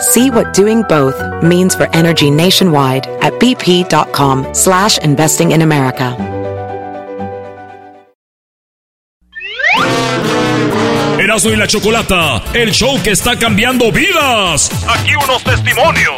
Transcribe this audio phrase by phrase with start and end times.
[0.00, 6.14] See what doing both means for energy nationwide at bp.com slash investing in America.
[11.18, 14.70] Erasmo y la Chocolata, el show que está cambiando vidas.
[14.86, 16.14] Aquí unos testimonios.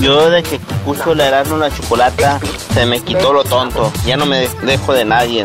[0.00, 2.40] Yo de que escucho la Erasmo y la Chocolata,
[2.72, 3.92] se me quitó lo tonto.
[4.06, 5.44] Ya no me dejo de nadie.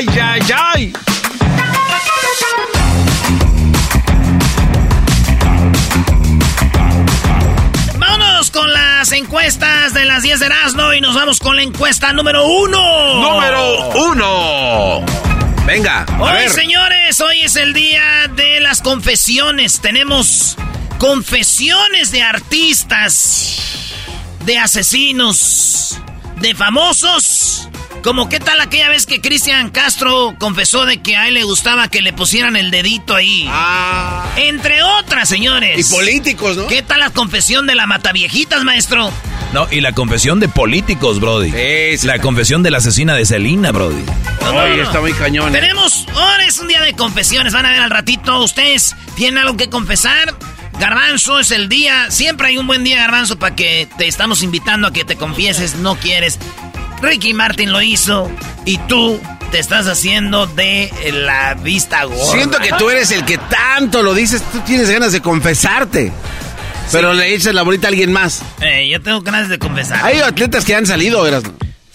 [0.00, 0.40] ¡Ay, ay,
[0.72, 0.92] ay!
[7.98, 12.12] Vámonos con las encuestas de las 10 de Erasmo y nos vamos con la encuesta
[12.12, 13.20] número uno.
[13.20, 15.04] Número uno.
[15.66, 16.50] Venga, a Hoy, ver.
[16.50, 19.80] señores, hoy es el día de las confesiones.
[19.80, 20.56] Tenemos
[20.98, 23.92] confesiones de artistas,
[24.44, 26.00] de asesinos,
[26.36, 27.68] de famosos.
[28.02, 31.88] Como qué tal aquella vez que Cristian Castro confesó de que a él le gustaba
[31.88, 33.46] que le pusieran el dedito ahí.
[33.48, 34.26] Ah.
[34.36, 35.90] Entre otras, señores.
[35.90, 36.66] Y políticos, ¿no?
[36.66, 39.12] ¿Qué tal la confesión de la mataviejitas, maestro?
[39.52, 41.52] No, y la confesión de políticos, Brody.
[42.04, 44.04] La confesión de la asesina de Selena, Brody.
[44.46, 45.54] Oye, está muy cañón.
[45.54, 45.60] ¿eh?
[45.60, 48.40] Tenemos, ahora es un día de confesiones, van a ver al ratito.
[48.42, 50.34] ¿Ustedes tienen algo que confesar?
[50.78, 54.86] Garbanzo es el día, siempre hay un buen día, Garbanzo, para que te estamos invitando
[54.88, 56.38] a que te confieses, no quieres.
[57.02, 58.30] Ricky Martin lo hizo
[58.64, 62.32] y tú te estás haciendo de la vista gorda.
[62.32, 66.12] Siento que tú eres el que tanto lo dices, tú tienes ganas de confesarte.
[66.92, 68.42] Pero le echas la bolita a alguien más.
[68.60, 70.04] Eh, yo tengo ganas de confesar.
[70.04, 71.44] Hay atletas que han salido, verás.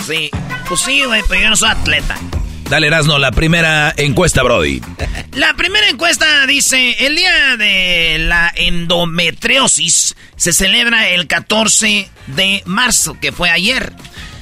[0.06, 0.30] Sí,
[0.68, 2.16] pues sí, güey, pero yo no soy atleta.
[2.70, 4.82] Dale, Erasno, la primera encuesta, Brody.
[5.34, 13.18] La primera encuesta dice, el día de la endometriosis se celebra el 14 de marzo,
[13.20, 13.92] que fue ayer.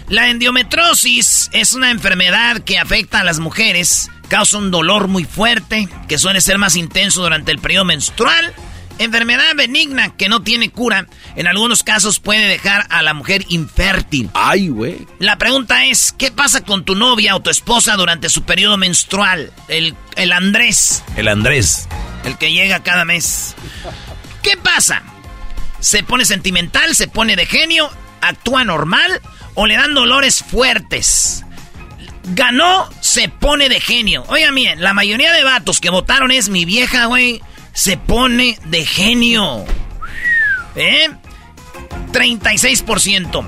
[0.10, 5.88] La endometriosis es una enfermedad que afecta a las mujeres, causa un dolor muy fuerte,
[6.08, 8.54] que suele ser más intenso durante el periodo menstrual.
[9.00, 14.30] Enfermedad benigna que no tiene cura, en algunos casos puede dejar a la mujer infértil.
[14.36, 15.08] Ay, güey.
[15.18, 19.52] La pregunta es, ¿qué pasa con tu novia o tu esposa durante su periodo menstrual?
[19.68, 21.88] El, el Andrés, El Andrés.
[22.24, 23.56] el que llega cada mes.
[24.44, 25.02] ¿Qué pasa?
[25.80, 27.90] ¿Se pone sentimental, se pone de genio,
[28.22, 29.22] actúa normal
[29.56, 31.44] o le dan dolores fuertes?
[32.26, 34.24] Ganó, se pone de genio.
[34.28, 37.42] Oigan bien, la mayoría de vatos que votaron es mi vieja, güey,
[37.74, 39.66] se pone de genio.
[40.76, 41.10] ¿Eh?
[42.14, 43.46] 36%.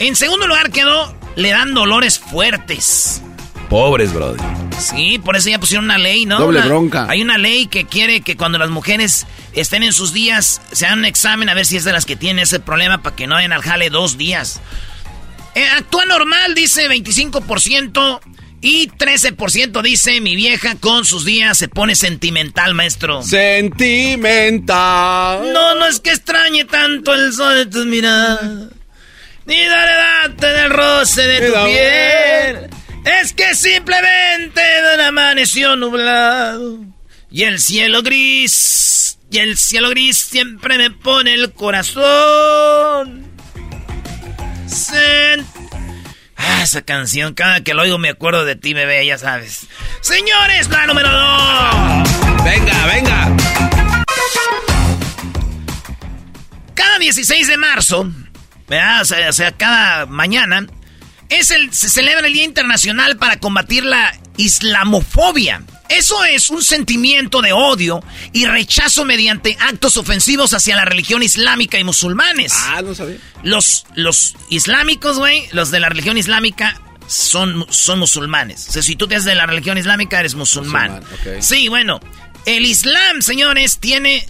[0.00, 3.22] En segundo lugar quedó, le dan dolores fuertes.
[3.70, 4.38] Pobres, Brody.
[4.78, 6.38] Sí, por eso ya pusieron una ley, ¿no?
[6.38, 7.06] Doble Una- bronca.
[7.08, 10.98] Hay una ley que quiere que cuando las mujeres estén en sus días, se hagan
[11.00, 13.36] un examen a ver si es de las que tienen ese problema para que no
[13.36, 14.60] vayan al jale dos días.
[15.54, 18.20] Eh, actúa normal, dice 25%.
[18.60, 23.22] Y 13% dice mi vieja con sus días se pone sentimental, maestro.
[23.22, 24.72] Sentimental.
[25.52, 28.70] No, no es que extrañe tanto el sol de tus miradas.
[29.44, 32.70] ni darte del roce de tu piel.
[33.04, 34.62] Es que simplemente
[35.06, 36.78] amaneció nublado
[37.30, 43.23] y el cielo gris, y el cielo gris siempre me pone el corazón.
[46.36, 49.66] Ah, esa canción, cada que lo oigo me acuerdo de ti, bebé, ya sabes.
[50.00, 52.44] Señores, la número dos.
[52.44, 53.36] Venga, venga.
[56.74, 58.10] Cada 16 de marzo,
[58.68, 59.02] ¿verdad?
[59.28, 60.66] O sea, cada mañana,
[61.28, 65.62] es el, se celebra el Día Internacional para combatir la islamofobia.
[65.88, 68.02] Eso es un sentimiento de odio
[68.32, 72.52] y rechazo mediante actos ofensivos hacia la religión islámica y musulmanes.
[72.56, 73.18] Ah, no sabía.
[73.42, 78.68] Los, los islámicos, güey, los de la religión islámica son, son musulmanes.
[78.68, 81.02] O sea, si tú te de la religión islámica, eres musulmán.
[81.40, 82.00] Sí, bueno.
[82.46, 84.26] El Islam, señores, tiene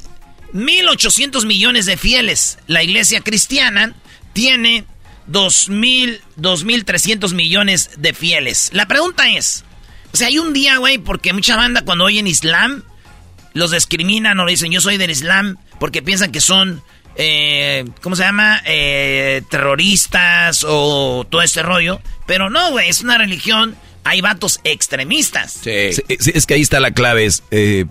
[0.52, 2.58] 1.800 millones de fieles.
[2.66, 3.94] La iglesia cristiana
[4.32, 4.84] tiene
[5.30, 8.70] 2.000, 2.300 millones de fieles.
[8.72, 9.64] La pregunta es,
[10.14, 12.84] o sea, hay un día, güey, porque mucha banda cuando oyen Islam,
[13.52, 16.84] los discriminan o dicen yo soy del Islam porque piensan que son,
[17.16, 18.62] eh, ¿cómo se llama?
[18.64, 22.00] Eh, terroristas o todo este rollo.
[22.28, 23.74] Pero no, güey, es una religión.
[24.04, 25.58] Hay vatos extremistas.
[25.64, 25.90] Sí.
[26.08, 27.86] es que ahí está la clave, es eh,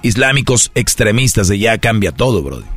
[0.00, 2.73] islámicos extremistas, y ya cambia todo, brother.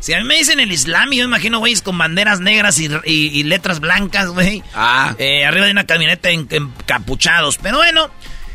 [0.00, 3.80] Si a mí me dicen el Islam, yo imagino, güey, con banderas negras y, letras
[3.80, 4.62] blancas, güey.
[4.74, 5.14] Ah.
[5.18, 7.58] Eh, arriba de una camioneta encapuchados.
[7.58, 8.10] Pero bueno,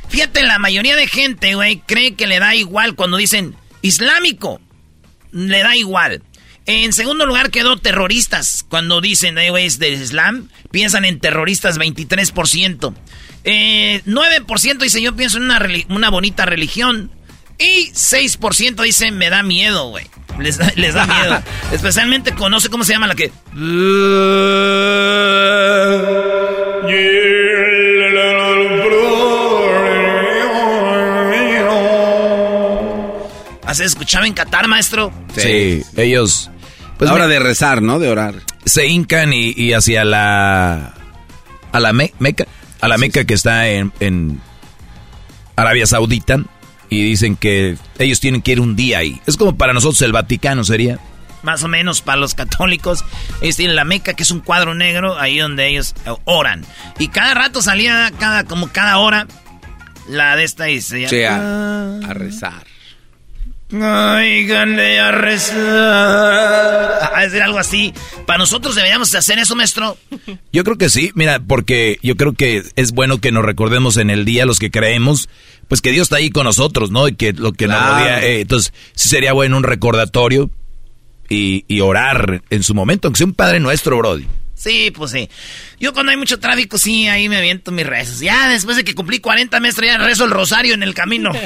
[0.09, 4.61] fíjate, la mayoría de gente, güey, cree que le da igual cuando dicen islámico.
[5.31, 6.23] Le da igual.
[6.65, 8.65] En segundo lugar quedó terroristas.
[8.69, 12.93] Cuando dicen, eh, güey, es del Islam, piensan en terroristas 23%.
[13.43, 17.11] Eh, 9% dice, yo pienso en una, una bonita religión.
[17.57, 20.05] Y 6% dice, me da miedo, güey.
[20.39, 21.41] Les da, les da miedo.
[21.71, 23.31] Especialmente con, no sé cómo se llama la que...
[33.65, 35.13] ¿Has escuchado en Qatar, maestro?
[35.35, 36.49] Sí, ellos...
[36.97, 37.99] Pues hora de rezar, ¿no?
[37.99, 38.35] De orar.
[38.65, 40.93] Se hincan y, hacia la...
[41.71, 42.45] A la Meca.
[42.81, 44.39] A la Meca que está en, en
[45.55, 46.43] Arabia Saudita
[46.93, 49.21] y dicen que ellos tienen que ir un día ahí.
[49.25, 50.99] Es como para nosotros el Vaticano sería.
[51.41, 53.03] Más o menos para los católicos.
[53.41, 55.93] Ellos tienen la Meca, que es un cuadro negro, ahí donde ellos
[56.23, 56.65] oran.
[56.99, 59.27] Y cada rato salía, cada, como cada hora,
[60.07, 62.72] la de esta y se sí, a, a rezar.
[63.73, 67.11] Oiganle a rezar.
[67.15, 67.91] A decir algo así.
[68.27, 69.97] Para nosotros deberíamos hacer eso, maestro.
[70.51, 74.11] Yo creo que sí, mira, porque yo creo que es bueno que nos recordemos en
[74.11, 75.27] el día los que creemos,
[75.67, 77.07] pues que Dios está ahí con nosotros, ¿no?
[77.07, 78.23] Y que lo que nos rodea.
[78.23, 80.51] Eh, entonces, sí sería bueno un recordatorio
[81.27, 84.27] y, y, orar en su momento, aunque sea un Padre Nuestro, Brody.
[84.55, 85.29] Sí, pues sí.
[85.79, 88.19] Yo cuando hay mucho tráfico, sí, ahí me aviento mis rezos.
[88.19, 91.31] Ya después de que cumplí 40 meses, ya rezo el rosario en el camino.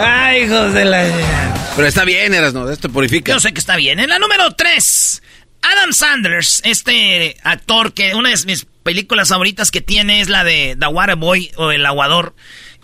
[0.00, 1.72] Ay, hijos de la...
[1.76, 2.70] Pero está bien, Eras, ¿no?
[2.70, 3.32] Esto purifica.
[3.32, 4.00] Yo sé que está bien.
[4.00, 5.22] En la número 3,
[5.62, 10.76] Adam Sanders, este actor que una de mis películas favoritas que tiene es la de
[10.78, 12.34] The Water Boy o El Aguador.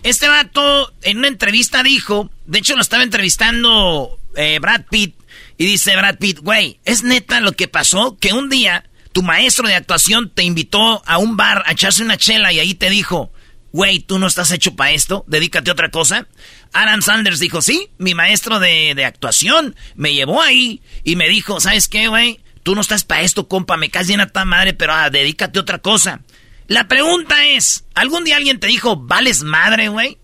[0.03, 5.15] Este vato en una entrevista dijo, de hecho lo estaba entrevistando eh, Brad Pitt,
[5.57, 8.17] y dice Brad Pitt, güey, ¿es neta lo que pasó?
[8.19, 12.17] Que un día tu maestro de actuación te invitó a un bar a echarse una
[12.17, 13.31] chela y ahí te dijo,
[13.71, 16.27] güey, tú no estás hecho para esto, dedícate a otra cosa.
[16.75, 21.59] Adam Sanders dijo, sí, mi maestro de, de actuación me llevó ahí y me dijo,
[21.59, 22.41] ¿sabes qué, güey?
[22.63, 25.59] Tú no estás para esto, compa, me caes bien a ta madre, pero ah, dedícate
[25.59, 26.21] a otra cosa.
[26.67, 30.17] La pregunta es, ¿algún día alguien te dijo, vales madre, güey?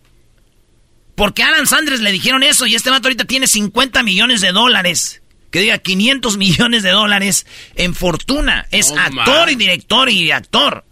[1.15, 4.51] Porque a Adam Sanders le dijeron eso y este vato ahorita tiene 50 millones de
[4.51, 8.65] dólares que diga 500 millones de dólares en fortuna.
[8.71, 10.85] Es actor y director y actor.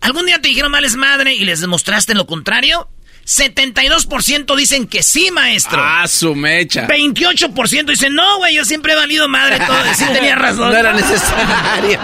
[0.00, 2.90] ¿Algún día te dijeron mal es madre y les demostraste lo contrario?
[3.26, 5.78] 72% dicen que sí, maestro.
[5.82, 6.86] Ah, su mecha.
[6.86, 9.78] 28% dicen, no, güey, yo siempre he valido madre todo.
[9.94, 10.70] Sí tenía razón.
[10.70, 11.98] no era necesario.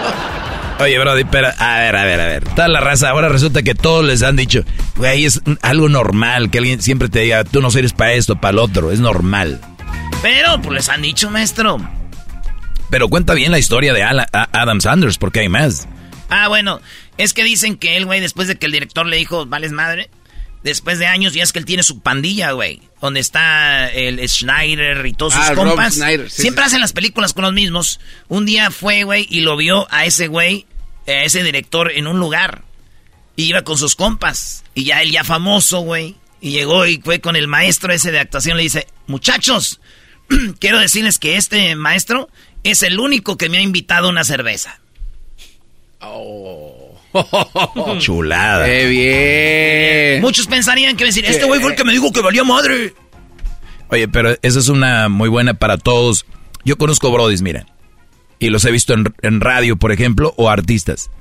[0.79, 2.43] Oye, Brody, pero, a ver, a ver, a ver.
[2.55, 4.65] Toda la raza, ahora resulta que todos les han dicho,
[4.97, 8.51] güey, es algo normal que alguien siempre te diga, tú no eres para esto, para
[8.51, 9.61] el otro, es normal.
[10.21, 11.77] Pero, pues les han dicho, maestro.
[12.89, 15.87] Pero cuenta bien la historia de Adam Sanders, porque hay más.
[16.29, 16.81] Ah, bueno,
[17.17, 20.09] es que dicen que él, güey, después de que el director le dijo, vales madre,
[20.63, 22.81] después de años ya es que él tiene su pandilla, güey.
[23.01, 25.99] Donde está el Schneider y todos sus ah, compas.
[26.29, 27.99] Siempre hacen las películas con los mismos.
[28.29, 30.65] Un día fue, güey, y lo vio a ese güey,
[31.07, 32.63] a ese director en un lugar.
[33.35, 34.63] Y iba con sus compas.
[34.73, 36.15] Y ya él ya famoso, güey.
[36.39, 38.57] Y llegó y fue con el maestro ese de actuación.
[38.57, 39.81] Le dice, muchachos,
[40.59, 42.29] quiero decirles que este maestro
[42.63, 44.79] es el único que me ha invitado a una cerveza.
[45.99, 46.82] Oh.
[47.99, 48.65] Chulada.
[48.65, 50.21] ¡Qué bien!
[50.21, 52.93] Muchos pensarían que decir, este güey fue el que me dijo que valía madre.
[53.89, 56.25] Oye, pero esa es una muy buena para todos.
[56.65, 57.65] Yo conozco brodis, mira.
[58.39, 61.11] Y los he visto en, en radio, por ejemplo, o artistas.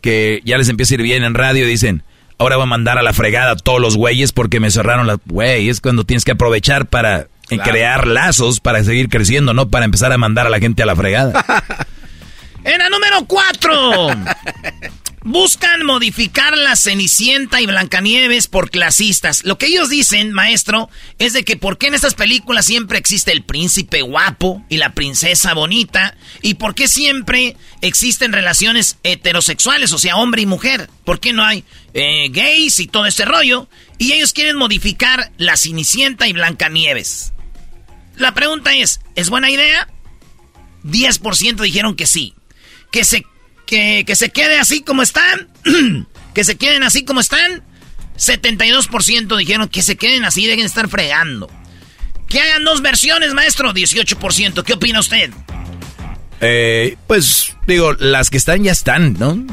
[0.00, 2.02] Que ya les empieza a ir bien en radio y dicen,
[2.38, 5.18] ahora voy a mandar a la fregada a todos los güeyes porque me cerraron las...
[5.26, 10.12] Güey, es cuando tienes que aprovechar para crear lazos, para seguir creciendo, no para empezar
[10.12, 11.44] a mandar a la gente a la fregada.
[12.64, 14.08] en la número 4.
[15.24, 19.44] Buscan modificar la Cenicienta y Blancanieves por clasistas.
[19.44, 23.30] Lo que ellos dicen, maestro, es de que por qué en estas películas siempre existe
[23.30, 29.98] el príncipe guapo y la princesa bonita y por qué siempre existen relaciones heterosexuales, o
[29.98, 30.90] sea, hombre y mujer.
[31.04, 31.62] ¿Por qué no hay
[31.94, 33.68] eh, gays y todo este rollo?
[33.98, 37.32] Y ellos quieren modificar la Cenicienta y Blancanieves.
[38.16, 39.88] La pregunta es, ¿es buena idea?
[40.84, 42.34] 10% dijeron que sí.
[42.90, 43.24] Que se
[44.04, 45.48] que, se quede así como están,
[46.34, 47.62] que se queden así como están.
[48.18, 51.50] 72% dijeron que se queden así, dejen de estar fregando.
[52.28, 54.62] Que hagan dos versiones, maestro, 18%.
[54.62, 55.30] ¿Qué opina usted?
[56.40, 59.44] Eh, pues digo, las que están ya están, ¿no?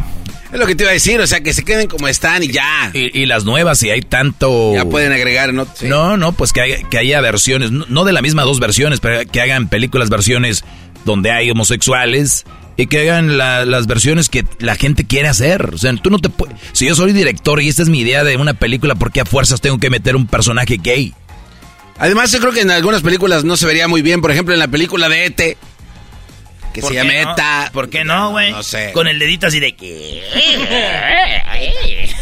[0.51, 2.47] Es lo que te iba a decir, o sea, que se queden como están y
[2.47, 2.91] ya.
[2.93, 4.73] Y, las nuevas, si hay tanto...
[4.73, 5.67] Ya pueden agregar, ¿no?
[5.83, 9.29] No, no, pues que, haya, que haya versiones, no, de la misma dos versiones, pero
[9.29, 10.65] que hagan películas, versiones
[11.05, 12.45] donde hay homosexuales,
[12.79, 15.71] y que hagan las versiones que la gente quiere hacer.
[15.74, 16.55] O sea, tú no te puedes...
[16.71, 19.25] Si yo soy director y esta es mi idea de una película, ¿por qué a
[19.25, 21.13] fuerzas tengo que meter un personaje gay?
[21.98, 24.21] Además, yo creo que en algunas películas no se vería muy bien.
[24.21, 25.57] Por ejemplo, en la película de Ete,
[26.74, 27.69] que se llama ETA.
[27.74, 28.51] ¿Por qué no, güey?
[28.51, 28.93] No sé.
[28.93, 30.24] Con el dedito así de que...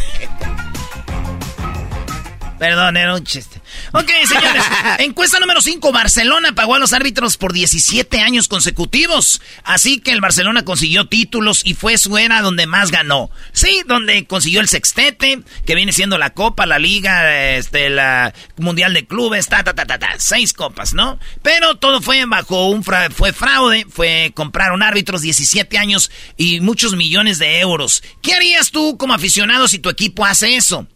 [2.58, 3.57] Perdón, era un chiste.
[3.92, 4.64] Ok, señores.
[4.98, 5.92] Encuesta número 5.
[5.92, 9.40] Barcelona pagó a los árbitros por 17 años consecutivos.
[9.64, 13.30] Así que el Barcelona consiguió títulos y fue su era donde más ganó.
[13.52, 18.92] Sí, donde consiguió el sextete, que viene siendo la Copa, la Liga, este, la Mundial
[18.92, 20.08] de Clubes, ta, ta, ta, ta, ta.
[20.18, 21.18] Seis copas, ¿no?
[21.42, 27.38] Pero todo fue bajo un fue fraude, fue compraron árbitros 17 años y muchos millones
[27.38, 28.02] de euros.
[28.22, 30.86] ¿Qué harías tú como aficionado si tu equipo hace eso?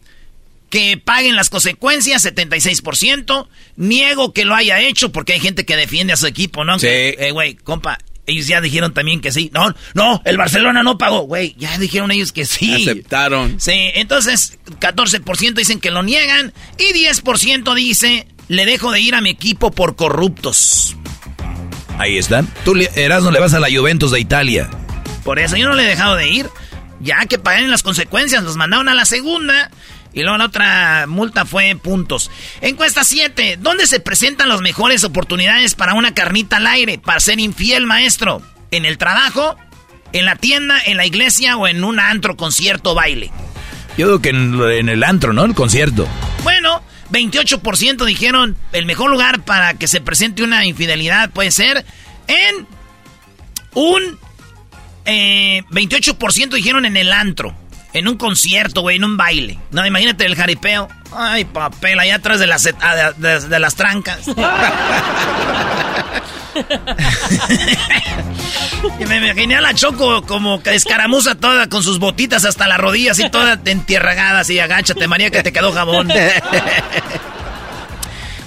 [0.73, 3.47] Que paguen las consecuencias, 76%.
[3.75, 6.79] Niego que lo haya hecho porque hay gente que defiende a su equipo, ¿no?
[6.79, 6.87] Sí.
[6.89, 9.51] Eh, güey, compa, ellos ya dijeron también que sí.
[9.53, 11.27] No, no, el Barcelona no pagó.
[11.27, 12.89] Güey, ya dijeron ellos que sí.
[12.89, 13.59] Aceptaron.
[13.59, 19.21] Sí, entonces 14% dicen que lo niegan y 10% dice, le dejo de ir a
[19.21, 20.97] mi equipo por corruptos.
[21.99, 22.51] Ahí están.
[22.65, 24.71] Tú, no le vas a la Juventus de Italia.
[25.23, 26.49] Por eso yo no le he dejado de ir.
[26.99, 29.69] Ya que paguen las consecuencias, los mandaron a la segunda
[30.13, 32.29] y luego la otra multa fue puntos.
[32.61, 33.57] Encuesta 7.
[33.59, 36.99] ¿Dónde se presentan las mejores oportunidades para una carnita al aire?
[36.99, 38.41] Para ser infiel, maestro.
[38.71, 39.57] ¿En el trabajo?
[40.11, 40.79] ¿En la tienda?
[40.85, 41.57] ¿En la iglesia?
[41.57, 43.31] ¿O en un antro, concierto, baile?
[43.97, 45.45] Yo digo que en, el antro, ¿no?
[45.45, 46.07] El concierto.
[46.43, 51.85] Bueno, 28% dijeron el mejor lugar para que se presente una infidelidad puede ser
[52.27, 52.67] en
[53.73, 54.19] un...
[55.05, 57.55] 28% eh, dijeron en el antro.
[57.93, 59.59] En un concierto, güey, en un baile.
[59.71, 60.89] No, imagínate el jaripeo.
[61.15, 64.27] Ay, papel, allá atrás de las, ah, de, las trancas.
[68.99, 73.19] y me imaginé a la Choco como escaramuza toda con sus botitas hasta las rodillas
[73.19, 76.07] y toda entierragada así, agáchate, María, que te quedó jabón.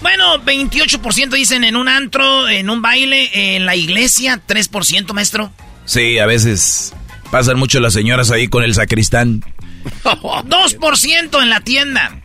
[0.02, 5.52] bueno, 28% dicen en un antro, en un baile, en la iglesia, 3%, maestro.
[5.84, 6.92] Sí, a veces
[7.30, 9.44] Pasan mucho las señoras ahí con el sacristán.
[10.04, 12.20] 2% en la tienda.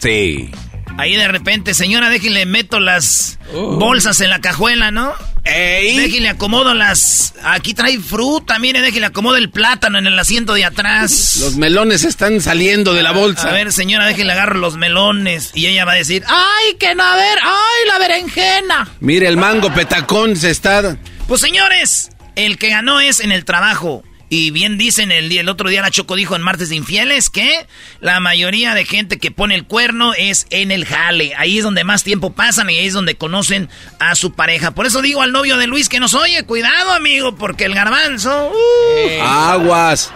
[0.00, 0.50] Sí.
[0.96, 5.12] Ahí de repente, señora, déjenle meto las bolsas en la cajuela, ¿no?
[5.44, 5.96] Ey.
[5.96, 7.34] Déjenle acomodo las.
[7.42, 11.36] Aquí trae fruta, mire, déjenle acomodo el plátano en el asiento de atrás.
[11.40, 13.50] Los melones están saliendo de la bolsa.
[13.50, 15.50] A ver, señora, déjenle agarro los melones.
[15.52, 17.38] Y ella va a decir: ¡Ay, que no, a ver!
[17.42, 18.88] ¡Ay, la berenjena!
[19.00, 20.96] Mire, el mango petacón se está.
[21.28, 24.02] Pues señores, el que ganó es en el trabajo.
[24.36, 27.68] Y bien dicen, el, el otro día la Choco dijo en Martes de Infieles que
[28.00, 31.34] la mayoría de gente que pone el cuerno es en el jale.
[31.36, 33.68] Ahí es donde más tiempo pasan y ahí es donde conocen
[34.00, 34.72] a su pareja.
[34.72, 38.50] Por eso digo al novio de Luis que nos oye, cuidado amigo, porque el garbanzo...
[38.50, 39.22] Uh.
[39.22, 40.10] Aguas.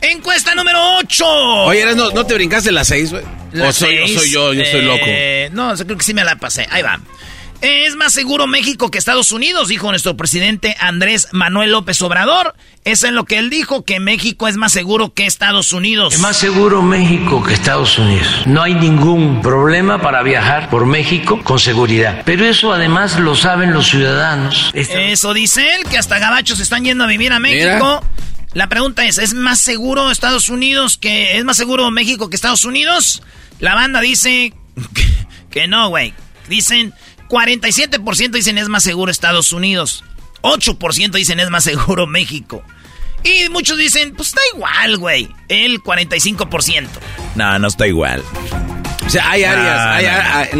[0.00, 1.26] Encuesta número 8.
[1.66, 3.24] Oye, ¿no, ¿no te brincaste las 6, güey?
[3.68, 5.04] ¿O soy, soy, yo, yo soy loco?
[5.06, 6.66] Eh, no, creo que sí me la pasé.
[6.70, 6.98] Ahí va.
[7.60, 12.54] Es más seguro México que Estados Unidos, dijo nuestro presidente Andrés Manuel López Obrador.
[12.86, 16.14] Eso es lo que él dijo, que México es más seguro que Estados Unidos.
[16.14, 18.44] Es más seguro México que Estados Unidos.
[18.46, 22.22] No hay ningún problema para viajar por México con seguridad.
[22.24, 24.70] Pero eso además lo saben los ciudadanos.
[24.72, 28.04] Eso dice él, que hasta gabachos están yendo a vivir a México.
[28.52, 31.38] La pregunta es, ¿es más seguro Estados Unidos que...
[31.38, 33.20] ¿Es más seguro México que Estados Unidos?
[33.58, 34.52] La banda dice
[34.94, 35.04] que,
[35.50, 36.14] que no, güey.
[36.48, 36.94] Dicen
[37.28, 40.04] 47% dicen es más seguro Estados Unidos.
[40.42, 42.62] 8% dicen es más seguro México.
[43.26, 45.28] Y muchos dicen, pues está igual, güey.
[45.48, 46.86] El 45%.
[47.34, 48.22] No, no está igual.
[49.04, 50.50] O sea, hay áreas.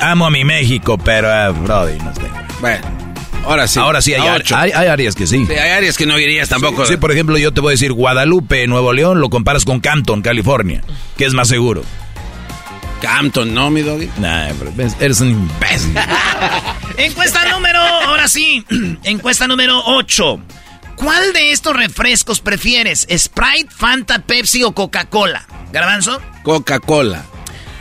[0.00, 2.46] amo, a mi México, pero, uh, Brody, no está igual.
[2.60, 3.04] Bueno.
[3.44, 3.78] Ahora sí.
[3.78, 5.44] Ahora sí, hay, hay, hay, áreas que sí.
[5.46, 5.52] sí.
[5.52, 6.86] Hay áreas que no irías tampoco.
[6.86, 10.22] Sí, por ejemplo, yo te voy a decir, Guadalupe, Nuevo León, lo comparas con Campton,
[10.22, 10.82] California,
[11.18, 11.82] que es más seguro.
[13.02, 14.08] Campton, ¿no, mi doggy?
[14.16, 14.48] Nah,
[14.98, 15.94] eres un imbécil.
[16.96, 18.64] encuesta número, ahora sí,
[19.04, 20.40] encuesta número 8.
[20.96, 23.06] ¿Cuál de estos refrescos prefieres?
[23.16, 25.46] ¿Sprite, Fanta, Pepsi o Coca-Cola?
[25.72, 26.20] ¿Garbanzo?
[26.42, 27.24] Coca-Cola.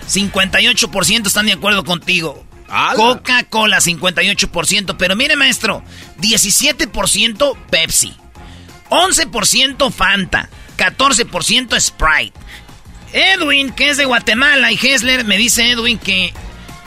[0.08, 2.46] 58% están de acuerdo contigo.
[2.96, 4.96] Coca-Cola, 58%.
[4.98, 5.84] Pero mire, maestro,
[6.20, 8.14] 17% Pepsi.
[8.90, 10.50] 11% Fanta.
[10.78, 12.40] 14% Sprite.
[13.14, 16.34] Edwin, que es de Guatemala, y Hessler, me dice Edwin que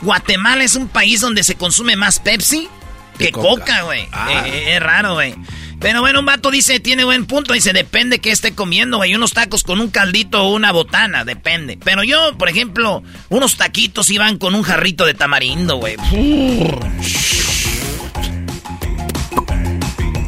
[0.03, 2.69] Guatemala es un país donde se consume más Pepsi
[3.17, 4.09] que Coca, güey.
[4.13, 4.29] Ah.
[4.31, 5.35] Eh, eh, es raro, güey.
[5.81, 9.15] Pero bueno, un vato dice, tiene buen punto, dice, depende qué esté comiendo, güey.
[9.15, 11.79] Unos tacos con un caldito o una botana, depende.
[11.85, 15.97] Pero yo, por ejemplo, unos taquitos iban con un jarrito de tamarindo, güey.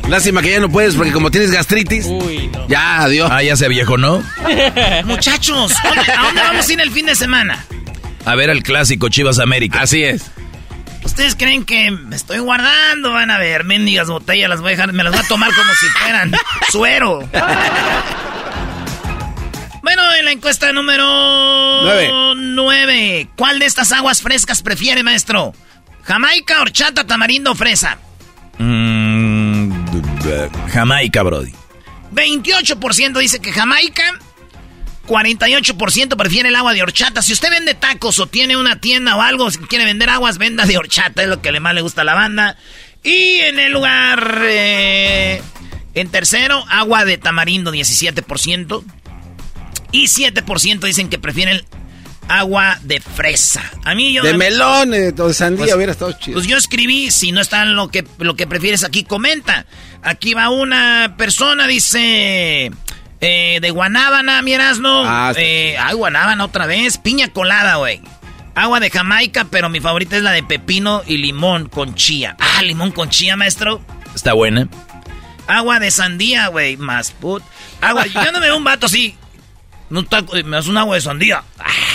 [0.09, 2.07] Lástima que ya no puedes porque como tienes gastritis.
[2.07, 2.67] Uy, no.
[2.69, 3.29] Ya, adiós.
[3.31, 4.23] Ah, ya se viejo, ¿no?
[5.05, 7.65] Muchachos, ¿a dónde vamos a ir el fin de semana?
[8.25, 9.83] A ver el clásico Chivas América.
[9.83, 10.31] Así es.
[11.05, 13.13] ¿Ustedes creen que me estoy guardando?
[13.13, 15.73] Van a ver, mendigas botellas, las voy a dejar, me las voy a tomar como
[15.75, 16.33] si fueran
[16.71, 17.29] suero.
[19.83, 23.29] Bueno, en la encuesta número 9.
[23.37, 25.55] ¿Cuál de estas aguas frescas prefiere, maestro?
[26.03, 27.99] ¿Jamaica, horchata, tamarindo, fresa?
[28.59, 29.39] Mmm
[30.73, 31.53] Jamaica, Brody.
[32.13, 34.19] 28% dice que Jamaica.
[35.09, 37.23] 48% prefiere el agua de horchata.
[37.23, 40.67] Si usted vende tacos o tiene una tienda o algo, si quiere vender aguas, venda
[40.67, 41.23] de horchata.
[41.23, 42.57] Es lo que más le gusta a la banda.
[43.03, 44.43] Y en el lugar...
[44.45, 45.43] Eh,
[45.95, 48.85] en tercero, agua de tamarindo, 17%.
[49.91, 51.65] Y 7% dicen que prefieren
[52.29, 53.63] agua de fresa.
[53.85, 54.23] A mí yo...
[54.23, 56.35] De melones, o de sandía, pues, hubiera estado chido.
[56.35, 59.67] Pues yo escribí, si no está lo que, lo que prefieres aquí, comenta.
[60.03, 62.71] Aquí va una persona, dice...
[63.21, 65.03] Eh, de guanábana, mi Erasmo.
[65.05, 66.99] Ah, eh, ay, guanábana otra vez.
[66.99, 68.01] Piña colada, güey.
[68.55, 72.37] Agua de Jamaica, pero mi favorita es la de pepino y limón con chía.
[72.39, 73.81] Ah, limón con chía, maestro.
[74.15, 74.69] Está buena.
[75.47, 76.77] Agua de sandía, güey.
[76.77, 77.43] Más put.
[77.81, 78.07] Agua.
[78.07, 79.17] yo no me veo un vato así.
[79.91, 80.05] No
[80.45, 81.43] me das un agua de sandía.
[81.59, 81.88] Ah.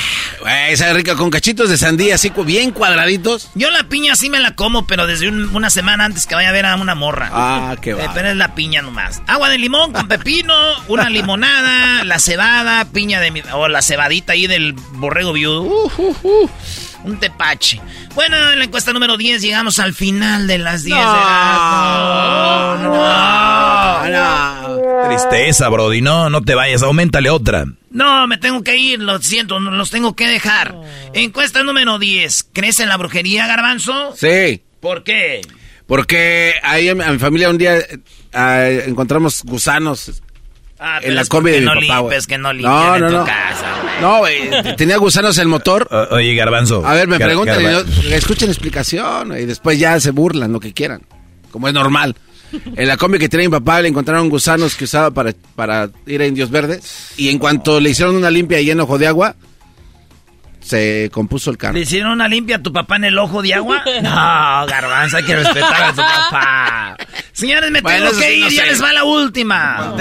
[0.47, 3.49] Esa es rica con cachitos de sandía así bien cuadraditos.
[3.55, 6.51] Yo la piña sí me la como, pero desde una semana antes que vaya a
[6.51, 7.29] ver a una morra.
[7.31, 8.13] Ah, qué va.
[8.13, 9.21] Pero es la piña nomás.
[9.27, 10.53] Agua de limón con pepino,
[10.87, 15.61] una limonada, la cebada, piña de mi, o la cebadita ahí del borrego viudo.
[15.61, 16.49] Uh, uh, uh.
[17.03, 17.81] Un tepache.
[18.15, 21.13] Bueno, en la encuesta número 10 llegamos al final de las 10 no,
[22.77, 26.01] de no, no, Tristeza, Brody.
[26.01, 26.81] No, no te vayas.
[26.83, 27.65] Aumentale otra.
[27.91, 28.99] No, me tengo que ir.
[28.99, 30.75] Lo siento, los tengo que dejar.
[31.13, 32.49] Encuesta número 10.
[32.53, 34.15] ¿Crees en la brujería, Garbanzo?
[34.15, 34.61] Sí.
[34.79, 35.41] ¿Por qué?
[35.85, 40.23] Porque ahí a mi familia un día eh, encontramos gusanos
[40.85, 43.17] Ah, en la combi de mi no papá, que no limpies no, no, en tu
[43.19, 43.25] no.
[43.25, 43.67] casa,
[44.01, 45.87] No, güey, tenía gusanos el motor.
[46.11, 46.85] oye, Garbanzo.
[46.85, 47.63] A ver, me preguntan,
[48.11, 51.03] escuchen explicación, y después ya se burlan, lo que quieran,
[51.51, 52.17] como es normal.
[52.75, 56.21] En la combi que tenía mi papá le encontraron gusanos que usaba para, para ir
[56.21, 59.35] a Indios Verdes, y en cuanto le hicieron una limpia y en ojo de agua,
[60.63, 61.73] se compuso el carro.
[61.73, 63.83] ¿Le hicieron una limpia a tu papá en el ojo de agua?
[64.01, 66.97] No, garbanzo, hay que respetar a tu papá.
[67.31, 69.93] Señores, me tengo que ir, ya les va la última.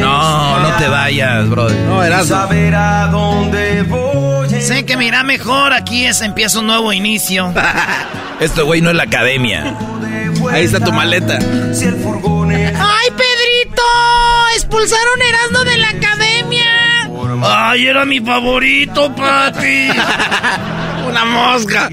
[0.00, 1.78] No, no te vayas, brother.
[1.86, 2.28] No, eras.
[2.28, 4.48] Saber a dónde voy.
[4.60, 7.52] Sé que me irá mejor, aquí es, empieza un nuevo inicio.
[8.40, 9.76] Esto, güey, no es la academia.
[10.50, 11.38] Ahí está tu maleta.
[11.38, 13.82] ¡Ay, Pedrito!
[14.54, 16.11] ¡Expulsaron Erasmo de la academia!
[17.44, 19.88] ¡Ay, era mi favorito, papi!
[21.08, 21.90] Una mosca.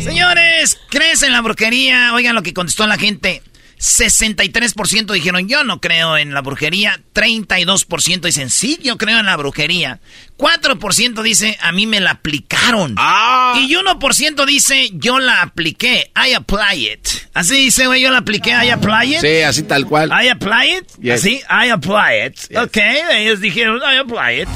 [0.00, 2.14] Señores, ¿crees en la brujería?
[2.14, 3.42] Oigan lo que contestó la gente.
[3.80, 7.00] 63% dijeron yo no creo en la brujería.
[7.14, 10.00] 32% dicen sí, yo creo en la brujería.
[10.36, 12.94] 4% dice a mí me la aplicaron.
[12.98, 13.58] Ah.
[13.58, 16.10] Y 1% dice yo la apliqué.
[16.14, 17.08] I apply it.
[17.32, 18.50] Así dice, güey, yo la apliqué.
[18.50, 19.20] I apply it.
[19.20, 20.10] Sí, así tal cual.
[20.10, 20.86] I apply it.
[21.00, 21.20] Yes.
[21.20, 22.56] Así, I apply it.
[22.56, 22.76] Ok,
[23.12, 24.48] ellos dijeron I apply it.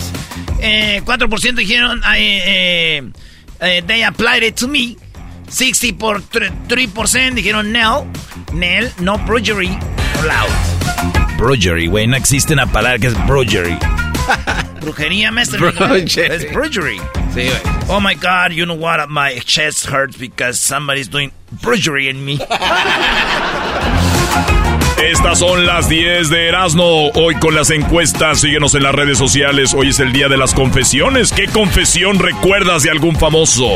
[0.60, 3.02] Eh, 4% dijeron I, eh,
[3.60, 4.96] eh, they applied it to me.
[5.54, 8.06] 60 por 3% dijeron no,
[8.52, 9.78] Nel, no brujery
[10.20, 10.50] allowed.
[11.38, 13.76] Brujery, güey, no existe una palabra que es brujery.
[14.80, 15.60] Brujería, maestro.
[15.60, 16.32] Brujery.
[16.32, 16.98] Es brujery.
[17.32, 17.60] Sí, güey.
[17.88, 19.08] Oh my God, you know what?
[19.08, 21.30] My chest hurts because somebody's doing
[21.62, 22.38] brujery in me.
[25.02, 27.10] Estas son las 10 de Erasmo.
[27.10, 29.74] Hoy con las encuestas, síguenos en las redes sociales.
[29.74, 31.32] Hoy es el día de las confesiones.
[31.32, 33.68] ¿Qué confesión recuerdas de algún famoso?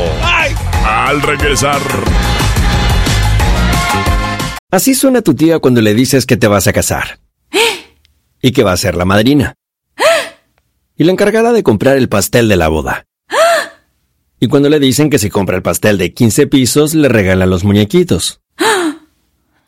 [0.85, 1.81] Al regresar.
[4.71, 7.19] Así suena tu tía cuando le dices que te vas a casar.
[8.41, 9.55] Y que va a ser la madrina.
[10.95, 13.05] Y la encargada de comprar el pastel de la boda.
[14.39, 17.65] Y cuando le dicen que si compra el pastel de 15 pisos, le regalan los
[17.65, 18.39] muñequitos.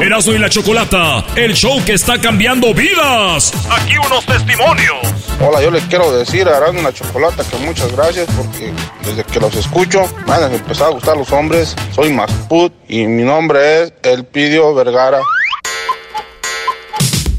[0.00, 3.52] Erasmo y la Chocolata, el show que está cambiando vidas.
[3.70, 4.96] Aquí unos testimonios.
[5.40, 8.72] Hola, yo les quiero decir a Arán la Chocolata que muchas gracias porque
[9.04, 11.76] desde que los escucho me han empezado a gustar los hombres.
[11.94, 15.20] Soy Masput y mi nombre es Elpidio Vergara.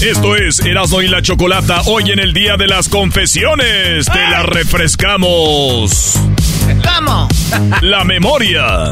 [0.00, 4.06] Esto es Erasmo y la Chocolata, hoy en el Día de las Confesiones.
[4.06, 6.18] Te la refrescamos.
[6.84, 7.28] ¿Cómo?
[7.80, 8.90] La memoria.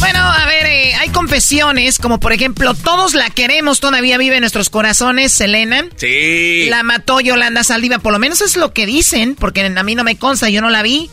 [0.00, 4.40] Bueno, a ver, eh, hay confesiones, como por ejemplo, todos la queremos, todavía vive en
[4.40, 5.84] nuestros corazones, Selena.
[5.96, 6.66] Sí.
[6.70, 10.02] La mató Yolanda Saldiva, por lo menos es lo que dicen, porque a mí no
[10.02, 11.10] me consta, yo no la vi.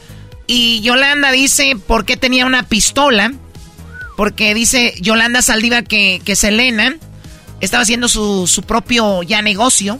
[0.48, 3.34] Y Yolanda dice por qué tenía una pistola,
[4.16, 6.96] porque dice Yolanda Saldiva que, que Selena
[7.60, 10.00] estaba haciendo su, su propio ya negocio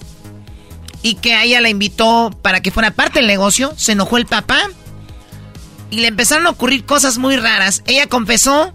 [1.02, 4.26] y que a ella la invitó para que fuera parte del negocio, se enojó el
[4.26, 4.70] papá
[5.90, 7.84] y le empezaron a ocurrir cosas muy raras.
[7.86, 8.74] Ella confesó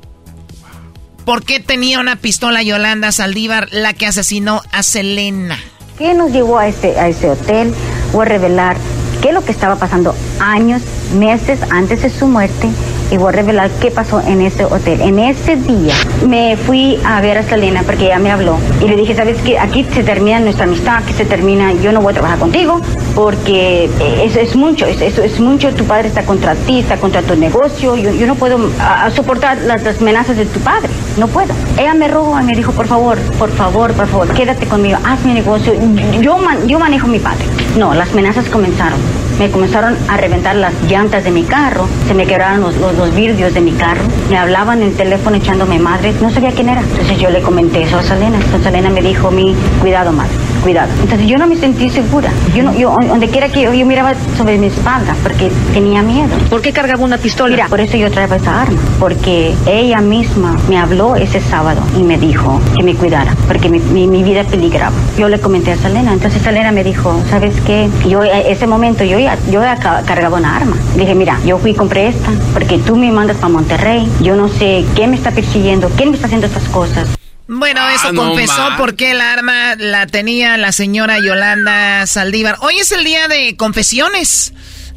[1.25, 5.59] por qué tenía una pistola Yolanda Saldívar, la que asesinó a Selena.
[5.99, 7.73] ¿Qué nos llevó a ese, a ese hotel?
[8.13, 8.77] Voy a revelar
[9.23, 10.83] qué lo que estaba pasando años,
[11.17, 12.69] meses antes de su muerte
[13.13, 15.01] y voy a revelar qué pasó en ese hotel.
[15.01, 15.95] En ese día
[16.27, 19.59] me fui a ver a Selena porque ella me habló y le dije, ¿sabes qué?
[19.59, 22.81] Aquí se termina nuestra amistad, aquí se termina, yo no voy a trabajar contigo
[23.15, 27.23] porque eh, eso es mucho, eso es, mucho, tu padre está contra ti, está contra
[27.23, 31.29] tu negocio, yo, yo no puedo a soportar las, las, amenazas de tu padre, no
[31.29, 31.55] puedo.
[31.79, 35.25] Ella me rogó y me dijo, por favor, por favor, por favor, quédate conmigo, haz
[35.25, 35.75] mi negocio,
[36.21, 37.45] yo, man, yo manejo mi padre.
[37.77, 38.99] No, las amenazas comenzaron.
[39.39, 43.55] me comenzaron a reventar las llantas de mi carro, se me quebraron los, los, vidrios
[43.55, 46.81] de mi carro, me hablaban en el teléfono echándome madre, no sabía quién era.
[46.81, 50.89] Entonces yo le comenté eso a Selena, entonces Selena me dijo, mi, cuidado madre, cuidado.
[51.03, 54.15] Entonces yo no me sentí segura, yo, no, yo donde quiera que yo, yo miraba
[54.37, 56.31] sobre mi espalda porque tenía miedo.
[56.49, 57.55] ¿Por qué cargaba una pistola?
[57.55, 62.03] Mira, por eso yo traía esa arma, porque ella misma me habló ese sábado y
[62.03, 64.95] me dijo que me cuidara, porque mi, mi, mi vida peligraba.
[65.19, 67.89] Yo le comenté a Selena, entonces Selena me dijo, ¿sabes qué?
[68.09, 70.77] Yo en ese momento yo ya, yo ya cargaba una arma.
[70.97, 74.49] Dije, mira, yo fui y compré esta, porque tú me mandas para Monterrey, yo no
[74.49, 77.09] sé quién me está persiguiendo, quién me está haciendo estas cosas.
[77.49, 82.57] Bueno, eso Ah, no confesó porque el arma la tenía la señora Yolanda Saldívar.
[82.61, 84.53] Hoy es el día de confesiones.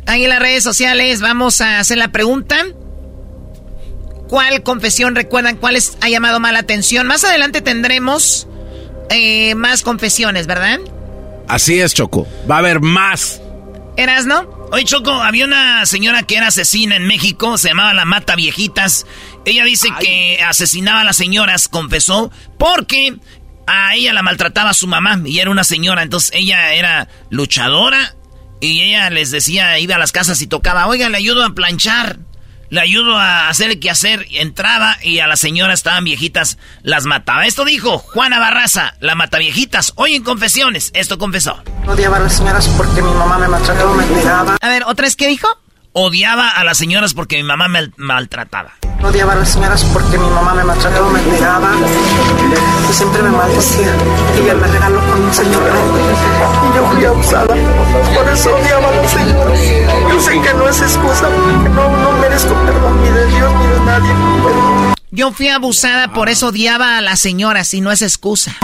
[0.06, 2.58] Ahí en las redes sociales vamos a hacer la pregunta.
[4.30, 5.58] ¿Cuál confesión recuerdan?
[5.58, 7.08] ¿Cuál les ha llamado más la atención?
[7.08, 8.48] Más adelante tendremos
[9.10, 10.80] eh, más confesiones, ¿verdad?
[11.48, 12.28] Así es, Choco.
[12.50, 13.42] Va a haber más.
[13.98, 14.42] ¿Eras, no?
[14.72, 19.06] Oye, Choco, había una señora que era asesina en México, se llamaba la Mata Viejitas.
[19.46, 23.18] Ella dice que asesinaba a las señoras, confesó, porque
[23.68, 28.16] a ella la maltrataba su mamá y era una señora, entonces ella era luchadora
[28.60, 32.20] y ella les decía, iba a las casas y tocaba, oiga, le ayudo a planchar,
[32.70, 37.06] le ayudo a hacer el quehacer, y entraba y a las señoras estaban viejitas, las
[37.06, 37.46] mataba.
[37.46, 41.62] Esto dijo Juana Barraza, la Mata Viejitas, hoy en Confesiones, esto confesó.
[41.86, 44.58] Odiaba a las señoras porque mi mamá me maltrataba, me pegaba.
[44.60, 45.48] A ver, ¿otra vez qué dijo?
[45.98, 48.74] Odiaba a las señoras porque mi mamá me maltrataba.
[49.02, 51.72] Odiaba a las señoras porque mi mamá me maltrataba, me pegaba
[52.90, 53.96] y siempre me maldecía.
[54.36, 57.48] Y ella me regaló con un señor y yo fui abusada.
[57.48, 59.60] Por eso odiaba a las señoras.
[60.10, 61.30] Yo sé que no es excusa,
[61.64, 64.12] que no, no merezco perdón ni de Dios ni de nadie.
[65.12, 68.58] Yo fui abusada, por eso odiaba a las señoras y no es excusa.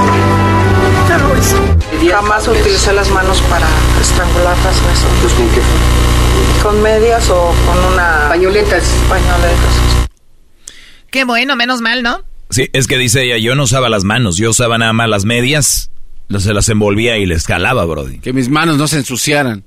[2.10, 3.68] Jamás utilicé las manos para
[4.02, 5.08] estrangularlas o eso.
[5.22, 5.62] ¿Pues con qué?
[6.64, 8.28] Con medias o con una...
[8.30, 8.84] Pañoletas.
[9.08, 10.08] Pañoletas.
[11.10, 12.24] Qué bueno, menos mal, ¿no?
[12.50, 15.26] Sí, es que dice ella, yo no usaba las manos, yo usaba nada más las
[15.26, 15.92] medias,
[16.40, 18.20] se las envolvía y les jalaba, brody.
[18.20, 19.64] Que mis manos no se ensuciaran.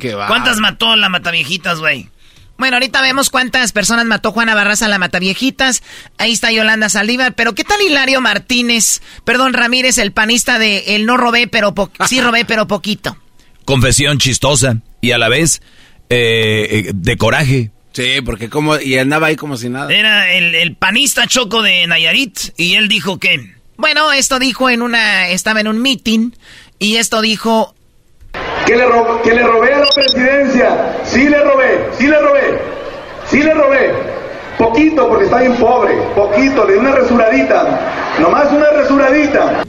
[0.00, 0.26] Qué va.
[0.26, 2.10] ¿Cuántas mató la Mataviejitas, güey?
[2.58, 5.82] Bueno, ahorita vemos cuántas personas mató Juana Barraza la Mataviejitas.
[6.18, 7.34] Ahí está Yolanda Saldívar.
[7.34, 9.02] Pero ¿qué tal Hilario Martínez?
[9.24, 13.16] Perdón, Ramírez, el panista de El no robé, pero po- sí robé, pero poquito.
[13.64, 15.60] Confesión chistosa y a la vez
[16.08, 17.70] eh, eh, de coraje.
[17.92, 18.78] Sí, porque como...
[18.78, 19.92] Y andaba ahí como si nada.
[19.92, 23.54] Era el, el panista choco de Nayarit y él dijo que...
[23.76, 25.28] Bueno, esto dijo en una...
[25.28, 26.30] Estaba en un meeting
[26.78, 27.74] y esto dijo...
[28.66, 30.96] que le, ro- que le robé a la presidencia.
[31.04, 32.60] Sí le robé, sí le robé,
[33.30, 33.92] sí le robé.
[34.58, 38.14] Poquito porque está bien pobre, poquito, de una resuradita.
[38.18, 39.62] Nomás una resuradita.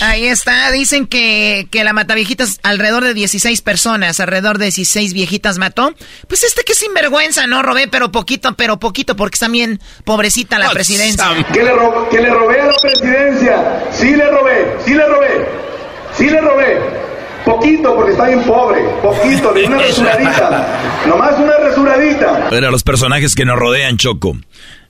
[0.00, 5.56] Ahí está, dicen que, que la Mataviejitas, alrededor de 16 personas, alrededor de 16 viejitas
[5.56, 5.94] mató.
[6.28, 7.62] Pues este que sinvergüenza, ¿no?
[7.62, 11.24] Robé, pero poquito, pero poquito, porque está bien pobrecita la presidencia.
[11.52, 13.84] Que le, ro- que le robé a la presidencia.
[13.92, 15.46] Sí le robé, sí le robé,
[16.18, 17.03] sí le robé.
[17.44, 21.04] Poquito porque está bien pobre, poquito, de una resuradita.
[21.06, 22.48] Nomás una resuradita.
[22.50, 24.36] Era los personajes que nos rodean, Choco.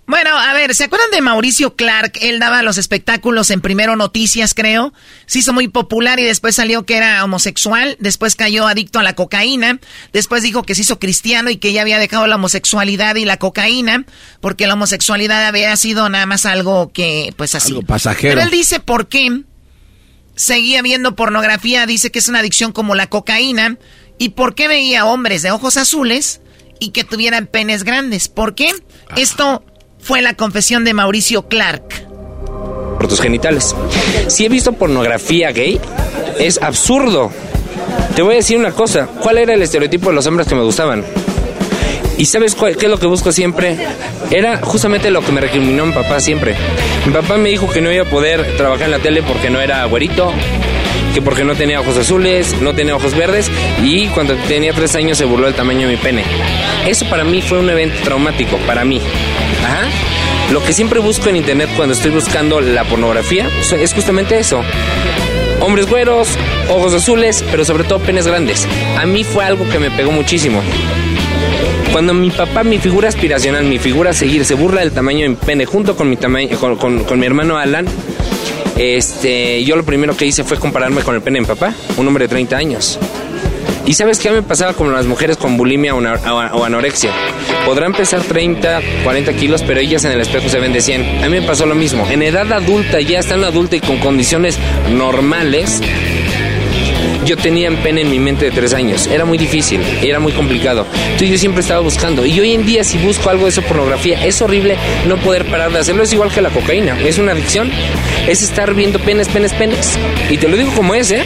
[0.06, 2.18] Bueno, a ver, ¿se acuerdan de Mauricio Clark?
[2.20, 4.92] Él daba los espectáculos en Primero Noticias, creo.
[5.24, 7.96] Se hizo muy popular y después salió que era homosexual.
[8.00, 9.78] Después cayó adicto a la cocaína.
[10.12, 13.38] Después dijo que se hizo cristiano y que ya había dejado la homosexualidad y la
[13.38, 14.04] cocaína.
[14.40, 17.72] Porque la homosexualidad había sido nada más algo que, pues así.
[17.72, 18.34] Algo pasajero.
[18.34, 19.44] Pero él dice por qué
[20.34, 21.86] seguía viendo pornografía.
[21.86, 23.78] Dice que es una adicción como la cocaína.
[24.18, 26.40] Y por qué veía hombres de ojos azules
[26.78, 28.28] y que tuvieran penes grandes.
[28.28, 28.70] ¿Por qué?
[29.16, 29.64] Esto
[29.98, 31.82] fue la confesión de Mauricio Clark.
[32.98, 33.74] por tus genitales.
[34.28, 35.80] Si he visto pornografía gay,
[36.38, 37.30] es absurdo.
[38.14, 40.62] Te voy a decir una cosa, ¿cuál era el estereotipo de los hombres que me
[40.62, 41.04] gustaban?
[42.16, 43.76] ¿Y sabes cuál- qué es lo que busco siempre?
[44.30, 46.54] Era justamente lo que me recriminó mi papá siempre.
[47.06, 49.60] Mi papá me dijo que no iba a poder trabajar en la tele porque no
[49.60, 50.32] era güerito,
[51.12, 53.50] que porque no tenía ojos azules, no tenía ojos verdes
[53.82, 56.22] y cuando tenía tres años se burló del tamaño de mi pene.
[56.86, 59.00] Eso para mí fue un evento traumático, para mí.
[60.52, 63.48] Lo que siempre busco en internet cuando estoy buscando la pornografía
[63.80, 64.62] es justamente eso.
[65.60, 66.28] Hombres güeros,
[66.68, 68.66] ojos azules, pero sobre todo penes grandes.
[68.98, 70.60] A mí fue algo que me pegó muchísimo.
[71.94, 75.64] Cuando mi papá, mi figura aspiracional, mi figura seguir, se burla del tamaño mi pene
[75.64, 77.86] junto con mi, tamaño, con, mi hermano Alan,
[78.76, 82.08] este, yo lo primero que hice fue compararme con el pene de mi papá, un
[82.08, 82.98] hombre de 30 años.
[83.86, 87.12] Y sabes qué me pasaba con las mujeres con bulimia o, anorexia.
[87.64, 91.22] Podrán pesar 30, 40 kilos, pero ellas en el espejo se ven de 100.
[91.22, 92.08] A mí me pasó lo mismo.
[92.10, 94.58] En edad adulta, ya estando adulta y con condiciones
[94.90, 95.80] normales,
[97.24, 99.06] yo tenía en pene en mi mente de tres años.
[99.06, 100.86] Era muy difícil, era muy complicado.
[101.04, 102.24] Entonces yo siempre estaba buscando.
[102.26, 105.72] Y hoy en día si busco algo de esa pornografía, es horrible no poder parar
[105.72, 106.02] de hacerlo.
[106.02, 106.98] Es igual que la cocaína.
[107.00, 107.70] Es una adicción.
[108.28, 109.98] Es estar viendo penes, penes, penes.
[110.30, 111.24] Y te lo digo como es, ¿eh?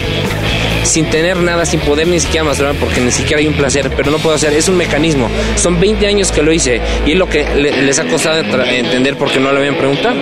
[0.85, 4.11] Sin tener nada, sin poder ni siquiera masturbar, porque ni siquiera hay un placer, pero
[4.11, 5.31] no puedo hacer, es un mecanismo.
[5.57, 9.41] Son 20 años que lo hice y es lo que les ha costado entender porque
[9.41, 10.17] no lo habían preguntado.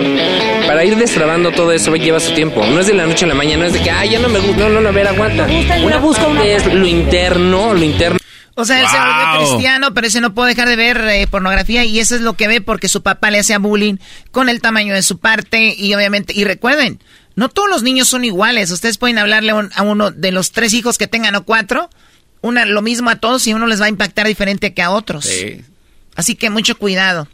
[0.65, 2.65] Para ir destrabando todo eso lleva su tiempo.
[2.65, 4.29] No es de la noche a la mañana, no es de que, ah, ya no
[4.29, 5.47] me gusta, no, no, no, a ver, aguanta.
[5.83, 6.43] Una busca una...
[6.43, 8.19] es lo interno, lo interno.
[8.55, 11.85] O sea, él se volvió cristiano, pero ese no puede dejar de ver eh, pornografía
[11.85, 13.97] y eso es lo que ve porque su papá le hacía bullying
[14.31, 16.99] con el tamaño de su parte y obviamente, y recuerden,
[17.37, 18.71] no todos los niños son iguales.
[18.71, 21.91] Ustedes pueden hablarle a uno de los tres hijos que tengan o cuatro,
[22.41, 25.29] una, lo mismo a todos y uno les va a impactar diferente que a otros.
[26.15, 27.27] Así que mucho cuidado.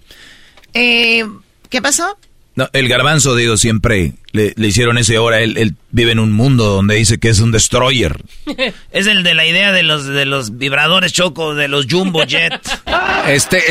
[0.73, 1.25] Eh,
[1.69, 2.17] ¿Qué pasó?
[2.55, 5.39] No, el garbanzo, digo, siempre le, hicieron ese ahora.
[5.41, 8.21] Él, él, vive en un mundo donde dice que es un destroyer.
[8.91, 12.53] es el de la idea de los de los vibradores choco, de los jumbo jet.
[13.25, 13.63] Este,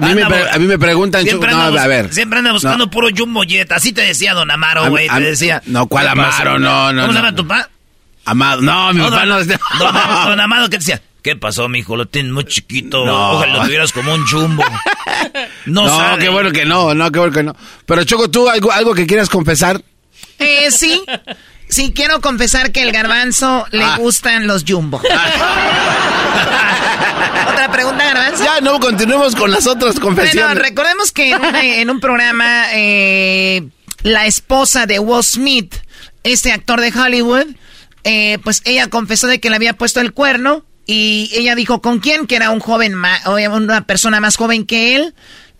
[0.00, 2.12] a, mí me, preguntan, siempre anda, a ver.
[2.14, 3.70] Siempre anda buscando puro jumbo jet.
[3.70, 5.08] Así te decía don Amaro, güey.
[5.08, 5.62] Te decía.
[5.66, 6.58] No, ¿cuál Amaro?
[6.58, 7.02] No, no.
[7.02, 7.68] ¿Cómo se llama tu papá?
[8.24, 8.62] Amado.
[8.62, 9.44] No, mi papá no.
[9.44, 9.58] Don,
[10.26, 11.02] don, Amado, ¿qué te decía?
[11.24, 11.96] ¿Qué pasó, mijo?
[11.96, 13.06] Lo tienes muy chiquito.
[13.06, 13.32] No.
[13.32, 14.62] Ojalá lo tuvieras como un jumbo.
[15.64, 17.56] No, no qué bueno que no, no, qué bueno que no.
[17.86, 19.82] Pero Choco, ¿tú algo, algo que quieras confesar?
[20.38, 21.02] Eh, sí.
[21.66, 23.96] Sí, quiero confesar que el garbanzo le ah.
[23.96, 24.98] gustan los jumbo.
[24.98, 25.08] ¿Otra
[27.72, 28.44] pregunta, garbanzo?
[28.44, 30.44] Ya, no, continuemos con las otras confesiones.
[30.44, 33.66] Bueno, recordemos que en un, programa, eh,
[34.02, 35.74] la esposa de Will Smith,
[36.22, 37.46] este actor de Hollywood,
[38.04, 42.00] eh, pues ella confesó de que le había puesto el cuerno y ella dijo, ¿con
[42.00, 42.26] quién?
[42.26, 45.14] Que era un joven, más, una persona más joven que él,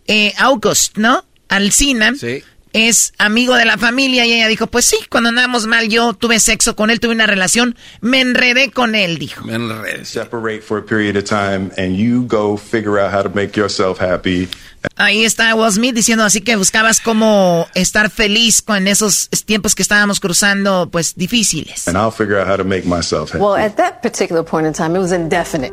[0.06, 1.24] eh, August, ¿no?
[1.48, 2.12] Alcina.
[2.18, 2.42] Sí.
[2.74, 6.40] Es amigo de la familia y ella dijo, pues sí, cuando andamos mal yo tuve
[6.40, 9.44] sexo con él, tuve una relación, me enredé con él, dijo.
[9.44, 10.04] Me enredé.
[10.04, 14.00] Separate for a period of time and you go figure out how to make yourself
[14.00, 14.48] happy.
[14.96, 19.82] Ahí está Will Smith diciendo así que buscabas cómo estar feliz con esos tiempos que
[19.82, 21.86] estábamos cruzando, pues difíciles.
[21.86, 23.38] And I'll figure out how to make myself happy.
[23.38, 25.72] Well, at that particular point in time, it was indefinite.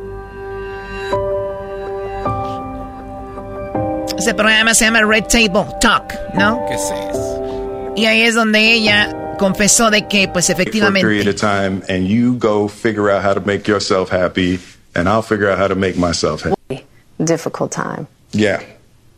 [4.22, 6.64] Ese programa se llama Red Table Talk, ¿no?
[6.68, 7.94] ¿Qué es eso?
[7.96, 11.02] Y ahí es donde ella confesó de que, pues efectivamente.
[11.02, 14.60] For a period of time, and you go figure out how to make yourself happy,
[14.94, 16.86] and I'll figure out how to make myself happy.
[17.18, 18.06] Difficult time.
[18.32, 18.62] Yeah.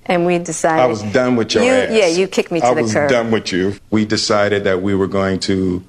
[0.06, 0.82] And we decided.
[0.82, 1.92] I was done with your you, ass.
[1.92, 2.96] Yeah, you kicked me to I the curb.
[2.96, 3.74] I was done with you.
[3.92, 5.84] We decided that we were going to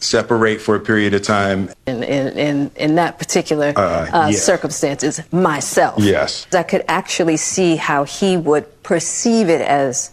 [0.00, 1.70] separate for a period of time.
[1.86, 4.38] In, in, in, in that particular uh, uh, yeah.
[4.38, 5.98] circumstances, myself.
[5.98, 6.46] Yes.
[6.52, 10.10] I could actually see how he would perceive it as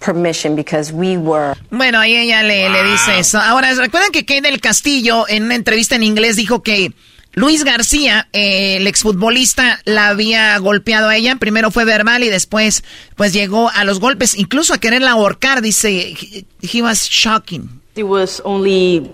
[0.00, 1.54] permission because we were...
[1.70, 2.72] Bueno, ahí ella le, wow.
[2.72, 3.38] le dice eso.
[3.38, 6.92] Ahora, recuerdan que Kay del Castillo en una entrevista en inglés dijo que
[7.32, 11.36] Luis García, eh, el exfutbolista, la había golpeado a ella.
[11.36, 12.82] Primero fue verbal y después,
[13.14, 15.60] pues llegó a los golpes, incluso a quererla ahorcar.
[15.60, 17.82] Dice, he, he was shocking.
[17.94, 19.10] It was only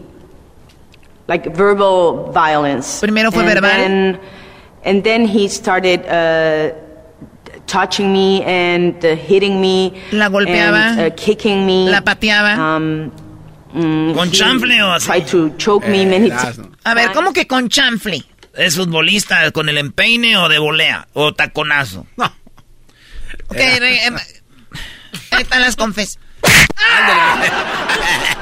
[1.29, 3.01] like verbal violence.
[3.01, 3.69] Primero fue and verbal.
[3.71, 4.21] Then,
[4.85, 6.73] and then he started uh,
[7.67, 9.93] touching me and uh, hitting me.
[10.13, 10.99] La golpeaba.
[10.99, 11.89] And, uh, kicking me.
[11.91, 12.57] La pateaba.
[12.57, 13.13] Um,
[13.75, 15.23] Mm, ¿Con chanfle o así?
[15.23, 16.31] to choke me many
[16.85, 18.23] A ver, ¿cómo que con chanfle?
[18.55, 21.09] ¿Es futbolista con el empeine o de volea?
[21.15, 22.07] ¿O taconazo?
[22.17, 22.27] No.
[23.49, 24.11] Ok, eh,
[25.31, 26.19] ahí están las confes.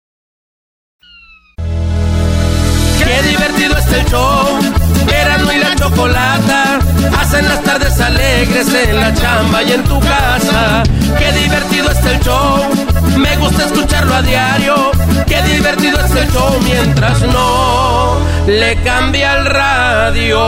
[3.05, 4.59] Qué divertido es el show.
[5.07, 6.79] Erasmo y la chocolata
[7.19, 10.83] hacen las tardes alegres en la chamba y en tu casa.
[11.17, 12.69] Qué divertido es el show.
[13.17, 14.91] Me gusta escucharlo a diario.
[15.27, 20.39] Qué divertido es el show mientras no le cambia el radio.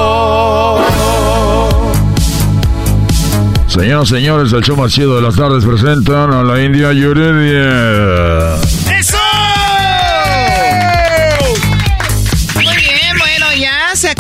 [3.68, 8.58] Señoras señores, el show más chido de las tardes presentan a la India Yuridia.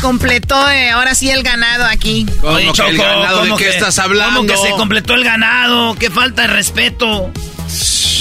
[0.03, 2.25] Completó eh, ahora sí el ganado aquí.
[2.41, 3.37] ¿Cómo que el ganado?
[3.43, 4.41] ¿De ¿cómo qué que- estás hablando?
[4.41, 5.95] ¿Cómo que se completó el ganado?
[5.95, 7.31] ¡Qué falta de respeto!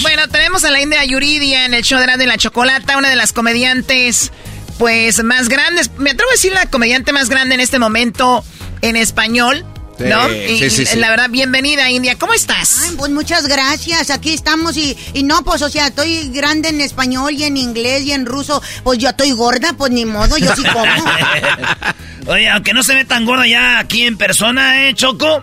[0.03, 3.09] Bueno, tenemos a la India Yuridia en el show de Erasmo y la Chocolata, una
[3.11, 4.31] de las comediantes,
[4.79, 5.91] pues, más grandes.
[5.99, 8.45] Me atrevo a decir la comediante más grande en este momento
[8.81, 9.67] en español.
[9.99, 10.29] Sí, ¿No?
[10.29, 10.97] sí, Y, sí, sí.
[10.99, 12.17] La verdad, bienvenida, India.
[12.19, 12.81] ¿Cómo estás?
[12.83, 16.81] Ay, pues muchas gracias, aquí estamos y, y no, pues o sea, estoy grande en
[16.81, 20.55] español y en inglés y en ruso, pues yo estoy gorda, pues ni modo, yo
[20.57, 20.85] sí como.
[22.33, 25.43] Oye, aunque no se ve tan gorda ya aquí en persona, ¿eh, Choco?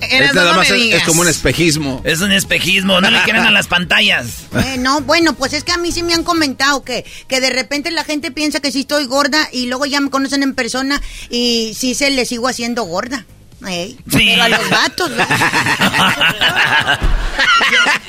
[0.00, 2.00] Es nada más, es, es como un espejismo.
[2.04, 4.26] Es un espejismo, no le quieren a las pantallas.
[4.58, 7.50] Eh, no, bueno, pues es que a mí sí me han comentado que, que de
[7.50, 11.00] repente la gente piensa que sí estoy gorda y luego ya me conocen en persona
[11.30, 13.24] y sí se le sigo haciendo gorda.
[13.66, 14.28] Ey, Sí.
[14.30, 15.10] Pero a los vatos.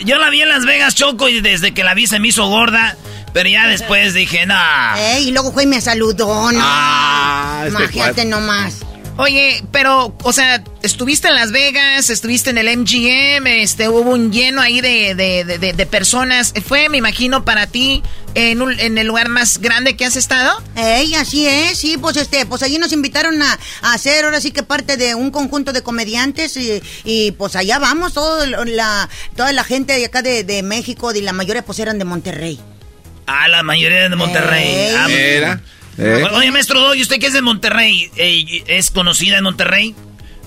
[0.06, 2.48] Yo la vi en Las Vegas, Choco, y desde que la vi se me hizo
[2.48, 2.96] gorda.
[3.34, 4.56] Pero ya después dije, no.
[4.98, 6.60] Ey, y luego fue y me saludó, ¿no?
[6.62, 8.78] Ah, este Imagínate nomás.
[9.22, 14.32] Oye, pero, o sea, estuviste en Las Vegas, estuviste en el MGM, este, hubo un
[14.32, 16.54] lleno ahí de, de, de- de- de personas.
[16.66, 18.02] Fue, me imagino, para ti
[18.34, 20.64] en, un- en el lugar más grande que has estado.
[20.78, 24.52] Ey, así es, sí, pues este, pues allí nos invitaron a, a hacer ahora sí
[24.52, 29.52] que parte de un conjunto de comediantes y, y, pues allá vamos, todo la, toda
[29.52, 32.58] la gente de acá de, de México y la mayoría pues eran de Monterrey.
[33.28, 34.64] Ah, la mayoría de Monterrey.
[34.66, 34.96] Ey.
[34.98, 35.62] Ah, Mira.
[36.00, 36.24] ¿Eh?
[36.34, 38.10] Oye, maestro Doggy, ¿usted que es de Monterrey?
[38.68, 39.96] ¿Es conocida en Monterrey?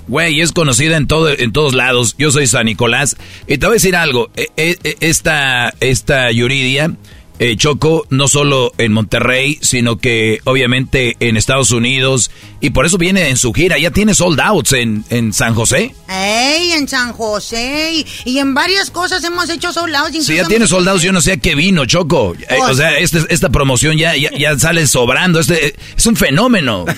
[0.09, 2.17] Güey, es conocida en todo, en todos lados.
[2.19, 3.17] Yo soy San Nicolás.
[3.47, 4.31] Y te voy a decir algo.
[4.37, 6.93] E- e- e- Esta, esta Yuridia,
[7.39, 12.31] eh, Choco, no solo en Monterrey, sino que obviamente en Estados Unidos.
[12.61, 13.79] Y por eso viene en su gira.
[13.79, 15.95] Ya tiene sold outs en, en San José.
[16.09, 20.13] Ey, en San José y, y en varias cosas hemos hecho soldados.
[20.13, 22.35] Si ya tiene soldados, yo no sé a qué vino, Choco.
[22.49, 25.41] Eh, o sea, este- esta promoción ya, ya, ya sale sobrando.
[25.41, 26.85] Este, es un fenómeno.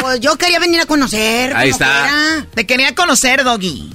[0.00, 1.54] Pues yo quería venir a conocer.
[1.56, 1.86] Ahí está.
[1.86, 2.46] fuera.
[2.54, 3.90] Te quería conocer, Doggy.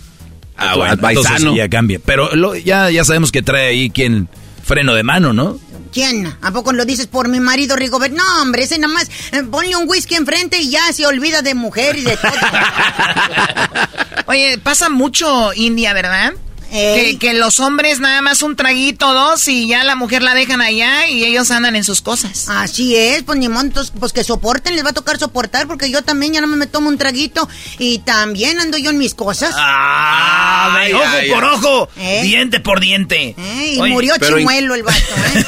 [0.57, 1.99] Ah, bueno, entonces ya cambia.
[2.05, 4.27] Pero lo- ya, ya sabemos que trae ahí quien
[4.71, 5.59] freno de mano, ¿no?
[5.91, 6.33] ¿Quién?
[6.41, 8.13] ¿A poco lo dices por mi marido Rigobert?
[8.13, 11.55] No, hombre, ese nada más eh, ponle un whisky enfrente y ya se olvida de
[11.55, 12.31] mujer y de todo.
[14.27, 16.35] Oye, pasa mucho India, ¿verdad?
[16.71, 20.61] Que, que los hombres nada más un traguito, dos, y ya la mujer la dejan
[20.61, 22.47] allá y ellos andan en sus cosas.
[22.47, 25.91] Así es, pues ni modo, entonces, pues que soporten, les va a tocar soportar porque
[25.91, 27.47] yo también ya no me tomo un traguito
[27.77, 29.53] y también ando yo en mis cosas.
[29.57, 31.49] Ah, Ay, ojo ay, por ay.
[31.53, 32.21] ojo, ¿Eh?
[32.23, 33.35] diente por diente.
[33.37, 34.97] Eh, y Oye, murió chimuelo el vato,
[35.35, 35.45] ¿eh?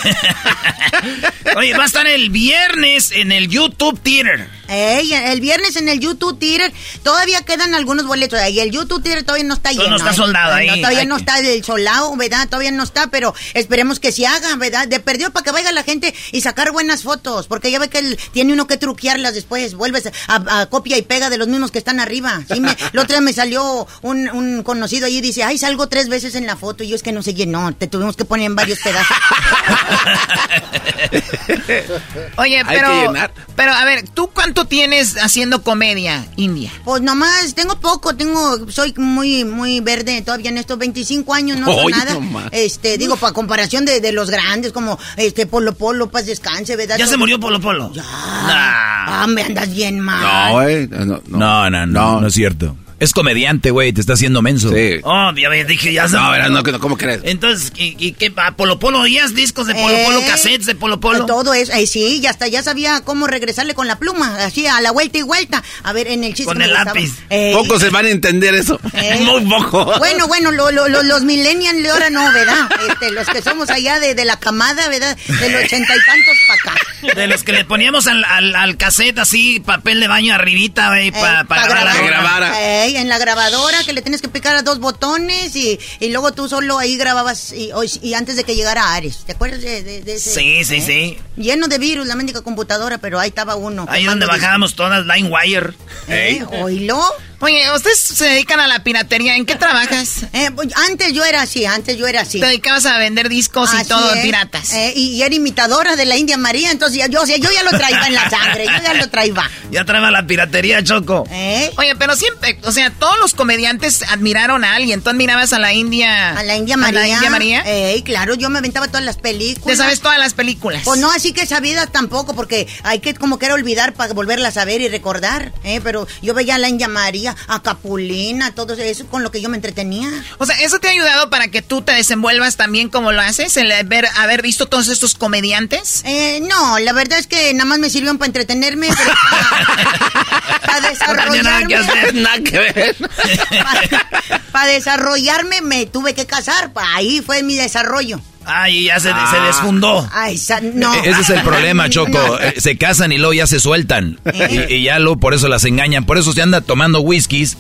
[1.56, 4.50] Oye, va a estar el viernes en el YouTube Theater.
[4.74, 6.72] Ey, el viernes en el YouTube Theater
[7.04, 8.60] todavía quedan algunos boletos ahí.
[8.60, 9.98] El YouTube Theater todavía no está Todavía lleno.
[9.98, 10.82] no está soldado No, ahí.
[10.82, 12.48] todavía no está el soldado, ¿verdad?
[12.48, 14.88] Todavía no está, pero esperemos que se haga, ¿verdad?
[14.88, 18.00] De perdió para que vaya la gente y sacar buenas fotos, porque ya ve que
[18.00, 19.74] él tiene uno que truquearlas después.
[19.76, 22.42] Vuelves a, a copia y pega de los mismos que están arriba.
[22.52, 25.88] Sí, me, la otra vez me salió un, un conocido allí y dice, ay, salgo
[25.88, 28.26] tres veces en la foto y yo es que no se llenó, te tuvimos que
[28.26, 29.16] poner en varios pedazos.
[32.38, 33.32] Oye, Hay pero, que llenar.
[33.56, 36.72] pero a ver, ¿tú cuánto tienes haciendo comedia, India?
[36.84, 41.66] Pues nomás, tengo poco, tengo, soy muy, muy verde todavía en estos 25 años, no
[41.74, 42.14] soy nada.
[42.14, 42.49] nomás.
[42.51, 46.97] Este, digo, para comparación de, de los grandes, como este Polo Polo, paz descanse, ¿verdad?
[46.97, 47.91] ¿Ya se murió Polo Polo?
[47.93, 48.03] Ya.
[48.05, 50.22] Ah, me andas bien mal.
[50.53, 52.76] No, eh, no, no, no, no, no es cierto.
[53.04, 54.70] Es comediante, güey, te está haciendo menso.
[54.70, 54.99] Sí.
[55.04, 57.20] Oh, ya dije, ya No, verás, no, ¿cómo crees?
[57.24, 58.32] Entonces, ¿y, y qué?
[58.38, 61.26] ¿A Polo Polo oías discos de Polo Polo, Eh, cassettes de Polo Polo?
[61.26, 64.80] Todo eso, eh, sí, y hasta ya sabía cómo regresarle con la pluma, así a
[64.82, 65.62] la vuelta y vuelta.
[65.84, 66.45] A ver, en el chiste.
[66.45, 67.12] Con el lápiz.
[67.30, 68.80] Eh, Pocos se van a entender eso.
[68.93, 69.20] Eh.
[69.26, 69.86] Muy poco.
[69.99, 72.70] Bueno, bueno, lo- lo- lo- los millennials de ahora no, ¿verdad?
[72.89, 75.18] Este, los que somos allá de, de la camada, ¿verdad?
[75.28, 77.16] Del ochenta y tantos para acá.
[77.20, 81.12] De los que le poníamos al, al, al cassette así, papel de baño arribita, güey,
[81.12, 82.41] para Eh, pa' grabar la grabar.
[82.43, 82.62] rola.
[82.96, 86.48] En la grabadora que le tienes que picar a dos botones y, y luego tú
[86.48, 87.72] solo ahí grababas y,
[88.02, 89.24] y antes de que llegara Ares.
[89.26, 90.30] ¿Te acuerdas de, de- de ese?
[90.34, 91.18] Sí, sí, sí.
[91.36, 93.86] Lleno de virus la mendiga computadora, pero ahí estaba uno.
[93.89, 95.74] Ahí donde bajábamos todas LineWire.
[96.08, 97.02] Eh, oílo.
[97.44, 99.36] Oye, ustedes se dedican a la piratería.
[99.36, 100.22] ¿En qué trabajas?
[100.34, 102.39] Eh, pues, antes yo era así, antes yo era así.
[102.39, 104.22] Te dedicabas a vender discos y todo es.
[104.22, 104.74] piratas.
[104.74, 107.50] Eh, y, y era imitadora de la India María, entonces ya- yo, o sea, yo
[107.52, 109.34] ya lo traía en la sangre, yo ya lo traía.
[109.72, 111.26] Ya traeba la piratería, Choco.
[111.32, 111.72] ¿Eh?
[111.78, 115.02] Oye, pero siempre, o sea, todos los comediantes admiraron a alguien.
[115.02, 116.38] Tú admirabas a la India.
[116.38, 117.00] A la India María.
[117.00, 117.64] A la India María.
[118.04, 119.66] Claro, yo me aventaba todas las películas.
[119.78, 120.84] Te sabes todas las películas.
[120.86, 124.58] Pues no así que sabidas tampoco, porque hay que como que era olvidar para volverlas
[124.58, 125.82] a ver y recordar, ¿eh?
[125.84, 129.50] Pero yo veía a la India María, a Capulina, todo eso con lo que yo
[129.50, 130.10] me entretenía.
[130.38, 133.56] O sea, ¿eso te ha ayudado para que tú te desenvuelvas también como lo haces?
[133.58, 136.02] El ver, haber visto todos estos comediantes.
[136.06, 139.14] Eh, no, la verdad es que nada más me sirvieron para entretenerme, pero
[140.66, 142.02] para, para No tenía nada que desarrollarme.
[142.02, 142.96] hacer, nada que ver.
[144.52, 148.22] Para desarrollarme me tuve que casar, ahí fue mi desarrollo.
[148.46, 149.44] Ay, ya se, se Ah.
[149.48, 150.08] desfundó.
[150.12, 150.94] Ay, sa- no.
[150.96, 152.12] E-, Ese es el problema, Choco.
[152.12, 152.39] No.
[152.39, 154.20] Eh, Se casan y luego ya se sueltan.
[154.26, 154.68] ¿Eh?
[154.70, 156.06] Y, y ya luego por eso las engañan.
[156.06, 157.58] Por eso se anda tomando whiskies.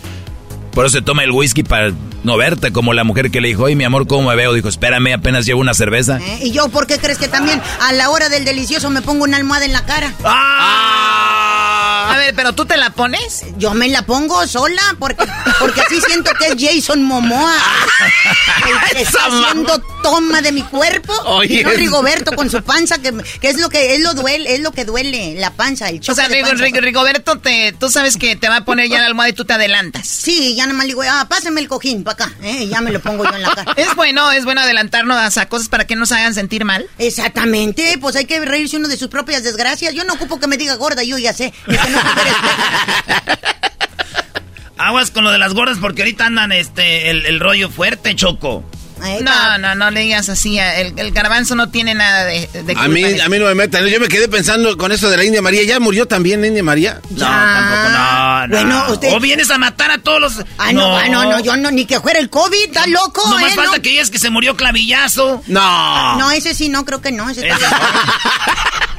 [0.73, 1.91] Por eso se toma el whisky para
[2.23, 4.53] no verte como la mujer que le dijo, oye, mi amor, ¿cómo me veo?
[4.53, 6.19] Dijo, espérame, apenas llevo una cerveza.
[6.19, 6.39] ¿Eh?
[6.43, 9.37] ¿Y yo por qué crees que también a la hora del delicioso me pongo una
[9.37, 10.13] almohada en la cara?
[10.25, 13.43] A ver, pero tú te la pones.
[13.57, 15.25] Yo me la pongo sola porque,
[15.59, 17.55] porque así siento que es Jason Momoa.
[18.67, 21.13] El que está haciendo toma de mi cuerpo.
[21.25, 21.61] Oye.
[21.61, 24.59] Y no Rigoberto con su panza, que, que es lo que es lo duele, es
[24.61, 26.27] lo que duele, la panza, el O sea.
[26.27, 26.51] Rigo-
[26.81, 29.53] Rigoberto, te, tú sabes que te va a poner ya la almohada y tú te
[29.53, 30.07] adelantas.
[30.07, 32.63] Sí, ya nada más digo, ah, pásame el cojín para acá, ¿eh?
[32.63, 33.73] y ya me lo pongo yo en la cara.
[33.77, 36.87] Es bueno, es bueno adelantarnos a cosas para que nos hagan sentir mal.
[36.97, 39.93] Exactamente, pues hay que reírse uno de sus propias desgracias.
[39.93, 41.53] Yo no ocupo que me diga gorda, yo ya sé.
[41.65, 41.99] que no
[44.77, 48.63] Aguas con lo de las gordas porque ahorita andan este el, el rollo fuerte, Choco.
[49.21, 50.57] No, no, no le digas así.
[50.59, 53.55] El, el garbanzo no tiene nada de, de A mí, de- a mí no me
[53.55, 53.85] metan.
[53.87, 55.63] Yo me quedé pensando con eso de la India María.
[55.63, 57.01] ¿Ya murió también la India María?
[57.09, 58.55] No, tampoco, no, no.
[58.55, 60.33] Bueno, usted- O vienes a matar a todos los...
[60.57, 63.37] Ah, no, ah, no, no, yo no, ni que fuera el COVID, está loco, No
[63.39, 63.55] más ¿eh?
[63.55, 63.81] falta no.
[63.81, 65.41] que digas que se murió clavillazo.
[65.47, 66.17] No.
[66.17, 67.29] No, ese sí, no, creo que no.
[67.29, 67.79] Ese, Ese todavía-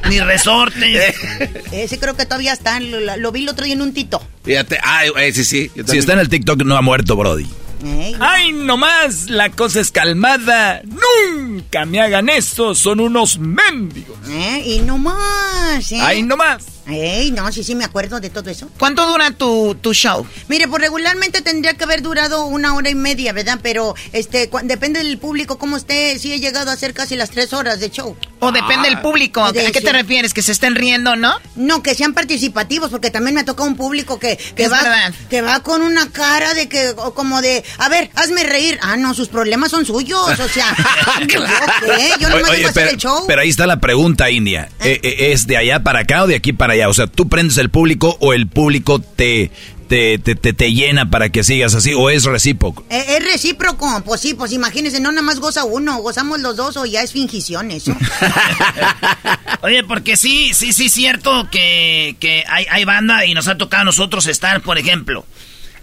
[0.09, 1.15] Ni resortes.
[1.71, 2.79] ese creo que todavía está.
[2.79, 4.21] Lo, lo vi el otro día en un tito.
[4.43, 5.71] Fíjate, ay, eh, sí, sí.
[5.75, 7.47] yo Si está en el TikTok, no ha muerto, Brody.
[7.85, 10.81] Ey, Ay, nomás, la cosa es calmada.
[10.83, 14.17] Nunca me hagan eso, son unos mendigos.
[14.27, 15.99] eh, y no más, ¿eh?
[16.01, 16.65] Ay, nomás.
[16.87, 18.69] Ey, no, sí, sí, me acuerdo de todo eso.
[18.77, 20.25] ¿Cuánto dura tu, tu show?
[20.47, 23.59] Mire, pues regularmente tendría que haber durado una hora y media, ¿verdad?
[23.63, 26.17] Pero, este, depende del público, cómo esté.
[26.19, 28.15] Sí he llegado a hacer casi las tres horas de show.
[28.47, 29.43] O depende del público.
[29.43, 30.33] ¿A qué te refieres?
[30.33, 31.33] ¿Que se estén riendo, no?
[31.55, 35.41] No, que sean participativos, porque también me ha tocado un público que, que va que
[35.41, 38.77] va con una cara de que, o como de, a ver, hazme reír.
[38.81, 40.75] Ah, no, sus problemas son suyos, o sea,
[41.27, 41.43] ¿yo
[41.85, 42.13] qué?
[42.19, 43.23] Yo no me hacer pero, el show.
[43.27, 44.69] pero ahí está la pregunta, India.
[44.81, 46.89] Eh, eh, ¿Es de allá para acá o de aquí para allá?
[46.89, 49.51] O sea, ¿tú prendes el público o el público te,
[49.87, 51.93] te, te, te, te llena para que sigas así?
[51.93, 52.85] ¿O es recíproco?
[52.89, 56.77] Eh, es recíproco, pues sí, pues imagínense, no nada más goza uno, gozamos los dos
[56.77, 57.95] o ya es fingición eso.
[59.61, 63.81] Oye, porque sí, sí, sí, cierto que, que hay, hay banda y nos ha tocado
[63.81, 65.25] a nosotros estar, por ejemplo.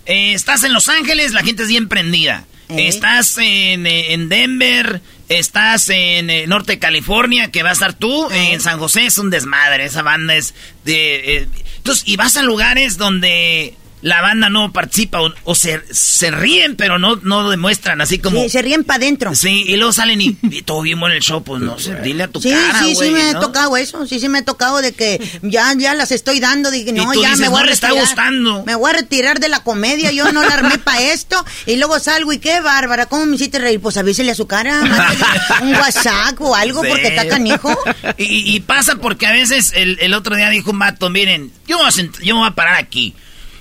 [0.06, 2.44] eh, estás en Los Ángeles, la gente es bien prendida.
[2.68, 2.88] Eh.
[2.88, 8.30] Estás en, en Denver, estás en Norte de California, que va a estar tú.
[8.30, 11.36] En San José es un desmadre, esa banda es de...
[11.36, 16.30] eh, entonces, y vas a lugares donde la banda no participa o, o se, se
[16.30, 18.42] ríen, pero no, no demuestran, así como...
[18.42, 19.34] Sí, se ríen para adentro.
[19.34, 22.24] Sí, y luego salen y, y todo bien bueno el show, pues no sé, dile
[22.24, 24.44] a tu Sí, cara, sí, güey, sí me ha tocado eso, sí, sí me ha
[24.44, 27.62] tocado de que ya, ya las estoy dando, dije, no, tú ya dices, me voy
[27.62, 28.64] "No a está retirar, gustando".
[28.66, 31.98] Me voy a retirar de la comedia, yo no la armé para esto, y luego
[32.00, 33.80] salgo y qué bárbara, ¿cómo me hiciste reír?
[33.80, 34.80] Pues avísele a su cara,
[35.62, 36.88] un WhatsApp o algo, Sí.
[36.88, 37.76] porque está canijo.
[38.18, 41.52] Y, y- y pasa porque a veces el, el otro día dijo un vato, miren,
[41.68, 43.14] yo me, voy a sent- yo me voy a parar aquí.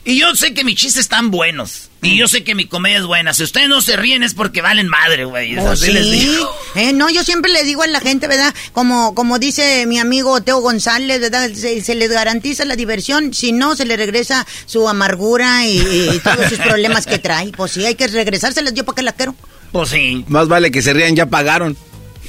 [0.04, 1.90] Y yo sé que mis chistes están buenos.
[2.02, 3.36] Y yo sé que mi comedia es buena.
[3.36, 5.56] Si ustedes no se ríen es porque valen madre, güey.
[5.60, 5.92] Oh, sí.
[6.74, 8.56] Eh, no, yo siempre le digo a la gente, ¿verdad?
[8.72, 11.52] Como, como dice mi amigo Teo González, ¿verdad?
[11.54, 13.32] Se, les garantiza la diversión.
[13.36, 17.52] Si no, se le regresa su amargura y, todos sus problemas que trae.
[17.52, 18.74] Pues sí, hay que regresárselas.
[18.74, 19.36] Yo para qué la quiero.
[19.72, 20.26] Pues sí.
[20.28, 21.78] Más vale que se rían, ya pagaron.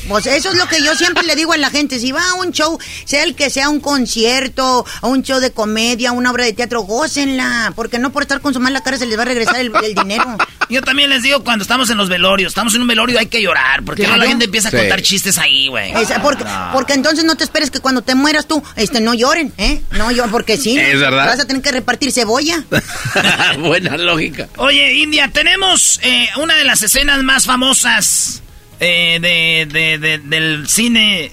[0.09, 1.99] Pues eso es lo que yo siempre le digo a la gente.
[1.99, 5.53] Si va a un show, sea el que sea un concierto, o un show de
[5.53, 7.73] comedia, una obra de teatro, gócenla.
[7.77, 10.37] Porque no por estar con su mala cara se les va a regresar el, dinero.
[10.69, 12.51] Yo también les digo cuando estamos en los velorios.
[12.51, 13.83] Estamos en un velorio hay que llorar.
[13.85, 15.93] Porque la gente empieza a contar chistes ahí, güey.
[16.23, 19.83] Porque, porque, entonces no te esperes que cuando te mueras tú, este, no lloren, ¿eh?
[19.93, 20.79] No yo porque sí.
[20.79, 21.27] Es verdad.
[21.27, 22.65] Vas a tener que repartir cebolla.
[23.59, 24.49] Buena lógica.
[24.57, 28.43] Oye, India, tenemos eh, una de las escenas más famosas
[28.83, 31.31] eh, de, del cine,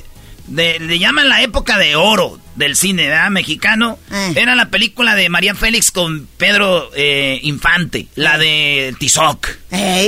[0.52, 3.30] le llaman la época de oro del cine ¿verdad?
[3.30, 3.98] mexicano.
[4.12, 4.34] Eh.
[4.36, 9.48] Era la película de María Félix con Pedro eh, Infante, la de Tizoc,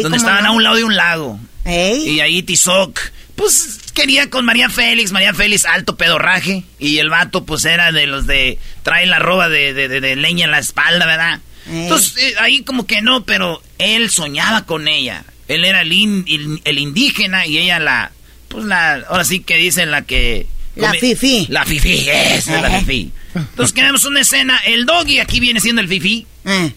[0.01, 1.39] donde estaban a un lado de un lago.
[1.65, 2.99] Y ahí Tizoc,
[3.35, 8.07] pues quería con María Félix, María Félix alto pedorraje, y el vato pues era de
[8.07, 11.39] los de trae la roba de, de leña en la espalda, ¿verdad?
[11.67, 15.23] Entonces ahí como que no, pero él soñaba con ella.
[15.53, 15.91] Él era el,
[16.63, 18.11] el, indígena y ella la,
[18.47, 20.47] pues la, ahora sí que dicen la que...
[20.75, 21.47] La fifi.
[21.49, 23.11] La fifi, es la fifi.
[23.35, 26.25] Entonces queremos una escena, el doggy aquí viene siendo el fifi.
[26.45, 26.73] Eh.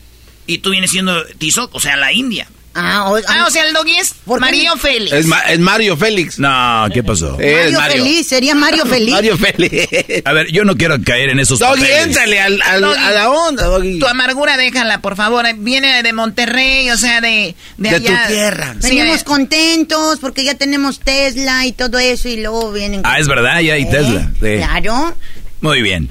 [0.47, 2.49] Y tú vienes siendo Tizoc, o sea, la India.
[2.75, 5.13] Ah, o, ah, o sea, el doggy es Mario Félix.
[5.13, 6.39] Es, Mario Félix.
[6.41, 7.39] No, ¿qué pasó?
[7.39, 9.13] Mario, Félix, sería Mario Félix.
[9.13, 9.89] Mario Félix.
[10.25, 14.01] A ver, yo no quiero caer en esos Doggy, éntrale al, a la onda, Doggy.
[14.01, 15.47] Tu amargura déjala, por favor.
[15.59, 18.75] Viene de Monterrey, o sea, de De, de tu tierra.
[18.83, 23.03] Venimos contentos porque ya tenemos Tesla y todo eso y luego vienen...
[23.05, 24.31] Ah, es verdad, ya hay Tesla.
[24.41, 25.15] Claro.
[25.61, 26.11] Muy bien.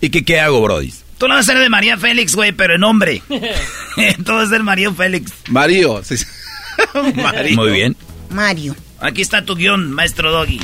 [0.00, 0.92] ¿Y qué, qué hago, Brody?
[1.18, 3.22] Tú no vas a ser de María Félix, güey, pero en nombre.
[3.28, 5.32] Tú vas a ser Mario Félix.
[5.48, 6.00] Mario.
[7.14, 7.56] Mario.
[7.56, 7.96] Muy bien.
[8.30, 8.76] Mario.
[9.00, 10.60] Aquí está tu guion, maestro Doggy.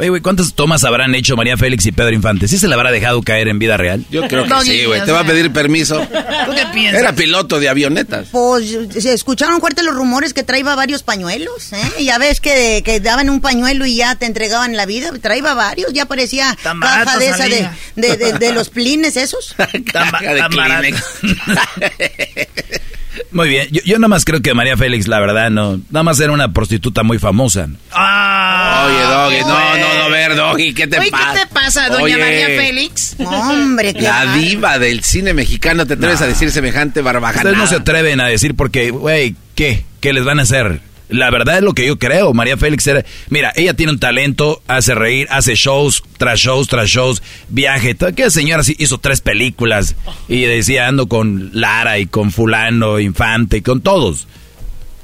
[0.00, 2.48] Oye, güey, ¿cuántas tomas habrán hecho María Félix y Pedro Infante?
[2.48, 4.02] ¿Sí se le habrá dejado caer en vida real?
[4.10, 5.04] Yo creo que sí, güey.
[5.04, 6.00] Te va a pedir permiso.
[6.00, 7.00] ¿Tú qué piensas?
[7.00, 8.28] Era piloto de avionetas.
[8.32, 12.02] Pues se escucharon fuerte los rumores que traía varios pañuelos, ¿eh?
[12.02, 15.10] Ya ves que, que daban un pañuelo y ya te entregaban la vida.
[15.20, 19.54] Traía varios, ya parecía caja de esa de, de, de, los plines esos.
[19.92, 20.40] caja de
[23.32, 25.80] Muy bien, yo, yo nada más creo que María Félix, la verdad, no.
[25.90, 27.68] Nada más era una prostituta muy famosa.
[27.92, 31.32] Ah, Oye, Doggy, no, no, no, ver, Doggy, ¿qué te pasa?
[31.34, 33.16] ¿Qué te pasa, doña María Félix?
[33.24, 37.50] Hombre, qué La diva del cine mexicano, ¿te atreves a decir semejante barbajada?
[37.50, 39.84] Ustedes no se atreven a decir porque, güey, ¿qué?
[40.00, 40.80] ¿Qué les van a hacer?
[41.10, 42.32] La verdad es lo que yo creo.
[42.32, 43.04] María Félix era.
[43.28, 47.96] Mira, ella tiene un talento, hace reír, hace shows tras shows tras shows, viaje.
[48.00, 49.96] Aquella señora hizo tres películas
[50.28, 54.26] y decía ando con Lara y con Fulano, Infante, y con todos.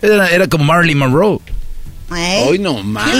[0.02, 1.40] Era, era como Marilyn Monroe.
[2.08, 3.10] Hoy no más.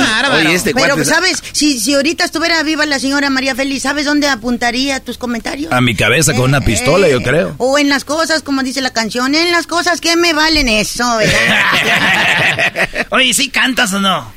[0.47, 1.43] Este Pero, ¿sabes?
[1.53, 5.73] Si, si ahorita estuviera viva la señora María Félix, ¿sabes dónde apuntaría tus comentarios?
[5.73, 7.55] A mi cabeza con una pistola, yo creo.
[7.59, 11.05] O en las cosas, como dice la canción, en las cosas que me valen eso,
[11.17, 13.07] ¿verdad?
[13.11, 14.33] Oye, ¿sí cantas o no?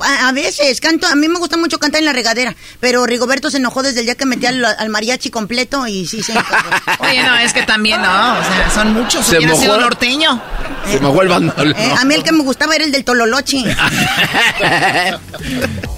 [0.00, 3.58] A, veces canto, a mí me gusta mucho cantar en la regadera, pero Rigoberto se
[3.58, 6.32] enojó desde el día que metí al, mariachi completo y sí se
[7.00, 10.40] Oye, no, es que también no, o sea, son muchos, se mojó, sido norteño.
[10.90, 11.74] Se mojó el bandol.
[11.76, 13.64] Eh, a mí el que me gustaba era el del Tololochi.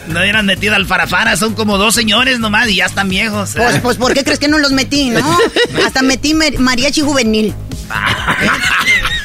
[0.09, 3.53] no hubieran metido al farafara, son como dos señores nomás y ya están viejos.
[3.57, 5.39] Pues, pues, ¿por qué crees que no los metí, no?
[5.87, 7.55] Hasta metí mariachi juvenil.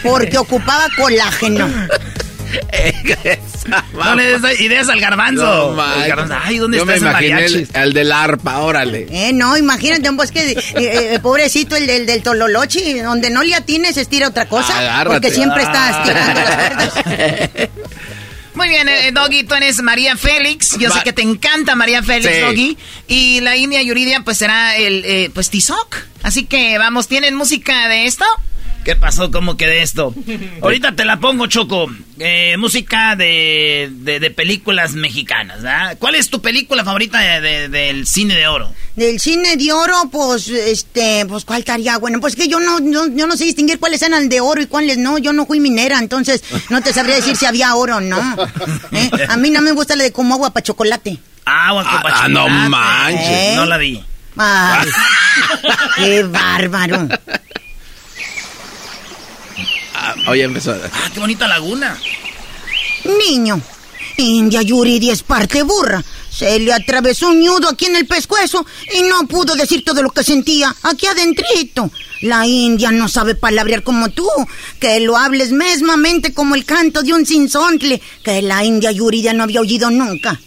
[0.04, 1.68] Porque ocupaba colágeno.
[3.94, 5.76] No le des ideas al garbanzo.
[6.44, 7.68] Ay, ¿dónde está ese mariachi?
[7.74, 9.08] El, del arpa, órale.
[9.10, 13.56] Eh, no, imagínate, pues que eh, eh, pobrecito el del, del tololochi, donde no le
[13.56, 15.04] atines estira otra cosa.
[15.06, 17.70] Porque siempre está estirando las cuerdas.
[18.56, 20.78] Muy bien, eh, Doggy, tú eres María Félix.
[20.80, 22.78] Yo sé que te encanta María Félix, Doggy.
[23.08, 25.98] Y la India Yuridia, pues será el, eh, pues Tizoc.
[26.24, 28.26] Así que vamos, ¿tienen música de esto?
[28.86, 29.32] ¿Qué pasó?
[29.32, 30.14] ¿Cómo que de esto?
[30.62, 31.88] Ahorita te la pongo, Choco.
[32.20, 35.98] Eh, música de, de, películas mexicanas, ¿verdad?
[35.98, 38.72] ¿Cuál es tu película favorita del cine de oro?
[38.96, 41.98] Del cine de oro, pues, este, pues, ¿cuál estaría?
[41.98, 45.00] Bueno, pues que yo no, yo no sé distinguir cuáles eran de oro y cuáles
[45.00, 45.18] no.
[45.18, 48.38] Yo no fui minera, entonces no te sabría decir si había oro o no.
[48.92, 49.10] ¿Eh?
[49.30, 51.18] A mí no me gusta la de como agua para chocolate.
[51.44, 52.20] Agua para chocolate.
[52.22, 53.30] Ah, no manches.
[53.30, 53.54] ¿Eh?
[53.56, 54.04] No la vi.
[54.38, 54.90] Ay,
[55.98, 57.08] qué bárbaro.
[60.28, 60.72] Oye, empezó.
[60.72, 61.98] Ah, qué bonita laguna.
[63.30, 63.62] Niño,
[64.18, 66.04] India Yuridia es parte burra.
[66.30, 70.10] Se le atravesó un nudo aquí en el pescuezo y no pudo decir todo lo
[70.10, 71.90] que sentía aquí adentrito.
[72.22, 74.28] La India no sabe palabrear como tú,
[74.80, 79.44] que lo hables mesmamente como el canto de un sinsontle, que la India Yuridia no
[79.44, 80.40] había oído nunca.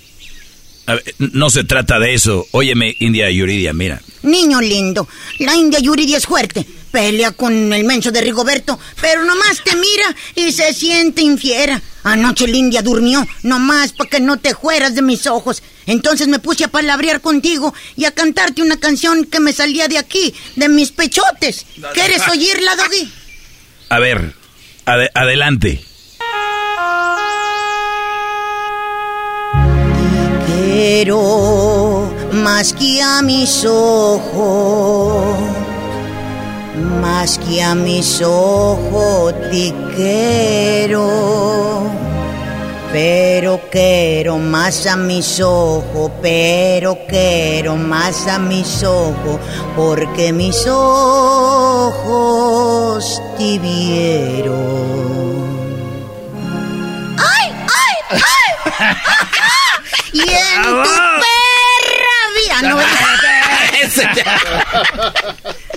[1.18, 2.46] no se trata de eso.
[2.50, 4.02] Óyeme, India Yuridia, mira.
[4.22, 5.08] Niño lindo,
[5.38, 6.66] la India Yuridia es fuerte.
[6.90, 11.80] Pelea con el menso de Rigoberto, pero nomás te mira y se siente infiera.
[12.02, 15.62] Anoche la India durmió, nomás para que no te fueras de mis ojos.
[15.86, 19.98] Entonces me puse a palabrear contigo y a cantarte una canción que me salía de
[19.98, 21.66] aquí, de mis pechotes.
[21.92, 23.12] ¿Quieres oírla, Doggy?
[23.90, 24.34] A ver,
[25.14, 25.84] adelante.
[30.46, 35.38] Quiero más que a mis ojos,
[37.00, 41.98] más que a mis ojos te quiero
[42.92, 49.38] pero quiero más a mis ojos, pero quiero más a mis ojos,
[49.76, 51.92] porque mis ojos
[53.36, 54.56] te vieron.
[57.18, 58.22] ¡Ay, ay, ay!
[60.12, 60.70] y en tu
[62.62, 62.78] no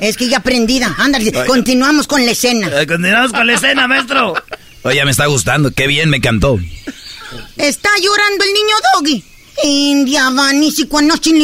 [0.02, 0.96] Es que ya aprendida.
[0.98, 2.68] Ándale, continuamos con la escena.
[2.82, 4.34] Eh, continuamos con la escena, maestro.
[4.84, 5.72] Oye, me está gustando.
[5.72, 6.60] Qué bien me cantó.
[7.58, 9.24] Está llorando el niño Doggy.
[9.64, 10.88] India Vanisi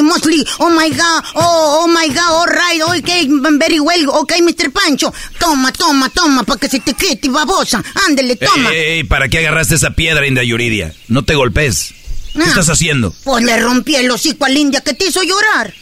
[0.01, 0.43] Mostly.
[0.59, 3.27] Oh my god, oh, oh my god, all right, okay,
[3.59, 4.71] very well, okay, Mr.
[4.71, 5.13] Pancho.
[5.39, 7.83] Toma, toma, toma, para que se te quite, babosa.
[8.07, 8.71] Ándele, toma.
[8.71, 10.93] Ey, ¿para qué agarraste esa piedra, India Yuridia?
[11.07, 11.93] No te golpes.
[12.37, 13.13] ¿Qué ah, estás haciendo?
[13.23, 15.73] Pues le rompí el hocico al India que te hizo llorar.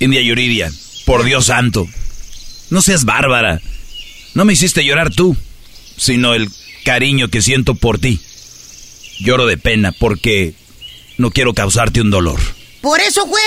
[0.00, 0.72] India Yuridia,
[1.04, 1.86] por Dios santo.
[2.70, 3.60] No seas bárbara.
[4.34, 5.36] No me hiciste llorar tú,
[5.98, 6.50] sino el
[6.84, 8.20] cariño que siento por ti.
[9.20, 10.54] Lloro de pena porque
[11.18, 12.40] no quiero causarte un dolor.
[12.80, 13.40] ¿Por eso, fue?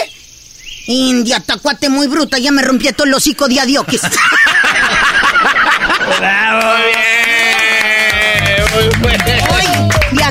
[0.88, 3.86] India, tacuate muy bruta, ya me rompí todo el hocico de adiós.
[6.20, 6.76] ¡Bravo!
[8.76, 9.45] Muy bien, muy de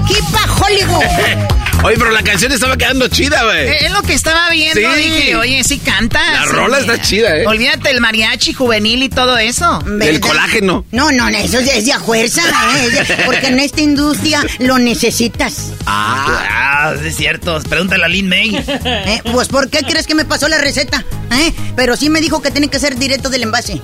[0.05, 1.05] aquí para Hollywood.
[1.83, 3.69] Oye, pero la canción estaba quedando chida, güey.
[3.85, 4.95] Es lo que estaba viendo.
[4.95, 6.19] Dije, oye, sí canta.
[6.33, 7.47] La rola está chida, ¿eh?
[7.47, 9.85] Olvídate el mariachi juvenil y todo eso.
[10.01, 10.87] El colágeno.
[10.93, 13.23] No, no, eso es de a fuerza, ¿eh?
[13.27, 15.73] Porque en esta industria lo necesitas.
[15.85, 17.61] Ah, ah es cierto.
[17.69, 18.57] Pregúntale a Lin May.
[18.85, 19.21] ¿Eh?
[19.31, 21.05] Pues, ¿por qué crees que me pasó la receta?
[21.33, 21.53] ¿Eh?
[21.77, 23.83] Pero sí me dijo que tiene que ser directo del envase.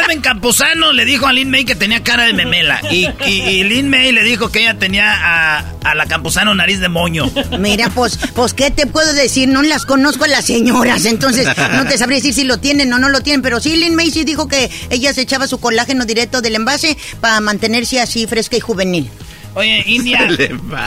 [0.00, 2.80] Carmen Campuzano le dijo a Lin May que tenía cara de memela.
[2.90, 7.30] Y, y, Lin May le dijo que ella tenía a, la Campuzano nariz de moño.
[7.58, 9.48] Mira, pues, pues, ¿qué te puedo decir?
[9.48, 12.98] No las conozco a las señoras, entonces no te sabría decir si lo tienen o
[12.98, 13.42] no lo tienen.
[13.42, 16.96] Pero sí, Lin May sí dijo que ella se echaba su colágeno directo del envase
[17.20, 19.10] para mantenerse así fresca y juvenil.
[19.54, 20.28] Oye, India,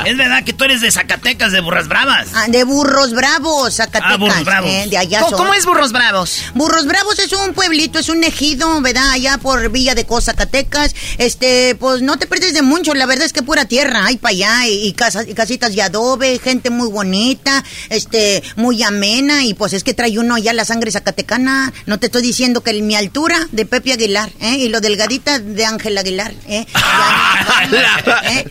[0.05, 2.27] es verdad que tú eres de Zacatecas, de Burras Bravas.
[2.33, 4.13] Ah, de Burros Bravos, Zacatecas.
[4.13, 4.69] Ah, Burros Bravos.
[4.69, 6.43] Eh, de allá ¿Cómo, es Burros Bravos?
[6.53, 9.09] Burros Bravos es un pueblito, es un ejido, ¿verdad?
[9.11, 10.95] Allá por Villa de Cos, Zacatecas.
[11.17, 14.31] Este, pues no te pierdes de mucho, la verdad es que pura tierra, hay para
[14.31, 19.73] allá, y, casas, y casitas de adobe, gente muy bonita, este, muy amena, y pues
[19.73, 21.73] es que trae uno allá la sangre zacatecana.
[21.85, 24.57] No te estoy diciendo que el, mi altura de Pepe Aguilar, ¿eh?
[24.57, 26.65] Y lo delgadita de Ángel Aguilar, ¿eh?
[28.23, 28.45] ¿eh?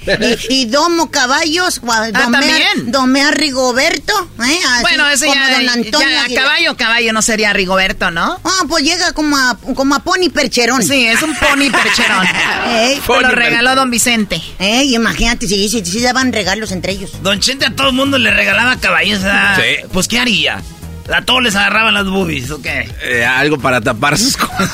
[0.48, 2.08] Y, Domo Caballos, ah,
[2.86, 4.12] domea, Rigoberto.
[4.44, 4.60] ¿eh?
[4.80, 8.40] bueno, ese ya, caballo, caballo no sería Rigoberto, ¿no?
[8.44, 10.82] Ah, pues llega como a, como a Pony Percherón.
[10.82, 12.26] Sí, es un Pony Percherón.
[13.22, 14.42] lo regaló Don Vicente.
[14.58, 17.10] Ey, imagínate, si, si, si daban regalos entre ellos.
[17.22, 19.20] Don Chente a todo el mundo le regalaba caballos.
[19.56, 19.86] Sí.
[19.92, 20.62] Pues, ¿qué haría?
[21.10, 22.88] A todos les agarraban las boobies, ¿o qué?
[23.02, 24.70] Eh, algo para tapar sus cosas.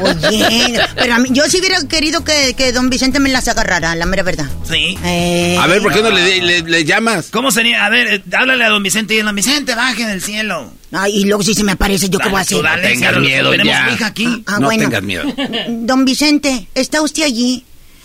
[0.00, 3.94] Oye, pero a mí, yo sí hubiera querido que, que, don Vicente me las agarrara,
[3.94, 4.46] la mera verdad.
[4.68, 4.98] Sí.
[5.04, 7.28] Eh, a ver, ¿por qué no le, le, llamas?
[7.30, 7.84] ¿Cómo sería?
[7.84, 10.72] A ver, eh, háblale a don Vicente y don Vicente, baje del cielo.
[10.92, 12.62] Ay, y luego si se me aparece, ¿yo qué voy a hacer?
[12.62, 13.90] no tengas miedo ya.
[13.92, 14.44] Hija aquí.
[14.46, 15.24] Ah, ah, no tengas miedo.
[15.68, 17.64] Don Vicente, ¿está usted allí?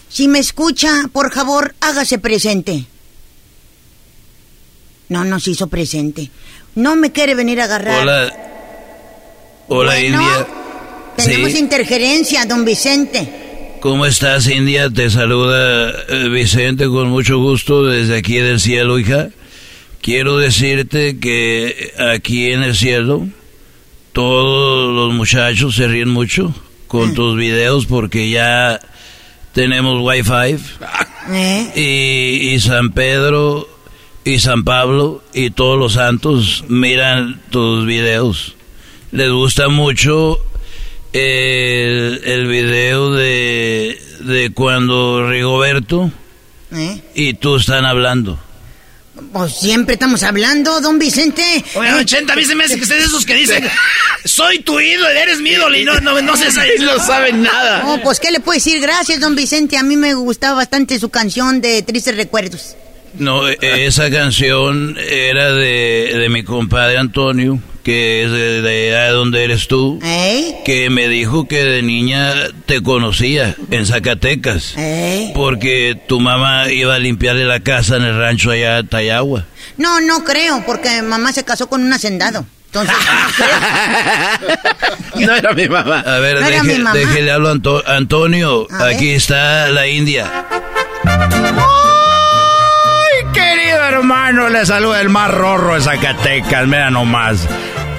[0.10, 2.86] Si me escucha, por favor, hágase presente.
[5.10, 6.32] No nos hizo presente.
[6.76, 8.02] No me quiere venir a agarrar.
[8.02, 8.34] Hola.
[9.68, 10.48] Hola, India.
[11.18, 13.78] Tenemos interferencia, don Vicente.
[13.82, 14.90] ¿Cómo estás, India?
[14.90, 19.30] Te saluda eh, Vicente con mucho gusto desde aquí del cielo, hija.
[20.02, 23.28] Quiero decirte que aquí en el cielo
[24.14, 26.54] todos los muchachos se ríen mucho
[26.88, 27.14] con ah.
[27.16, 28.80] tus videos porque ya
[29.54, 30.58] tenemos wifi.
[31.32, 31.72] ¿Eh?
[31.76, 33.68] Y, y San Pedro
[34.24, 38.56] y San Pablo y todos los santos miran tus videos.
[39.12, 40.40] Les gusta mucho
[41.14, 46.12] el, el video de, de cuando Rigoberto
[46.72, 47.02] ¿Eh?
[47.16, 48.40] y tú están hablando.
[49.34, 51.44] Pues siempre estamos hablando, don Vicente.
[51.76, 53.68] Oye, don Chenta, a mí se me hace que ustedes esos que dicen,
[54.26, 56.46] soy tu ídolo, eres mi ídolo y no, no, no se
[56.80, 57.84] No saben nada.
[57.84, 58.80] No, pues, ¿qué le puedo decir?
[58.80, 59.78] Gracias, don Vicente.
[59.78, 62.76] A mí me gustaba bastante su canción de Tristes Recuerdos.
[63.16, 69.44] No, e, esa canción era de, de mi compadre Antonio que es de, de donde
[69.44, 70.00] eres tú,
[70.66, 72.34] que me dijo que de niña
[72.66, 74.76] te conocía en Zacatecas,
[75.34, 79.46] porque tu mamá iba a limpiarle la casa en el rancho allá en Tayagua.
[79.78, 82.46] No, no creo, porque mamá se casó con un hacendado.
[82.68, 82.96] Entonces,
[85.16, 86.00] no, era mi mamá.
[86.00, 86.40] A ver,
[86.94, 88.66] déjele hablar a Antonio.
[88.80, 90.46] aquí está la India.
[91.04, 91.81] ¡Ay, querido
[93.92, 94.50] hermano!
[94.50, 97.48] Le saluda el más rorro de Zacatecas, mira nomás.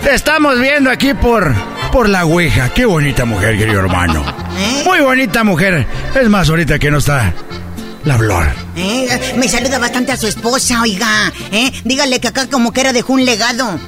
[0.03, 1.55] Te estamos viendo aquí por,
[1.93, 2.71] por la Ouija.
[2.71, 4.25] Qué bonita mujer, querido hermano.
[4.57, 4.83] ¿Eh?
[4.85, 5.87] Muy bonita mujer.
[6.15, 7.33] Es más, ahorita que no está
[8.05, 8.47] la Flor.
[8.77, 9.35] ¿Eh?
[9.37, 11.33] Me saluda bastante a su esposa, oiga.
[11.53, 11.71] ¿Eh?
[11.85, 13.79] Dígale que acá como que era dejó un legado.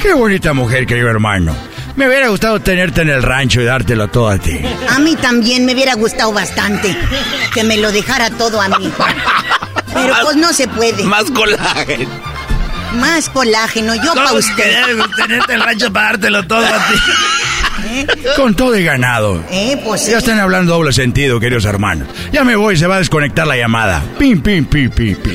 [0.00, 1.54] Qué bonita mujer, querido hermano.
[1.98, 4.60] Me hubiera gustado tenerte en el rancho y dártelo todo a ti.
[4.88, 6.96] A mí también me hubiera gustado bastante
[7.52, 8.88] que me lo dejara todo a mí.
[9.92, 11.02] Pero pues no se puede.
[11.02, 12.08] Más colágeno.
[13.00, 14.76] Más colágeno, yo para usted.
[15.16, 16.94] tenerte el rancho para dártelo todo a ti.
[17.90, 18.06] ¿Eh?
[18.36, 19.42] Con todo y ganado.
[19.50, 22.06] Eh, pues Ya están hablando doble sentido, queridos hermanos.
[22.30, 24.04] Ya me voy, se va a desconectar la llamada.
[24.20, 25.34] Pim, pim, pim, pim, pim.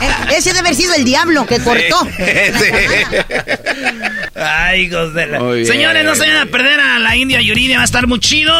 [0.00, 2.06] Eh, ese debe haber sido el diablo que cortó.
[4.34, 5.38] Ay, hijos de la...
[5.64, 8.52] Señores, no se vayan a perder a la India Yuridia, va a estar muy chido.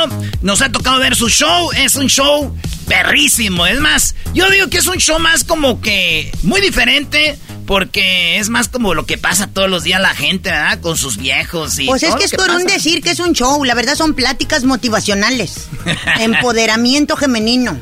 [0.43, 1.71] Nos ha tocado ver su show.
[1.73, 2.57] Es un show
[2.87, 3.67] perrísimo.
[3.67, 8.49] Es más, yo digo que es un show más como que muy diferente porque es
[8.49, 10.81] más como lo que pasa todos los días la gente, ¿verdad?
[10.81, 11.87] Con sus viejos y.
[11.87, 13.63] Pues es que es por un decir que es un show.
[13.65, 15.69] La verdad son pláticas motivacionales.
[16.21, 17.79] Empoderamiento femenino.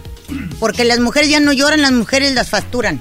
[0.58, 3.00] Porque las mujeres ya no lloran, las mujeres las facturan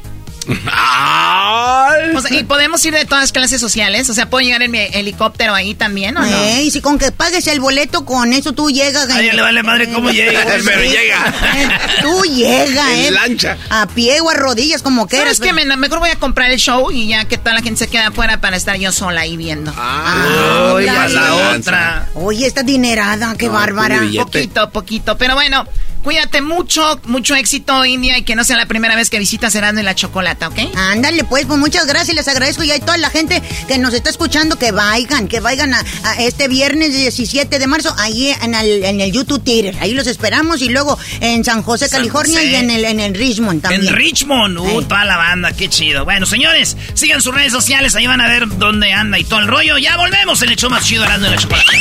[2.31, 4.09] y podemos ir de todas clases sociales.
[4.09, 6.27] O sea, puedo llegar en mi helicóptero ahí también, ¿o no?
[6.27, 9.09] Eh, y si con que pagues el boleto, con eso tú llegas.
[9.09, 10.43] A ella le vale madre cómo llega.
[10.65, 11.33] Pero llega.
[11.55, 11.69] Eh,
[12.01, 13.11] tú llegas, ¿eh?
[13.11, 13.57] lancha.
[13.69, 15.33] A pie o a rodillas, como quieras.
[15.33, 17.87] Es que mejor voy a comprar el show y ya que toda la gente se
[17.87, 19.73] queda afuera para estar yo sola ahí viendo.
[19.75, 22.09] Ah, Oye, la otra.
[22.15, 24.01] Oye, esta dinerada, qué bárbara.
[24.17, 25.17] Poquito, poquito.
[25.17, 25.65] Pero bueno,
[26.05, 29.79] Cuídate mucho, mucho éxito, India, y que no sea la primera vez que visitas Cerrando
[29.79, 30.59] en la Chocolata, ¿ok?
[30.75, 32.63] Ándale, pues, pues muchas gracias, les agradezco.
[32.63, 35.83] Y hay toda la gente que nos está escuchando que vayan, que vayan a,
[36.19, 39.77] este viernes 17 de marzo, ahí en el, en el YouTube Theater.
[39.81, 43.63] Ahí los esperamos y luego en San José, California y en el, en el Richmond
[43.63, 43.87] también.
[43.87, 46.05] En Richmond, uh, toda la banda, qué chido.
[46.05, 49.47] Bueno, señores, sigan sus redes sociales, ahí van a ver dónde anda y todo el
[49.47, 49.79] rollo.
[49.79, 51.71] Ya volvemos en el show más chido, Erasmo en la Chocolata.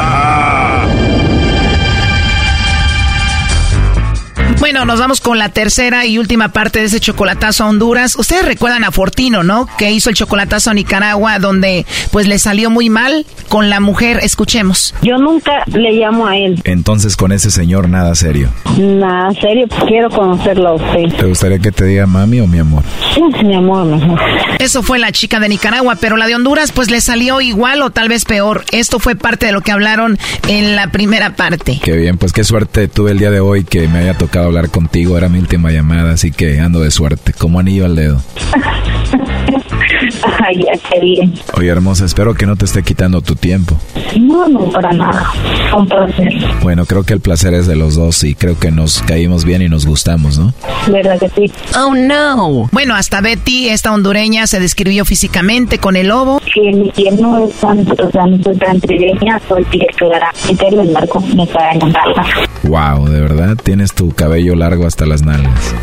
[4.61, 8.15] Bueno, nos vamos con la tercera y última parte de ese chocolatazo a Honduras.
[8.15, 9.67] Ustedes recuerdan a Fortino, ¿no?
[9.79, 14.19] Que hizo el chocolatazo a Nicaragua, donde pues le salió muy mal con la mujer.
[14.21, 14.93] Escuchemos.
[15.01, 16.61] Yo nunca le llamo a él.
[16.63, 18.51] Entonces con ese señor nada serio.
[18.77, 21.17] Nada serio, quiero conocerlo a usted.
[21.17, 22.83] ¿Te gustaría que te diga mami o mi amor?
[23.15, 24.19] Sí, mi amor, mejor.
[24.59, 27.89] Eso fue la chica de Nicaragua, pero la de Honduras pues le salió igual o
[27.89, 28.63] tal vez peor.
[28.71, 31.79] Esto fue parte de lo que hablaron en la primera parte.
[31.83, 34.69] Qué bien, pues qué suerte tuve el día de hoy que me haya tocado hablar
[34.69, 35.17] contigo.
[35.17, 38.21] Era mi última llamada, así que ando de suerte, como anillo al dedo.
[40.39, 41.33] Ay, ya, qué bien.
[41.57, 43.77] Oye, hermosa, espero que no te esté quitando tu tiempo.
[44.19, 45.31] No, no, para nada.
[45.75, 46.33] Un placer.
[46.61, 49.61] Bueno, creo que el placer es de los dos y creo que nos caímos bien
[49.61, 50.53] y nos gustamos, ¿no?
[50.87, 51.51] ¿Verdad que sí?
[51.77, 52.69] Oh, no.
[52.71, 56.41] Bueno, hasta Betty, esta hondureña, se describió físicamente con el lobo.
[56.53, 59.65] Que mi piel no es tan, o sea, no soy tan trigueña, soy.
[59.71, 62.25] Mi pelo es largo, me cae en la
[62.63, 65.73] Wow, de verdad, tienes tu cabello largo hasta las nalgas.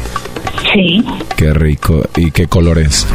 [0.72, 1.04] Sí.
[1.36, 2.04] Qué rico.
[2.16, 3.06] ¿Y qué color es?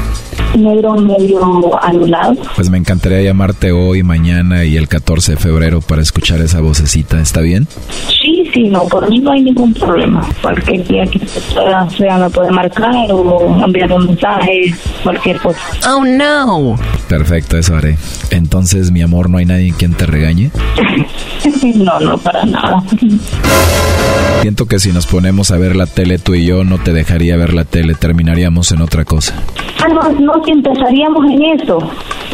[0.58, 2.36] Negro medio anulado.
[2.56, 7.20] Pues me encantaría llamarte hoy, mañana y el 14 de febrero para escuchar esa vocecita.
[7.20, 7.68] ¿Está bien?
[8.08, 10.28] Sí, sí, no, por mí no hay ningún problema.
[10.42, 11.20] Cualquier día que
[11.54, 14.74] pueda, sea, me puede marcar o enviar un mensaje,
[15.04, 15.60] cualquier cosa.
[15.90, 16.76] Oh, no.
[17.08, 17.98] Perfecto, eso haré.
[18.30, 20.52] Entonces, mi amor, ¿no hay nadie quien te regañe?
[21.76, 22.84] no, no, para nada.
[24.42, 27.38] Siento que si nos ponemos a ver la tele tú y yo, no te dejaría
[27.38, 29.34] ver la tele, terminaríamos en otra cosa.
[29.84, 31.80] Ah, no, no, si empezaríamos en eso,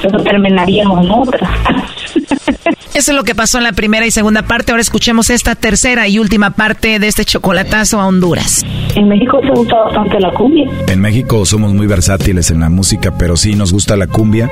[0.02, 1.50] pero terminaríamos en otra.
[2.94, 4.72] Eso es lo que pasó en la primera y segunda parte.
[4.72, 8.66] Ahora escuchemos esta tercera y última parte de este chocolatazo a Honduras.
[8.96, 10.70] En México se gusta bastante la cumbia.
[10.88, 14.50] En México somos muy versátiles en la música, pero sí nos gusta la cumbia.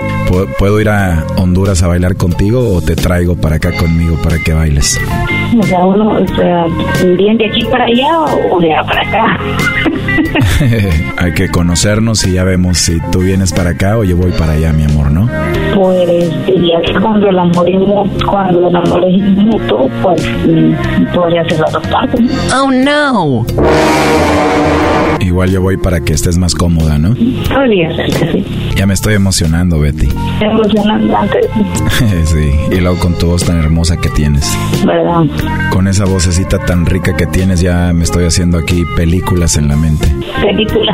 [0.60, 4.54] ¿Puedo ir a Honduras a bailar contigo o te traigo para acá conmigo para que
[4.54, 5.00] bailes?
[5.60, 6.66] O sea, uno, o sea,
[7.18, 8.20] ¿bien de aquí para allá
[8.52, 9.40] o de allá para acá?
[11.18, 14.54] Hay que conocernos y ya vemos si tú vienes para acá o yo voy para
[14.54, 15.30] allá, mi amor, ¿no?
[15.76, 20.22] Pues diría que cuando el amor es, cuando el amor es mutuo, pues
[21.14, 22.22] podría ser partes.
[22.54, 23.46] Oh, no.
[25.20, 27.16] Igual yo voy para que estés más cómoda, ¿no?
[27.54, 28.46] Podría ser que sí.
[28.76, 30.08] Ya me estoy emocionando, Betty.
[30.40, 31.40] Emocionante.
[32.26, 34.58] sí, y luego con tu voz tan hermosa que tienes.
[34.86, 35.24] ¿Verdad?
[35.72, 39.76] Con esa vocecita tan rica que tienes, ya me estoy haciendo aquí películas en la
[39.76, 40.07] mente.
[40.42, 40.94] Película.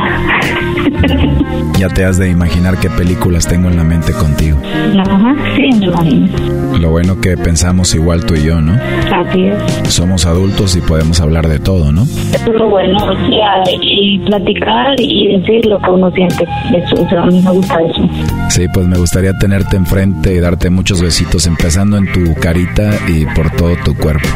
[1.78, 4.58] ya te has de imaginar qué películas tengo en la mente contigo.
[4.98, 6.78] Ajá, sí, me imagino.
[6.78, 8.74] Lo bueno que pensamos igual tú y yo, ¿no?
[8.74, 9.94] Así es.
[9.94, 12.02] Somos adultos y podemos hablar de todo, ¿no?
[12.02, 16.44] Eso es lo bueno, o sea, y platicar y decir lo que uno siente.
[16.74, 18.08] Eso, o sea, a mí me gusta eso.
[18.50, 23.24] Sí, pues me gustaría tenerte enfrente y darte muchos besitos, empezando en tu carita y
[23.26, 24.28] por todo tu cuerpo.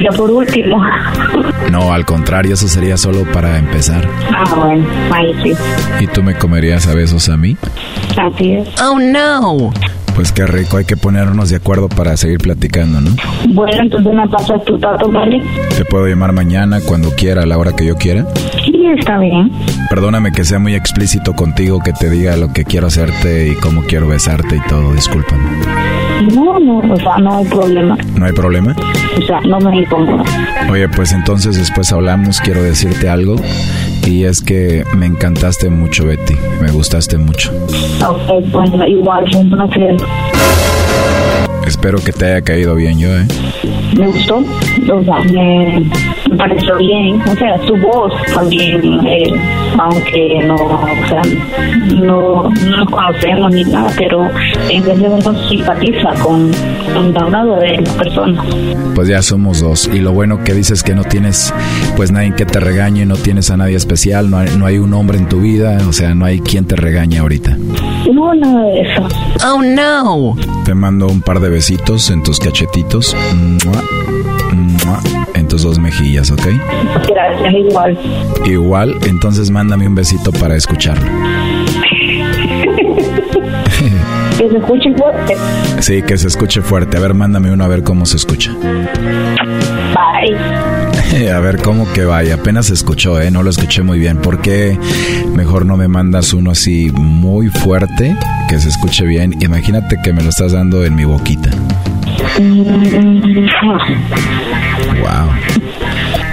[0.00, 0.82] Ya por último.
[1.70, 3.95] No, al contrario, eso sería solo para empezar.
[4.34, 5.52] Ah, bueno, ahí sí.
[6.00, 7.56] ¿Y tú me comerías a besos a mí?
[8.16, 8.68] Así es.
[8.80, 9.72] Oh, no.
[10.14, 13.10] Pues qué rico, hay que ponernos de acuerdo para seguir platicando, ¿no?
[13.50, 15.42] Bueno, entonces me pasas tu dato, ¿vale?
[15.76, 18.26] Te puedo llamar mañana, cuando quiera, a la hora que yo quiera.
[18.64, 19.52] Sí, está bien.
[19.90, 23.82] Perdóname que sea muy explícito contigo, que te diga lo que quiero hacerte y cómo
[23.82, 25.44] quiero besarte y todo, discúlpame.
[26.34, 27.98] No, no, o sea, no hay problema.
[28.14, 28.74] ¿No hay problema?
[29.18, 30.24] O sea, no me incomoda.
[30.70, 33.36] Oye, pues entonces después hablamos, quiero decirte algo.
[34.04, 36.36] Y es que me encantaste mucho, Betty.
[36.60, 37.52] Me gustaste mucho.
[38.06, 39.96] Ok, bueno, igual, un placer.
[41.66, 43.26] Espero que te haya caído bien yo, ¿eh?
[43.96, 45.84] Me gustó, o sea, me,
[46.36, 47.20] pareció bien.
[47.22, 49.32] O sea, su voz también, eh,
[49.78, 51.22] aunque no, o sea,
[51.94, 54.28] no, no nos conocemos ni nada, pero
[54.70, 56.50] en vez de uno simpatiza con,
[56.94, 58.44] con cada una de las personas.
[58.94, 59.88] Pues ya somos dos.
[59.92, 61.52] Y lo bueno que dices que no tienes,
[61.96, 64.92] pues nadie que te regañe, no tienes a nadie especial, no hay, no hay un
[64.94, 67.56] hombre en tu vida, o sea, no hay quien te regañe ahorita.
[68.12, 69.08] No, nada de eso.
[69.46, 70.36] Oh, no.
[70.64, 73.16] Te mando un par de besitos en tus cachetitos.
[73.64, 73.82] Mua,
[75.34, 76.46] en tus dos mejillas, ¿ok?
[77.08, 77.98] Gracias, igual.
[78.44, 81.06] Igual, entonces mándame un besito para escucharlo.
[84.38, 85.36] que se escuche fuerte.
[85.80, 86.96] Sí, que se escuche fuerte.
[86.96, 88.52] A ver, mándame uno a ver cómo se escucha.
[89.94, 90.36] Bye.
[91.32, 93.30] A ver cómo que vaya, apenas se escuchó, ¿eh?
[93.30, 94.18] No lo escuché muy bien.
[94.18, 94.78] ¿Por qué
[95.34, 98.16] mejor no me mandas uno así muy fuerte,
[98.48, 99.34] que se escuche bien?
[99.40, 101.50] Imagínate que me lo estás dando en mi boquita.
[105.00, 105.30] Wow.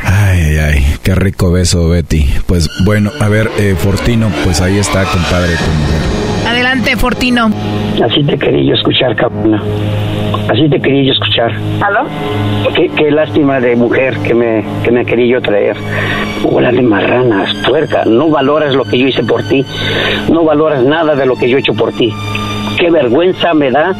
[0.05, 2.25] Ay, ay, ay, qué rico beso, Betty.
[2.45, 6.47] Pues bueno, a ver, eh, Fortino, pues ahí está, compadre, tu mujer.
[6.49, 7.49] Adelante, Fortino.
[8.03, 9.61] Así te quería yo escuchar, cabrona.
[10.49, 11.51] Así te quería yo escuchar.
[11.81, 12.07] ¿Aló?
[12.75, 15.77] Qué, qué lástima de mujer que me, que me quería yo traer.
[16.43, 18.03] Hola de marranas, tuerca.
[18.05, 19.65] No valoras lo que yo hice por ti.
[20.29, 22.13] No valoras nada de lo que yo he hecho por ti.
[22.83, 23.95] Qué vergüenza me da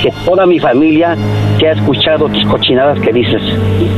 [0.00, 1.14] que toda mi familia
[1.58, 3.42] te ha escuchado tus cochinadas que dices.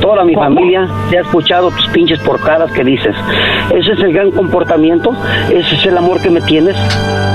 [0.01, 3.15] Toda mi familia te ha escuchado tus pinches porcadas que dices.
[3.73, 5.15] Ese es el gran comportamiento,
[5.53, 6.75] ese es el amor que me tienes.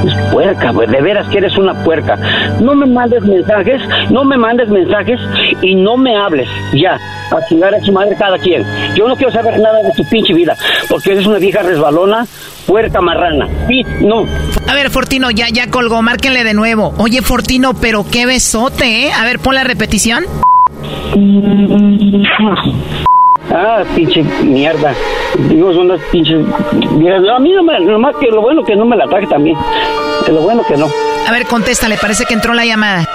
[0.06, 2.18] Es puerca, güey, de veras que eres una puerca.
[2.60, 5.22] No me mandes mensajes, no me mandes mensajes
[5.62, 6.50] y no me hables.
[6.74, 7.00] Ya,
[7.32, 8.66] a chingar a su madre cada quien.
[8.96, 10.58] Yo no quiero saber nada de tu pinche vida,
[10.90, 12.26] porque eres una vieja resbalona,
[12.68, 13.48] puerca marrana.
[13.70, 14.26] Sí, no.
[14.68, 16.73] A ver, Fortino, ya, ya colgó, márquenle de nuevo.
[16.76, 19.12] Oye, Fortino, pero qué besote, ¿eh?
[19.14, 20.26] A ver, pon la repetición.
[23.52, 24.94] Ah, pinche mierda.
[25.50, 26.44] Digo, son las pinches.
[26.46, 29.56] A mí no me, nomás que lo bueno que no me la traje también.
[30.28, 30.90] Lo bueno que no.
[31.28, 33.06] A ver, contéstale, parece que entró la llamada.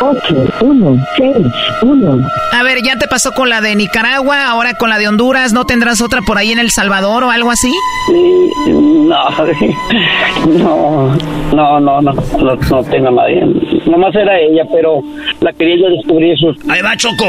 [0.00, 1.36] 8, 1, 6,
[1.82, 2.30] 1.
[2.52, 5.64] A ver, ya te pasó con la de Nicaragua, ahora con la de Honduras, ¿no
[5.64, 7.72] tendrás otra por ahí en El Salvador o algo así?
[8.66, 9.30] no,
[10.46, 11.16] no,
[11.52, 13.44] no, no, no, no, no tengo nadie.
[13.86, 15.00] Nomás era ella, pero
[15.40, 16.54] la quería yo descubrir eso.
[16.68, 17.26] Ahí va, Choco.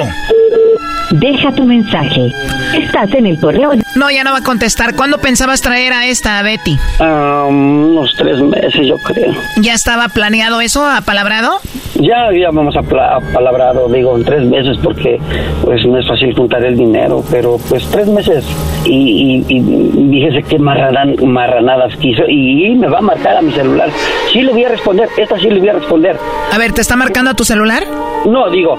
[1.12, 2.34] Deja tu mensaje.
[2.78, 3.72] Estás en el correo.
[3.96, 4.96] No, ya no va a contestar.
[4.96, 6.78] ¿Cuándo pensabas traer a esta, a Betty?
[7.00, 9.34] Um, unos tres meses, yo creo.
[9.62, 11.60] ¿Ya estaba planeado eso, apalabrado?
[11.96, 15.20] Ya habíamos apalabrado, digo, en tres meses, porque
[15.64, 18.46] pues no es fácil juntar el dinero, pero pues tres meses.
[18.86, 22.24] Y, y, y fíjese qué marranadas quiso.
[22.28, 23.90] Y, me va a marcar a mi celular.
[24.32, 26.18] Sí le voy a responder, esta sí le voy a responder.
[26.54, 27.84] A ver, ¿te está marcando a tu celular?
[28.26, 28.78] No, digo,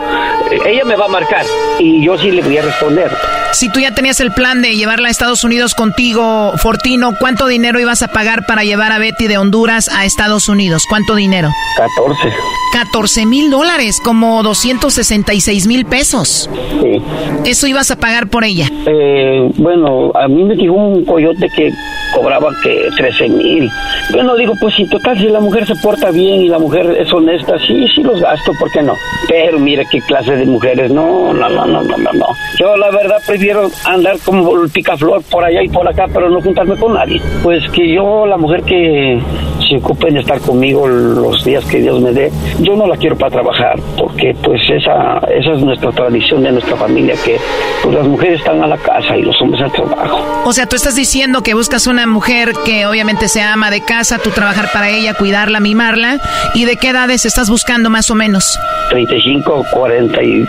[0.66, 1.45] ella me va a marcar
[1.79, 3.11] y yo sí le voy a responder.
[3.53, 7.81] Si tú ya tenías el plan de llevarla a Estados Unidos contigo, Fortino, ¿cuánto dinero
[7.81, 10.85] ibas a pagar para llevar a Betty de Honduras a Estados Unidos?
[10.89, 11.49] ¿Cuánto dinero?
[11.77, 12.33] 14.
[12.73, 16.51] 14 mil dólares, como 266 mil pesos.
[16.83, 17.03] Sí.
[17.45, 18.69] ¿Eso ibas a pagar por ella?
[18.87, 21.73] Eh, bueno, a mí me dijo un coyote que
[22.14, 23.71] cobraba que 13 mil.
[24.12, 27.12] Bueno, digo, pues si total, si la mujer se porta bien y la mujer es
[27.12, 28.95] honesta, sí, sí los gasto, ¿por qué no?
[29.29, 32.27] Pero mira qué clase de mujeres, no, no, no, no, no, no.
[32.59, 36.41] Yo la verdad prefiero andar como el picaflor por allá y por acá, pero no
[36.41, 37.21] juntarme con nadie.
[37.43, 39.21] Pues que yo, la mujer que
[39.69, 43.16] se ocupe en estar conmigo los días que Dios me dé, yo no la quiero
[43.16, 47.39] para trabajar, porque pues esa, esa es nuestra tradición de nuestra familia, que
[47.83, 50.43] pues las mujeres están a la casa y los hombres al trabajo.
[50.45, 54.19] O sea, tú estás diciendo que buscas una mujer que obviamente sea ama de casa,
[54.19, 56.19] tú trabajar para ella, cuidarla, mimarla,
[56.55, 58.59] ¿y de qué edades estás buscando más o menos?
[58.91, 60.47] 35, 40 y...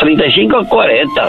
[0.00, 1.28] 35, 40.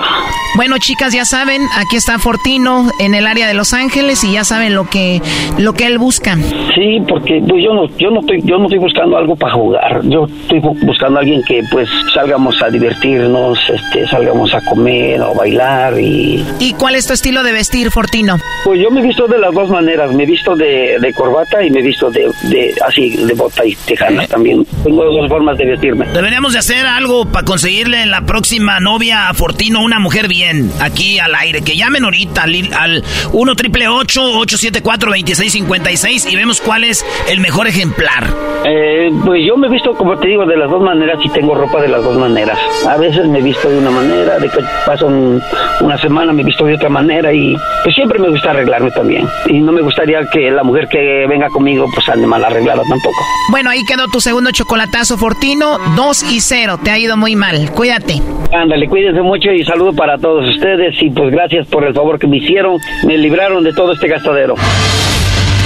[0.56, 4.44] Bueno, chicas, ya saben, aquí está Fortino en el área de Los Ángeles y ya
[4.44, 5.22] saben lo que,
[5.58, 6.36] lo que él busca.
[6.76, 10.02] Sí, porque pues yo no yo no estoy yo no estoy buscando algo para jugar.
[10.04, 15.34] Yo estoy buscando a alguien que pues salgamos a divertirnos este salgamos a comer o
[15.36, 19.28] bailar y y cuál es tu estilo de vestir Fortino pues yo me he visto
[19.28, 20.12] de las dos maneras.
[20.14, 23.66] Me he visto de, de corbata y me he visto de, de así de bota
[23.66, 24.66] y tejanas también.
[24.84, 26.06] Tengo dos formas de vestirme.
[26.08, 31.20] Deberíamos de hacer algo para conseguirle la próxima novia a Fortino una mujer bien aquí
[31.20, 31.62] al aire.
[31.62, 37.68] Que llamen ahorita al, al 1 triple 874 2656 y vemos cuál es el mejor
[37.68, 38.26] ejemplar?
[38.65, 41.55] Eh, pues yo me he visto, como te digo, de las dos maneras y tengo
[41.55, 42.57] ropa de las dos maneras.
[42.88, 46.45] A veces me he visto de una manera, de que paso una semana me he
[46.45, 49.28] visto de otra manera y pues siempre me gusta arreglarme también.
[49.47, 53.18] Y no me gustaría que la mujer que venga conmigo pues ande mal arreglada tampoco.
[53.51, 56.80] Bueno, ahí quedó tu segundo chocolatazo, Fortino, 2 y 0.
[56.84, 57.72] Te ha ido muy mal.
[57.72, 58.22] Cuídate.
[58.51, 62.28] Ándale, cuídense mucho y saludo para todos ustedes y pues gracias por el favor que
[62.28, 62.78] me hicieron.
[63.05, 64.55] Me libraron de todo este gastadero.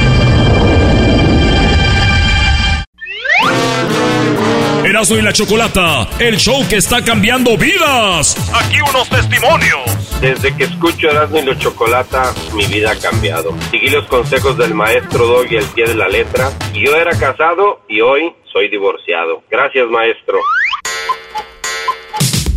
[5.01, 8.37] Erasmo y la Chocolata, el show que está cambiando vidas.
[8.53, 9.81] Aquí unos testimonios.
[10.21, 13.51] Desde que escucho Erasmo y la Chocolata, mi vida ha cambiado.
[13.71, 16.51] Seguí los consejos del maestro Doggy al pie de la letra.
[16.75, 19.41] Yo era casado y hoy soy divorciado.
[19.49, 20.37] Gracias, maestro.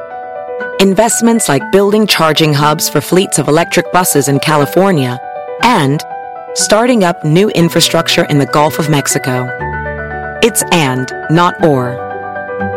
[0.82, 5.18] Investments like building charging hubs for fleets of electric buses in California
[5.64, 6.04] and
[6.56, 9.48] starting up new infrastructure in the Gulf of Mexico.
[10.44, 11.98] It's and, not or.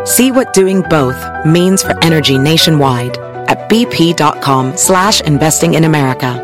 [0.05, 3.17] See what doing both means for energy nationwide
[3.47, 6.41] at bp.com slash investing in America.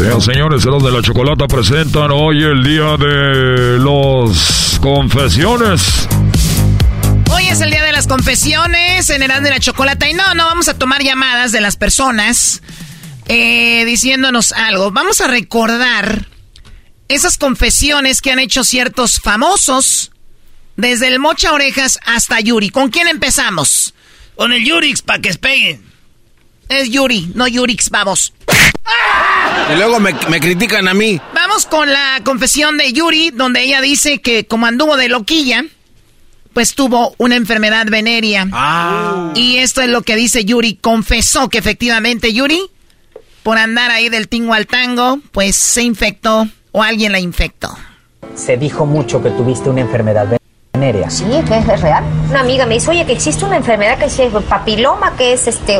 [0.00, 6.08] Bien, señores, los de la Chocolata presentan hoy el día de los confesiones.
[7.38, 10.46] Hoy es el día de las confesiones en el de la Chocolata y no, no
[10.46, 12.62] vamos a tomar llamadas de las personas
[13.28, 14.90] eh, diciéndonos algo.
[14.90, 16.26] Vamos a recordar
[17.06, 20.10] esas confesiones que han hecho ciertos famosos,
[20.74, 22.70] desde el Mocha Orejas hasta Yuri.
[22.70, 23.94] ¿Con quién empezamos?
[24.34, 25.80] Con el Yurix, para que espeguen.
[26.68, 28.32] Es Yuri, no Yurix, vamos.
[29.72, 31.20] Y luego me, critican a mí.
[31.34, 35.64] Vamos con la confesión de Yuri, donde ella dice que como anduvo de loquilla,
[36.58, 38.48] pues tuvo una enfermedad venérea.
[38.50, 39.30] Ah.
[39.36, 40.74] Y esto es lo que dice Yuri.
[40.74, 42.60] Confesó que efectivamente Yuri,
[43.44, 47.78] por andar ahí del tingo al tango, pues se infectó o alguien la infectó.
[48.34, 50.36] Se dijo mucho que tuviste una enfermedad
[50.72, 51.08] venérea.
[51.10, 52.02] Sí, que es real.
[52.28, 55.46] Una amiga me dice, oye, que existe una enfermedad que se llama papiloma, que es
[55.46, 55.78] este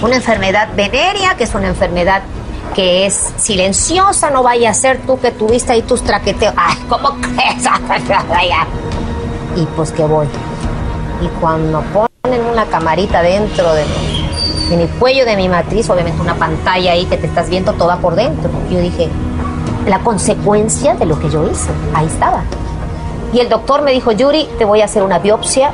[0.00, 2.22] una enfermedad venérea, que es una enfermedad
[2.74, 6.54] que es silenciosa, no vaya a ser tú que tuviste ahí tus traqueteos.
[6.56, 7.66] Ay, ¿cómo crees?
[9.56, 10.26] y pues que voy.
[11.20, 16.20] Y cuando ponen una camarita dentro de mi, en el cuello de mi matriz, obviamente
[16.20, 18.50] una pantalla ahí que te estás viendo toda por dentro.
[18.70, 19.08] Yo dije,
[19.86, 22.42] la consecuencia de lo que yo hice, ahí estaba.
[23.32, 25.72] Y el doctor me dijo, Yuri, te voy a hacer una biopsia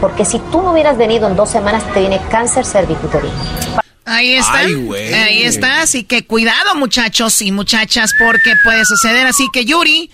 [0.00, 3.32] porque si tú no hubieras venido en dos semanas te viene cáncer cervicuterino.
[4.04, 4.58] Ahí está.
[4.58, 5.82] ahí está.
[5.82, 9.28] Así que cuidado, muchachos y muchachas, porque puede suceder.
[9.28, 10.10] Así que Yuri,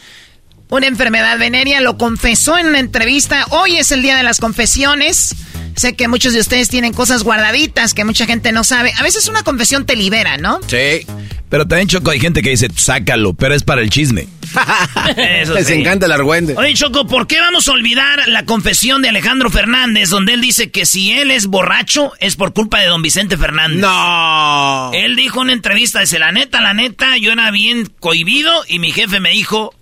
[0.71, 3.47] una enfermedad venérea, lo confesó en una entrevista.
[3.51, 5.35] Hoy es el día de las confesiones.
[5.77, 8.93] Sé que muchos de ustedes tienen cosas guardaditas que mucha gente no sabe.
[8.99, 10.61] A veces una confesión te libera, ¿no?
[10.67, 11.07] Sí.
[11.49, 14.27] Pero también, Choco, hay gente que dice, sácalo, pero es para el chisme.
[15.17, 16.55] Eso Les encanta el argüende.
[16.57, 20.71] Oye, Choco, ¿por qué vamos a olvidar la confesión de Alejandro Fernández, donde él dice
[20.71, 23.79] que si él es borracho es por culpa de don Vicente Fernández?
[23.79, 24.91] No.
[24.93, 28.79] Él dijo en una entrevista, dice, la neta, la neta, yo era bien cohibido y
[28.79, 29.75] mi jefe me dijo,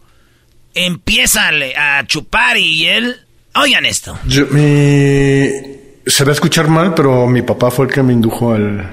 [0.76, 3.16] empieza a chupar y él...
[3.54, 4.18] Oigan esto.
[4.28, 5.75] Yo, mi
[6.06, 8.80] se va a escuchar mal, pero mi papá fue el que me indujo al,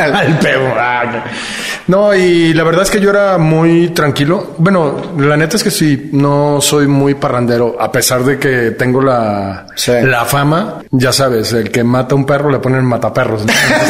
[0.00, 0.66] al pedo.
[0.76, 1.24] Ah,
[1.86, 4.54] no, y la verdad es que yo era muy tranquilo.
[4.58, 9.00] Bueno, la neta es que sí, no soy muy parrandero, a pesar de que tengo
[9.00, 9.66] la,
[10.02, 10.82] la fama.
[10.90, 13.44] Ya sabes, el que mata a un perro le ponen mataperros.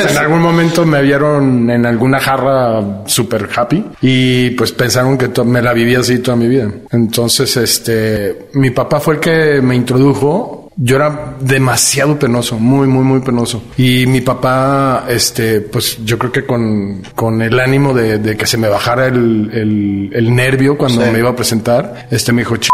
[0.09, 5.63] en algún momento me vieron en alguna jarra super happy y pues pensaron que me
[5.63, 6.69] la vivía así toda mi vida.
[6.93, 13.05] Entonces, este, mi papá fue el que me introdujo yo era demasiado penoso, muy, muy,
[13.05, 13.63] muy penoso.
[13.77, 18.57] Y mi papá, este, pues yo creo que con, con el ánimo de, que se
[18.57, 22.71] me bajara el, el, nervio cuando me iba a presentar, este me dijo, Ch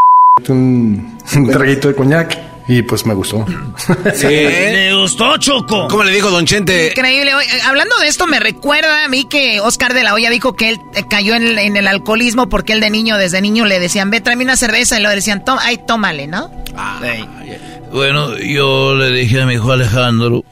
[0.49, 2.56] un, un traguito de coñac.
[2.69, 3.47] Y pues me gustó.
[4.15, 4.27] Sí.
[4.27, 5.89] Le gustó, Choco.
[5.89, 6.89] ¿Cómo le dijo Don Chente?
[6.89, 7.33] Increíble.
[7.65, 10.81] Hablando de esto, me recuerda a mí que Oscar de la Hoya dijo que él
[10.95, 14.45] eh, cayó en el, alcoholismo porque él de niño, desde niño, le decían, ve, tráeme
[14.45, 14.99] una cerveza.
[14.99, 16.51] Y le decían, ay, tómale, ¿no?
[16.77, 17.01] Ah,
[17.93, 20.45] bueno, yo le dije a mi hijo Alejandro,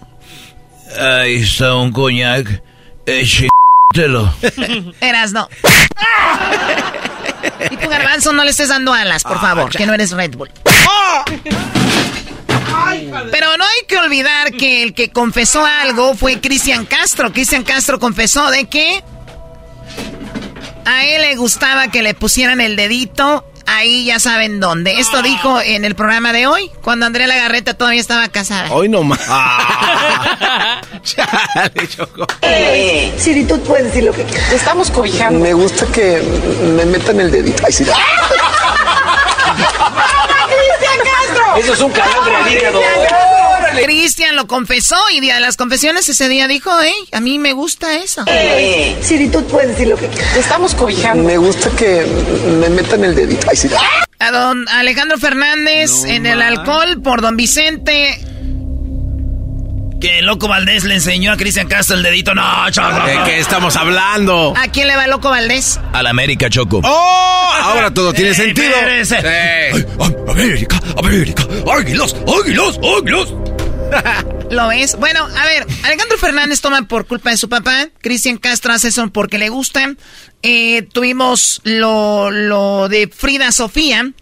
[0.99, 2.63] ahí está un coñac,
[3.07, 4.33] échelo.
[5.01, 5.49] Eras no.
[7.71, 10.37] y tu garbanzo no le estés dando alas, por ah, favor, que no eres Red
[10.37, 10.51] Bull.
[13.31, 17.33] Pero no hay que olvidar que el que confesó algo fue Cristian Castro.
[17.33, 19.03] Cristian Castro confesó de que
[20.85, 24.99] a él le gustaba que le pusieran el dedito Ahí ya saben dónde.
[25.01, 28.71] Esto dijo en el programa de hoy, cuando Andrea Lagarreta todavía estaba casada.
[28.73, 29.21] Hoy no más.
[31.03, 32.27] Chale, Choco.
[33.17, 34.53] Siri, tú puedes decir lo que quieras.
[34.53, 35.41] Estamos cobijando.
[35.41, 36.23] Me gusta que
[36.77, 37.63] me metan el dedito.
[37.67, 37.85] Ay, sí.
[41.59, 42.81] Eso es un calambre al hígado.
[43.85, 47.53] Cristian lo confesó y día de las confesiones ese día dijo, hey, a mí me
[47.53, 48.25] gusta eso.
[49.01, 50.37] Siri, tú puedes decir lo que quieras.
[50.37, 51.25] Estamos cobijando.
[51.25, 52.07] Me gusta que
[52.61, 53.47] me metan el dedito.
[53.51, 53.69] Ay, sí.
[54.19, 58.19] A don Alejandro Fernández en el alcohol por don Vicente.
[60.05, 62.35] Que el Loco Valdés le enseñó a Cristian Castro el dedito.
[62.35, 63.07] No, Choco.
[63.07, 64.53] ¿De qué estamos hablando?
[64.55, 65.81] ¿A quién le va el Loco Valdés?
[65.95, 66.83] Al América, Choco.
[66.85, 67.51] ¡Oh!
[67.63, 68.69] Ahora todo tiene eh, sentido.
[70.29, 71.45] América, América.
[71.75, 73.29] Águilas, águilas, águilas.
[74.51, 74.95] ¿Lo ves?
[74.97, 79.09] Bueno, a ver, Alejandro Fernández toma por culpa de su papá, Cristian Castro hace eso
[79.09, 79.95] porque le gusta.
[80.43, 84.13] Eh, tuvimos lo, lo de Frida Sofía.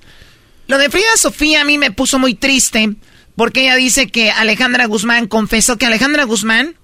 [0.68, 2.94] Lo de Frida Sofía a mí me puso muy triste
[3.36, 6.76] porque ella dice que Alejandra Guzmán confesó que Alejandra Guzmán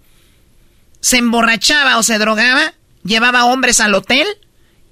[1.00, 4.26] se emborrachaba o se drogaba, llevaba hombres al hotel,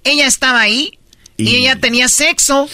[0.05, 0.99] ella estaba ahí
[1.37, 2.69] y, ella tenía sexo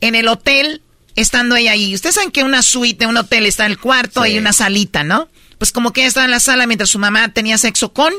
[0.00, 0.82] en el hotel
[1.14, 1.94] estando ella ahí.
[1.94, 5.28] Ustedes saben que una suite, un hotel está el cuarto y una salita, ¿no?
[5.58, 8.12] Pues como que ella estaba en la sala mientras su mamá tenía sexo con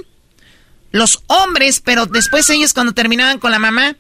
[0.91, 3.97] los hombres, pero después ellos cuando terminaban con la mamá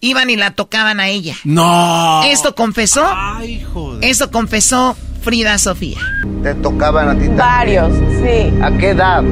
[0.00, 1.34] iban y la tocaban a ella.
[1.44, 2.22] No.
[2.24, 3.04] Esto confesó.
[3.06, 4.04] Ay, joder.
[4.04, 5.98] Esto confesó Frida Sofía.
[6.42, 7.36] ¿Te tocaban a ti también?
[7.36, 7.92] Varios,
[8.22, 8.52] sí.
[8.62, 9.22] ¿A qué edad?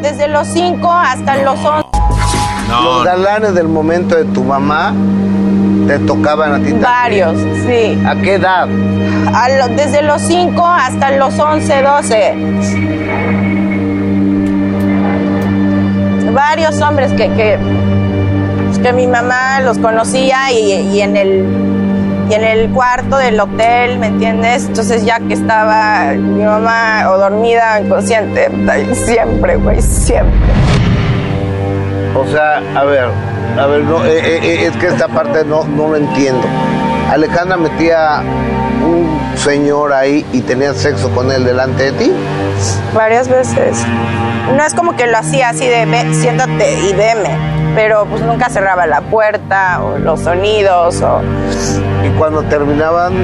[0.00, 1.88] desde los 5 hasta los 11.
[2.68, 4.94] Los galanes del momento de tu mamá
[5.86, 6.82] te tocaban a ti también.
[6.82, 7.36] Varios,
[7.66, 7.98] sí.
[8.06, 8.68] ¿A qué edad?
[9.76, 12.34] desde los 5 hasta los 11, 12.
[16.32, 17.58] Varios hombres que, que,
[18.78, 21.46] que mi mamá los conocía y, en el
[22.30, 24.66] y en el cuarto del hotel, ¿me entiendes?
[24.66, 28.50] Entonces ya que estaba mi mamá o dormida, inconsciente,
[28.94, 30.38] siempre, güey, siempre.
[32.14, 33.08] O sea, a ver,
[33.58, 36.46] a ver, no, eh, eh, eh, es que esta parte no, no lo entiendo.
[37.10, 38.22] Alejandra metía
[38.84, 42.12] un señor ahí y tenía sexo con él delante de ti.
[42.94, 43.84] Varias veces.
[44.56, 47.30] No es como que lo hacía así de siéntate y veme,
[47.78, 51.20] pero pues nunca cerraba la puerta o los sonidos o...
[52.04, 53.14] Y cuando terminaban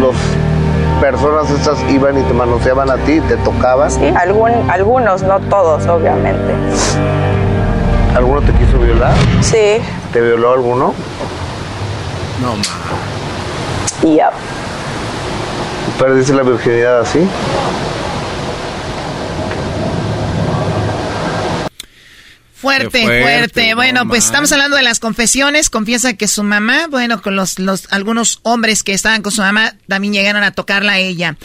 [0.00, 0.14] los
[1.00, 3.90] personas estas iban y te manoseaban a ti, te tocaban.
[3.90, 6.54] Sí, algún, algunos, no todos, obviamente.
[8.14, 9.12] ¿Alguno te quiso violar?
[9.40, 9.82] Sí.
[10.12, 10.94] ¿Te violó alguno?
[12.40, 14.08] No, ma.
[14.08, 14.32] Yep.
[15.98, 17.28] ¿Perdiste la virginidad así?
[22.62, 25.68] Fuerte, fuerte, Bueno, pues estamos hablando de las confesiones.
[25.68, 29.74] Confiesa que su mamá, bueno, con los, los algunos hombres que estaban con su mamá,
[29.88, 31.36] también llegaron a tocarla a ella.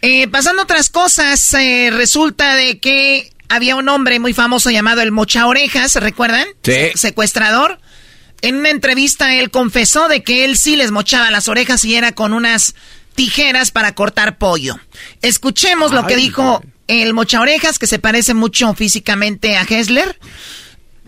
[0.00, 5.12] Eh, pasando otras cosas, eh, resulta de que había un hombre muy famoso llamado el
[5.12, 6.46] Mocha Orejas, ¿recuerdan?
[6.62, 6.92] Sí.
[6.94, 7.78] secuestrador.
[8.40, 12.12] En una entrevista él confesó de que él sí les mochaba las orejas y era
[12.12, 12.74] con unas
[13.14, 14.80] tijeras para cortar pollo.
[15.20, 20.18] Escuchemos lo que dijo el Mocha Orejas, que se parece mucho físicamente a Hessler.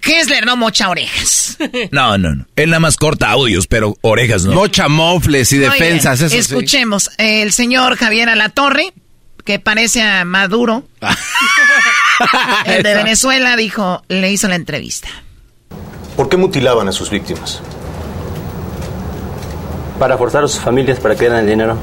[0.06, 1.56] Hessler no mocha orejas.
[1.90, 2.46] No, no, no.
[2.56, 4.54] Él nada más corta audios, pero orejas no.
[4.54, 7.10] Mocha mofles y defensas, eso Escuchemos.
[7.18, 8.92] El señor Javier Alatorre,
[9.44, 10.84] que parece a Maduro.
[12.66, 15.08] el de Venezuela dijo, le hizo la entrevista.
[16.16, 17.60] ¿Por qué mutilaban a sus víctimas?
[19.98, 21.78] Para forzar a sus familias para que dieran el dinero.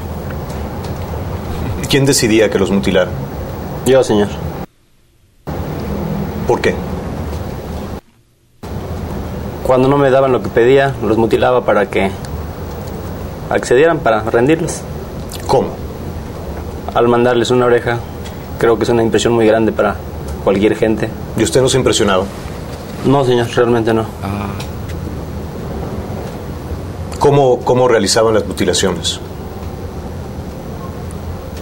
[1.88, 3.12] ¿Quién decidía que los mutilaran?
[3.84, 4.28] Yo, señor.
[6.46, 6.74] ¿Por qué?
[9.66, 12.10] Cuando no me daban lo que pedía, los mutilaba para que
[13.48, 14.82] accedieran, para rendirles.
[15.46, 15.68] ¿Cómo?
[16.94, 17.98] Al mandarles una oreja,
[18.58, 19.96] creo que es una impresión muy grande para
[20.44, 21.08] cualquier gente.
[21.36, 22.26] ¿Y usted no se ha impresionado?
[23.04, 24.02] No, señor, realmente no.
[24.22, 24.48] Ah.
[27.18, 29.20] ¿Cómo, ¿Cómo realizaban las mutilaciones?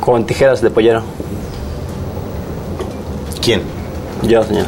[0.01, 1.03] Con tijeras de pollero.
[3.43, 3.63] ¿Quién?
[4.23, 4.67] Yo, señor.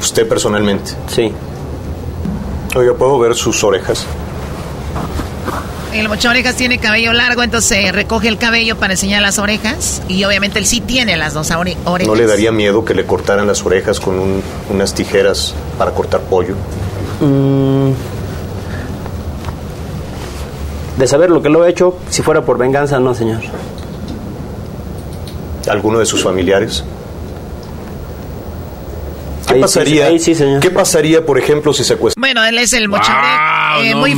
[0.00, 0.92] ¿Usted personalmente?
[1.08, 1.32] Sí.
[2.74, 4.06] Oiga, ¿puedo ver sus orejas?
[5.94, 10.02] El mocha orejas tiene cabello largo, entonces recoge el cabello para enseñar las orejas.
[10.08, 12.06] Y obviamente él sí tiene las dos orejas.
[12.06, 16.54] ¿No le daría miedo que le cortaran las orejas con unas tijeras para cortar pollo?
[17.20, 17.92] Mm.
[20.98, 23.40] De saber lo que lo he hecho, si fuera por venganza, no, señor.
[25.68, 26.84] ¿Alguno de sus familiares?
[29.56, 30.08] ¿Qué pasaría?
[30.60, 32.20] ¿Qué pasaría, por ejemplo, si secuestran?
[32.20, 34.14] Bueno, él es el mocha eh, muy,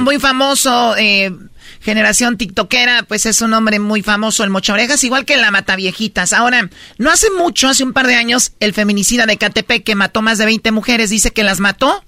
[0.00, 1.32] muy famoso, eh,
[1.80, 6.32] generación tiktokera, pues es un hombre muy famoso, el mocha orejas, igual que la mataviejitas.
[6.32, 6.68] Ahora,
[6.98, 10.38] no hace mucho, hace un par de años, el feminicida de Catepec que mató más
[10.38, 12.04] de 20 mujeres dice que las mató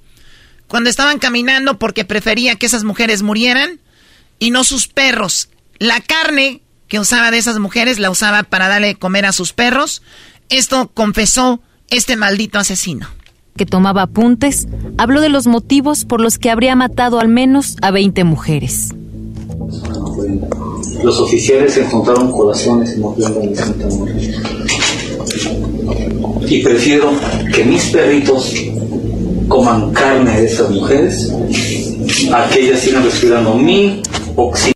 [0.66, 3.80] cuando estaban caminando porque prefería que esas mujeres murieran
[4.38, 5.48] y no sus perros.
[5.78, 10.02] La carne que usaba de esas mujeres la usaba para darle comer a sus perros.
[10.48, 11.62] Esto confesó
[11.92, 13.06] este maldito asesino.
[13.56, 14.66] Que tomaba apuntes,
[14.96, 18.88] habló de los motivos por los que habría matado al menos a 20 mujeres.
[21.04, 23.34] Los oficiales encontraron Muerte.
[26.46, 27.12] Y prefiero
[27.54, 28.54] que mis perritos
[29.48, 31.30] coman carne de esas mujeres
[32.32, 34.02] a que ellas sigan respirando mi
[34.36, 34.72] oxígeno.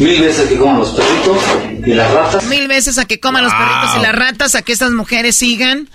[0.00, 1.38] Mil veces a que coman los perritos
[1.86, 2.44] y las ratas.
[2.44, 5.88] Mil veces a que coman los perritos y las ratas, a que estas mujeres sigan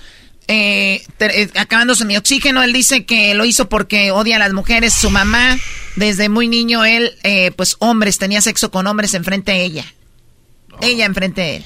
[0.48, 2.64] eh, eh, acabándose mi oxígeno.
[2.64, 4.93] Él dice que lo hizo porque odia a las mujeres.
[4.93, 5.57] Su mamá,
[5.95, 9.85] desde muy niño, él, eh, pues hombres, tenía sexo con hombres enfrente de ella.
[10.81, 11.65] Ella enfrente de él.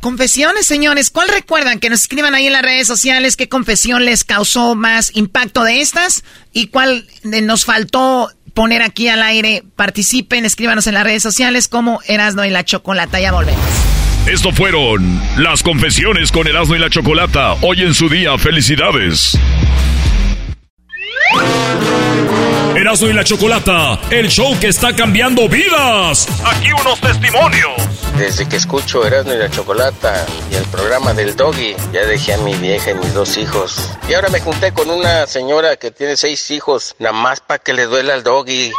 [0.00, 1.10] Confesiones, señores.
[1.10, 1.80] ¿Cuál recuerdan?
[1.80, 5.80] Que nos escriban ahí en las redes sociales qué confesión les causó más impacto de
[5.80, 6.22] estas
[6.52, 9.64] y cuál nos faltó poner aquí al aire.
[9.76, 13.20] Participen, escríbanos en las redes sociales como Erasno y la Chocolata.
[13.20, 13.60] Ya volvemos.
[14.26, 17.54] Esto fueron las confesiones con Erasmo y la Chocolata.
[17.62, 19.38] Hoy en su día, felicidades.
[22.88, 26.26] Erasmo y la Chocolata, el show que está cambiando vidas.
[26.42, 27.72] Aquí unos testimonios.
[28.16, 32.38] Desde que escucho Erasmo y la Chocolata y el programa del Doggy, ya dejé a
[32.38, 33.90] mi vieja y mis dos hijos.
[34.08, 37.74] Y ahora me junté con una señora que tiene seis hijos, nada más para que
[37.74, 38.72] le duela al Doggy.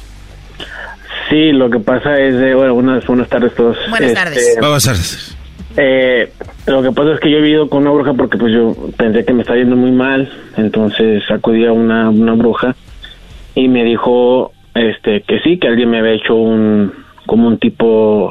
[1.30, 3.76] Sí, lo que pasa es, de, bueno, buenas, buenas tardes todos.
[3.90, 4.56] Buenas este, tardes.
[4.60, 5.35] Buenas tardes.
[5.76, 6.32] Eh,
[6.66, 9.24] lo que pasa es que yo he vivido con una bruja porque pues yo pensé
[9.24, 12.74] que me estaba yendo muy mal, entonces acudí a una, una bruja
[13.54, 16.92] y me dijo este que sí, que alguien me había hecho un
[17.26, 18.30] como un tipo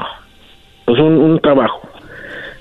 [0.86, 1.82] pues un, trabajo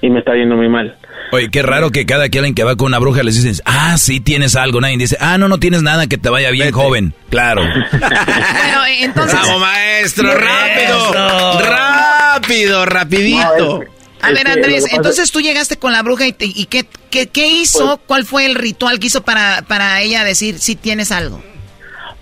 [0.02, 0.96] y me está yendo muy mal.
[1.32, 4.20] Oye, qué raro que cada quien que va con una bruja les dicen, ah, sí
[4.20, 4.80] tienes algo.
[4.80, 7.14] Nadie dice, ah, no, no tienes nada, que te vaya bien joven.
[7.30, 7.62] Claro.
[7.90, 9.40] bueno, entonces...
[9.40, 13.93] Vamos, maestro, rápido, rápido, rapidito.
[14.24, 17.86] A ver, Andrés, entonces tú llegaste con la bruja y, qué, qué, hizo?
[17.86, 21.42] Pues ¿Cuál fue el ritual que hizo para, para ella decir si tienes algo?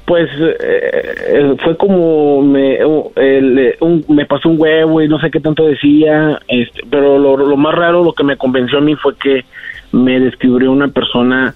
[0.04, 2.78] Pues eh, eh, fue como me,
[3.16, 3.76] eh,
[4.08, 8.02] me pasó un huevo y no sé qué tanto decía, este, pero lo, más raro,
[8.02, 9.44] lo que me convenció a mí fue que
[9.92, 11.54] me descubrió una persona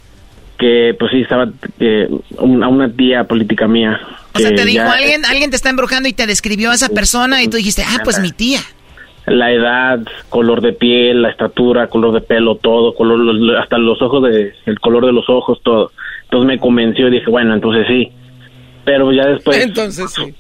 [0.59, 4.01] que pues sí estaba a una tía política mía.
[4.33, 7.43] O sea, te dijo alguien, alguien te está embrujando y te describió a esa persona
[7.43, 8.61] y tú dijiste, ah, pues mi tía
[9.27, 14.23] la edad, color de piel, la estatura, color de pelo, todo, color, hasta los ojos
[14.23, 15.91] de, el color de los ojos, todo.
[16.25, 18.11] Entonces me convenció y dije, bueno, entonces sí.
[18.85, 20.33] Pero ya después entonces sí.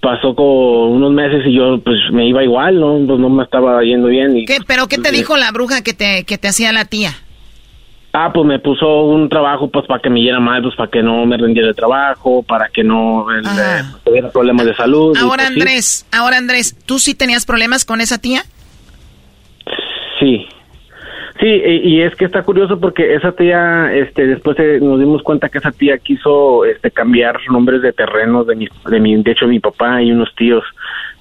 [0.00, 3.82] pasó como unos meses y yo pues me iba igual, no, pues no me estaba
[3.82, 4.36] yendo bien.
[4.36, 6.84] Y, ¿Qué, ¿Pero qué te pues, dijo la bruja que te, que te hacía la
[6.84, 7.12] tía?
[8.12, 11.02] Ah, pues me puso un trabajo pues para que me yera mal, pues para que
[11.02, 13.42] no me rendiera el trabajo, para que no eh,
[14.04, 15.16] tuviera problemas de salud.
[15.18, 18.42] Ahora pues, Andrés, ahora Andrés, ¿tú sí tenías problemas con esa tía?
[20.18, 20.46] Sí.
[21.40, 25.58] Sí, y, es que está curioso porque esa tía, este, después nos dimos cuenta que
[25.58, 29.60] esa tía quiso, este, cambiar nombres de terrenos de mi, de mi, de hecho mi
[29.60, 30.64] papá y unos tíos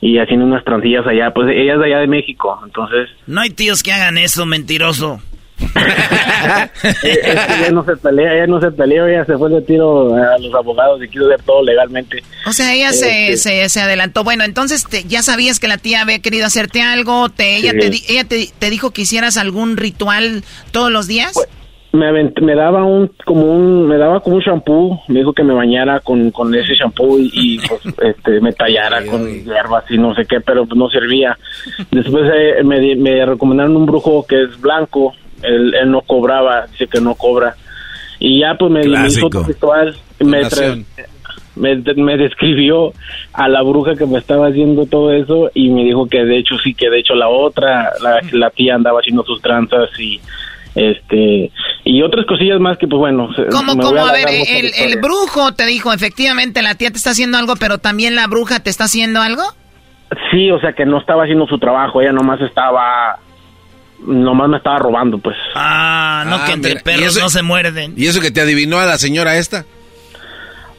[0.02, 3.10] y haciendo unas transillas allá, pues ella es de allá de México, entonces.
[3.28, 5.22] No hay tíos que hagan eso, mentiroso.
[7.04, 10.54] ella no se pelea, ella no se peleó, ella se fue de tiro a los
[10.54, 12.24] abogados y quiso hacer todo legalmente.
[12.46, 14.24] O sea, ella se, este, se, adelantó.
[14.24, 18.26] Bueno, entonces ya sabías que la tía había querido hacerte algo, te, ella, te, ella
[18.26, 21.32] te, dijo que hicieras algún ritual todos los días.
[21.34, 21.48] Pues,
[21.94, 25.54] me, me daba un como un me daba como un shampoo me dijo que me
[25.54, 30.26] bañara con, con ese shampoo y, pues, este me tallara con hierbas y no sé
[30.26, 31.38] qué pero no servía
[31.90, 36.88] después eh, me, me recomendaron un brujo que es blanco él, él no cobraba, dice
[36.88, 37.56] que no cobra.
[38.20, 40.42] Y ya pues me, hizo ritual, me,
[41.96, 42.94] me, describió
[43.34, 46.58] a la bruja que me estaba haciendo todo eso y me dijo que de hecho
[46.58, 50.20] sí, que de hecho la otra, la, la tía andaba haciendo sus tranzas y
[50.76, 51.52] Este,
[51.86, 53.30] y otras cosillas más que, pues bueno.
[53.52, 54.06] ¿Cómo, cómo?
[54.06, 57.80] A, ver, el, el brujo te dijo, efectivamente, la tía te está haciendo algo, pero
[57.80, 59.42] también la bruja te está haciendo algo.
[60.32, 63.18] Sí, o sea que no estaba haciendo su trabajo, ella nomás estaba
[64.06, 65.36] nomás me estaba robando, pues.
[65.56, 67.94] Ah, no, que ah, entre perros no se muerden.
[67.98, 69.66] ¿Y eso que te adivinó a la señora esta?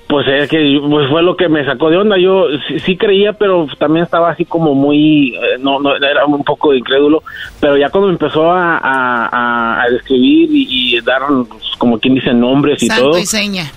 [0.08, 2.16] Pues es que pues fue lo que me sacó de onda.
[2.18, 2.46] Yo
[2.86, 7.22] sí, creía, pero también estaba así como muy, eh, no, no, era un poco incrédulo.
[7.60, 12.88] Pero ya cuando empezó a, a, describir y, dar, pues, como quien dice, nombres y
[12.88, 13.18] todo.
[13.18, 13.70] Y seña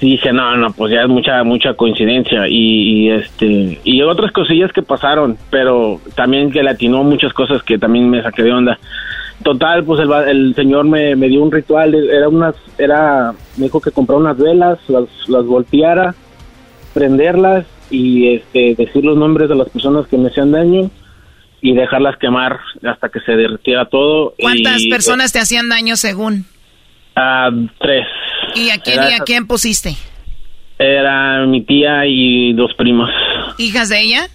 [0.00, 4.82] dije, no, no, pues ya es mucha, mucha coincidencia y, este, y otras cosillas que
[4.82, 8.78] pasaron, pero también que le atinó muchas cosas que también me saqué de onda.
[9.42, 13.80] Total, pues el, el señor me, me, dio un ritual, era unas, era, me dijo
[13.80, 16.14] que comprara unas velas, las, las volteara,
[16.92, 20.90] prenderlas y este, decir los nombres de las personas que me hacían daño
[21.62, 24.34] y dejarlas quemar hasta que se derritiera todo.
[24.38, 26.46] ¿Cuántas personas te hacían daño según?
[27.20, 28.06] A tres.
[28.54, 29.94] ¿Y a quién, y a quién pusiste?
[30.78, 33.10] Era mi tía y dos primas.
[33.58, 34.26] ¿Hijas de ella?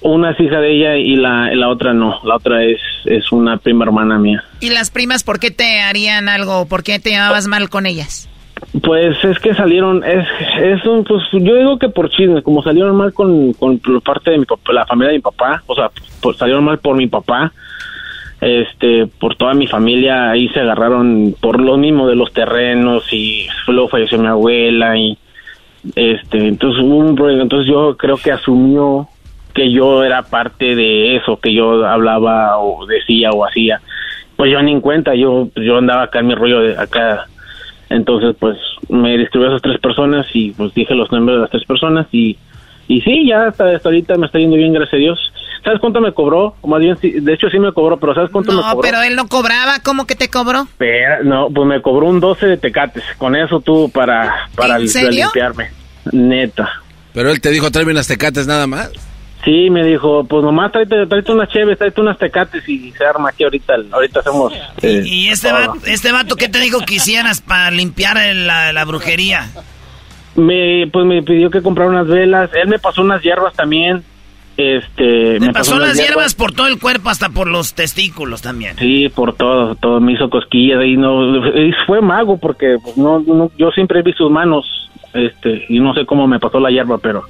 [0.00, 2.20] Una es hija de ella y la, la otra no.
[2.24, 4.44] La otra es, es una prima hermana mía.
[4.60, 6.66] ¿Y las primas por qué te harían algo?
[6.66, 8.28] ¿Por qué te llevabas mal con ellas?
[8.82, 10.26] Pues es que salieron, es,
[10.62, 14.38] es un, pues yo digo que por chisme, como salieron mal con, con parte de
[14.38, 15.90] mi la familia de mi papá, o sea,
[16.20, 17.52] pues salieron mal por mi papá,
[18.42, 23.46] este por toda mi familia ahí se agarraron por lo mismo de los terrenos y
[23.68, 25.16] luego falleció mi abuela y
[25.94, 29.08] este entonces un entonces yo creo que asumió
[29.54, 33.80] que yo era parte de eso que yo hablaba o decía o hacía.
[34.36, 37.26] Pues yo ni en cuenta yo yo andaba acá en mi rollo de acá.
[37.90, 38.56] Entonces pues
[38.88, 42.08] me describió a esas tres personas y pues dije los nombres de las tres personas
[42.10, 42.36] y
[42.88, 45.32] y sí ya hasta, hasta ahorita me está yendo bien gracias a Dios
[45.64, 46.56] ¿Sabes cuánto me cobró?
[46.60, 48.74] O más bien, de hecho sí me cobró, pero ¿sabes cuánto me cobró?
[48.74, 50.66] No, pero él no cobraba, ¿cómo que te cobró?
[51.24, 55.70] no, pues me cobró un 12 de tecates, con eso tú para, para limpiarme.
[56.10, 56.68] Neta.
[57.14, 58.90] Pero él te dijo, tráeme unas tecates nada más.
[59.44, 63.30] Sí, me dijo, pues nomás tráete, tráete unas cheves, tráete unas tecates y se arma
[63.30, 64.52] aquí ahorita, ahorita hacemos...
[64.82, 68.84] ¿Y eh, este, vato, este vato qué te dijo que hicieras para limpiar la, la
[68.84, 69.48] brujería?
[70.36, 74.04] Me, pues me pidió que comprara unas velas, él me pasó unas hierbas también,
[74.56, 78.76] este, me, pasó, las hierbas por todo el cuerpo, hasta por los testículos también.
[78.76, 81.42] Sí, por todo, todo me hizo cosquillas y no
[81.86, 86.26] fue mago porque pues, no, yo siempre vi sus manos, este, y no sé cómo
[86.26, 87.24] me pasó la hierba, pero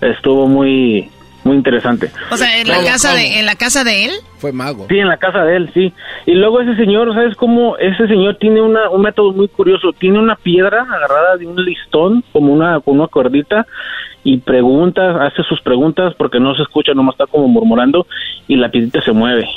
[0.00, 1.10] estuvo muy
[1.44, 2.10] muy interesante.
[2.30, 4.12] O sea, en la casa de en la casa de él?
[4.38, 4.86] Fue mago.
[4.88, 5.92] Sí, en la casa de él, sí.
[6.26, 7.76] Y luego ese señor, ¿sabes cómo?
[7.78, 9.92] Ese señor tiene una, un método muy curioso.
[9.92, 13.66] Tiene una piedra agarrada de un listón, como una, con una cuerdita,
[14.28, 18.06] y pregunta, hace sus preguntas porque no se escucha, nomás está como murmurando
[18.46, 19.48] y la piedrita se mueve.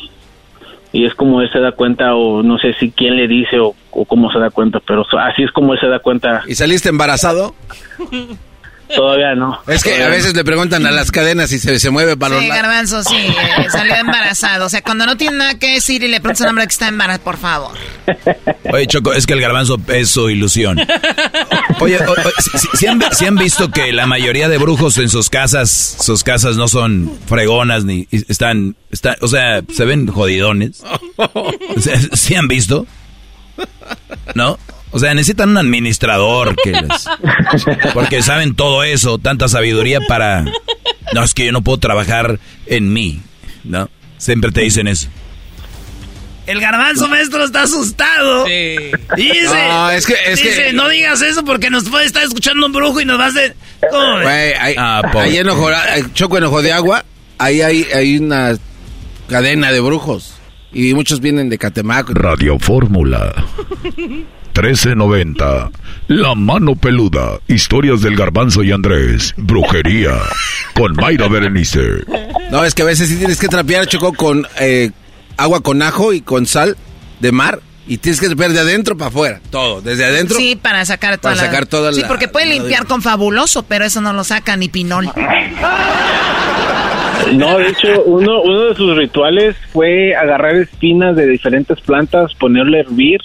[0.94, 3.76] Y es como él se da cuenta, o no sé si quién le dice o,
[3.92, 6.44] o cómo se da cuenta, pero así es como él se da cuenta.
[6.48, 7.54] ¿Y saliste embarazado?
[8.96, 9.60] Todavía no.
[9.68, 12.48] Es que a veces le preguntan a las cadenas si se, se mueve para Sí,
[12.48, 14.66] Garbanzo, sí, eh, salió embarazado.
[14.66, 16.72] O sea, cuando no tiene nada que decir y le preguntas a un hombre que
[16.72, 17.72] está embarazado, por favor.
[18.74, 20.80] Oye, Choco, es que el garbanzo es su ilusión.
[21.80, 22.00] Oye,
[22.74, 27.12] si, han, visto que la mayoría de brujos en sus casas, sus casas no son
[27.28, 30.84] fregonas ni están, están o sea, se ven jodidones.
[32.14, 32.86] ¿Sí han visto?
[34.36, 34.58] ¿No?
[34.92, 37.08] O sea, necesitan un administrador que les...
[37.94, 40.46] Porque saben todo eso, tanta sabiduría para...
[41.14, 43.22] No, es que yo no puedo trabajar en mí,
[43.64, 43.90] ¿no?
[44.18, 45.08] Siempre te dicen eso.
[46.46, 48.46] El garbanzo maestro está asustado.
[48.46, 48.76] Sí.
[49.16, 52.74] Dice, no, es que, es dice, no digas eso porque nos puede estar escuchando un
[52.74, 53.56] brujo y nos va a hacer...
[53.90, 55.70] Güey, ahí, ah, ahí en Ojo,
[56.14, 57.06] Choco en Ojo de Agua,
[57.38, 58.58] ahí hay, hay una
[59.30, 60.34] cadena de brujos.
[60.74, 62.14] Y muchos vienen de Catemaco.
[62.14, 63.34] Radio Fórmula.
[64.54, 65.72] 1390.
[66.08, 67.40] La mano peluda.
[67.48, 69.34] Historias del garbanzo y Andrés.
[69.38, 70.12] Brujería.
[70.76, 72.04] Con Mayra Berenice.
[72.52, 74.92] No, es que a veces sí tienes que trapear, Choco, con eh,
[75.38, 76.76] agua con ajo y con sal
[77.22, 77.62] de mar.
[77.88, 79.42] Y tienes que trapear de adentro para afuera.
[79.50, 79.82] Todo.
[79.82, 80.38] Desde adentro.
[80.38, 84.02] Sí, para sacar toda para sacar toda Sí, porque puede limpiar con fabuloso, pero eso
[84.02, 85.10] no lo saca ni pinol.
[87.34, 92.80] No, de hecho, uno, uno de sus rituales fue agarrar espinas de diferentes plantas, ponerle
[92.80, 93.22] a hervir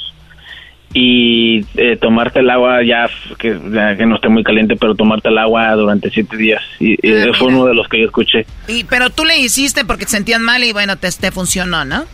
[0.93, 3.09] y eh, tomarte el agua ya
[3.39, 6.63] que, no esté muy caliente, pero tomarte el agua durante siete días.
[6.81, 8.47] Y, ah, fue uno de los que yo escuché.
[8.69, 12.05] Y, pero tú le hiciste porque te sentías mal y bueno, te, te funcionó, ¿no?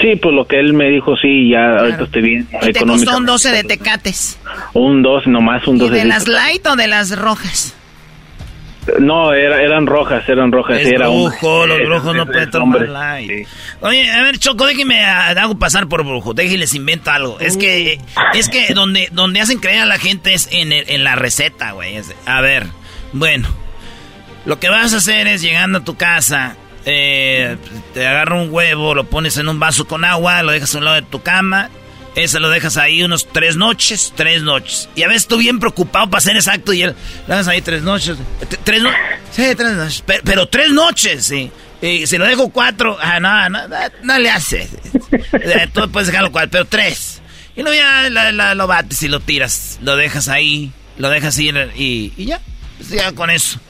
[0.00, 2.48] Sí, pues lo que él me dijo, sí, ya ahorita estoy bien.
[2.62, 4.38] ¿Y te costó un 12 de tecates?
[4.72, 5.94] Un 12, nomás un 12.
[5.94, 7.76] ¿De las light o de las rojas?
[8.98, 10.80] No, eran rojas, eran rojas.
[10.80, 13.46] Es era brujo, los brujos no pueden tomar light.
[13.80, 17.38] Oye, a ver, Choco, déjeme hago pasar por brujo, déjeme les invento algo.
[17.40, 18.00] Es que,
[18.34, 22.00] es que donde, donde hacen creer a la gente es en, en la receta, güey.
[22.26, 22.66] A ver,
[23.12, 23.48] bueno,
[24.46, 26.56] lo que vas a hacer es llegando a tu casa,
[26.86, 27.56] eh,
[27.92, 30.84] te agarra un huevo, lo pones en un vaso con agua, lo dejas a un
[30.84, 31.70] lado de tu cama,
[32.14, 34.88] ese lo dejas ahí unos tres noches, tres noches.
[34.94, 36.94] Y a veces tú bien preocupado para ser exacto y él,
[37.26, 38.16] lo dejas ahí tres noches.
[38.64, 39.00] ¿Tres noches?
[39.32, 40.04] Sí, tres noches.
[40.24, 41.50] Pero, tres noches, sí.
[41.80, 43.60] Y si lo dejo cuatro, ah, no, no,
[44.02, 44.68] no, le hace.
[45.72, 47.22] Tú puedes dejarlo cuatro, pero tres.
[47.56, 49.78] Y luego ya lo bates y lo tiras.
[49.82, 52.40] Lo dejas ahí, lo dejas ir y, y ya.
[52.76, 53.60] Pues ya con eso.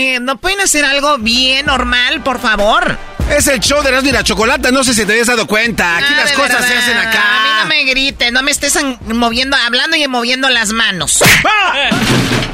[0.00, 2.96] ¡Ey, Oye, ¿no pueden hacer algo bien normal, por favor?
[3.30, 5.98] Es el show de Erasmo y la Chocolata, no sé si te habías dado cuenta.
[5.98, 7.20] Aquí ah, las cosas se hacen acá.
[7.20, 11.22] A mí no me grites, no me estés moviendo, hablando y moviendo las manos.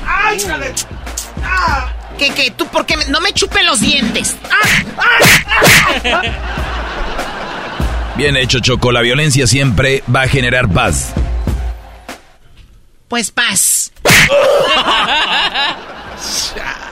[0.07, 0.39] ¡Ay,
[1.45, 1.93] ¡Ah!
[2.19, 2.51] ¿Qué, qué?
[2.51, 2.97] ¿Tú por qué?
[3.09, 4.37] No me chupe los dientes.
[8.17, 8.91] Bien hecho, Choco.
[8.91, 11.13] La violencia siempre va a generar paz.
[13.09, 13.93] Pues paz.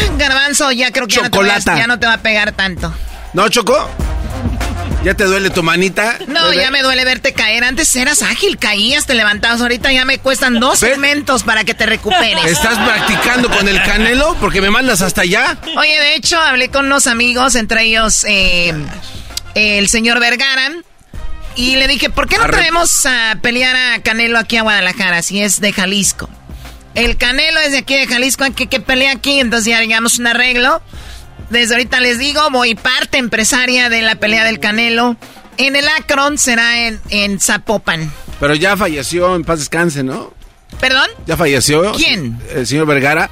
[0.18, 2.92] Garbanzo, ya creo que ya no, te va a pegar tanto.
[3.32, 3.90] ¿No, Choco?
[5.04, 6.18] ¿Ya te duele tu manita?
[6.26, 7.62] No, ya me duele verte caer.
[7.62, 9.60] Antes eras ágil, caías, te levantabas.
[9.60, 12.44] Ahorita ya me cuestan dos segmentos para que te recuperes.
[12.44, 14.36] ¿Estás practicando con el canelo?
[14.40, 15.58] Porque me mandas hasta allá.
[15.78, 18.74] Oye, de hecho, hablé con unos amigos, entre ellos eh,
[19.54, 20.72] el señor Vergara.
[21.54, 25.40] Y le dije, ¿por qué no traemos a pelear a Canelo aquí a Guadalajara, si
[25.40, 26.28] es de Jalisco?
[26.96, 30.26] El Canelo es de aquí de Jalisco, que, que pelea aquí, entonces ya llegamos un
[30.26, 30.80] arreglo.
[31.50, 35.16] Desde ahorita les digo, voy parte empresaria de la pelea del Canelo.
[35.58, 38.10] En el Akron será en, en Zapopan.
[38.40, 40.32] Pero ya falleció, en paz descanse, ¿no?
[40.80, 41.08] ¿Perdón?
[41.26, 41.92] ¿Ya falleció?
[41.92, 42.40] ¿Quién?
[42.50, 43.30] ¿El señor Vergara?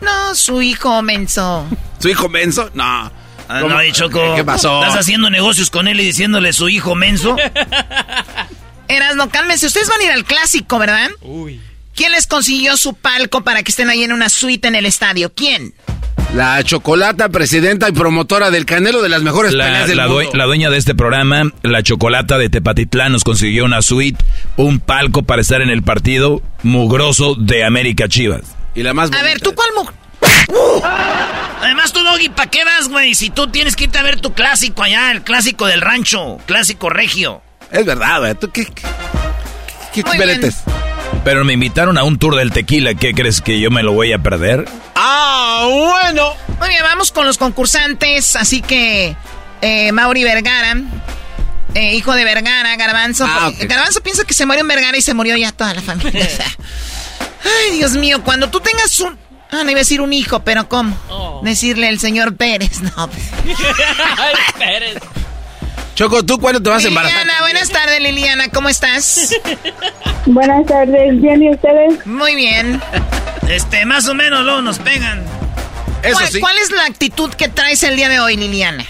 [0.00, 1.66] No, su hijo Menso.
[1.98, 2.70] ¿Su hijo Menso?
[2.72, 3.12] No.
[3.50, 4.82] Ah, no, dicho ¿Qué pasó?
[4.82, 7.36] ¿Estás haciendo negocios con él y diciéndole su hijo Menso?
[8.88, 9.66] Eras, no, cálmense.
[9.66, 11.10] Ustedes van a ir al clásico, ¿verdad?
[11.20, 11.60] Uy.
[11.98, 15.34] ¿Quién les consiguió su palco para que estén ahí en una suite en el estadio?
[15.34, 15.74] ¿Quién?
[16.32, 20.30] La Chocolata, presidenta y promotora del Canelo de las mejores la, peleas del la, mundo.
[20.32, 24.24] la dueña de este programa, la Chocolata de Tepatitlán, nos consiguió una suite,
[24.56, 28.42] un palco para estar en el partido mugroso de América Chivas.
[28.76, 29.70] Y la más A ver, ¿tú cuál
[31.60, 33.16] Además, tú, Doggy, ¿para qué vas, güey?
[33.16, 36.90] Si tú tienes que irte a ver tu clásico allá, el clásico del rancho, clásico
[36.90, 37.42] regio.
[37.72, 38.34] Es verdad, güey.
[38.36, 38.84] ¿Tú qué, qué,
[39.92, 40.52] qué, qué
[41.28, 42.94] pero me invitaron a un tour del tequila.
[42.94, 44.64] ¿Qué crees que yo me lo voy a perder?
[44.94, 46.32] Ah, bueno.
[46.58, 48.34] Muy bien, vamos con los concursantes.
[48.34, 49.14] Así que,
[49.60, 50.74] eh, Mauri Vergara,
[51.74, 53.26] eh, hijo de Vergara, Garbanzo.
[53.28, 56.26] Ah, Garbanzo piensa que se murió en Vergara y se murió ya toda la familia.
[57.44, 59.18] Ay, Dios mío, cuando tú tengas un...
[59.50, 60.96] Ah, no iba a decir un hijo, pero ¿cómo?
[61.10, 61.42] Oh.
[61.44, 62.90] Decirle el señor Pérez, no.
[63.10, 63.26] Pues.
[64.56, 64.96] Pérez.
[65.98, 67.22] Choco, ¿tú cuándo te vas a embarazar?
[67.22, 69.34] Liliana, buenas tardes, Liliana, ¿cómo estás?
[70.26, 72.06] buenas tardes, bien, ¿y ustedes?
[72.06, 72.80] Muy bien.
[73.48, 75.24] Este, más o menos luego nos pegan.
[76.04, 78.84] Eso ¿Cuál, ¿Cuál es la actitud que traes el día de hoy, Liliana?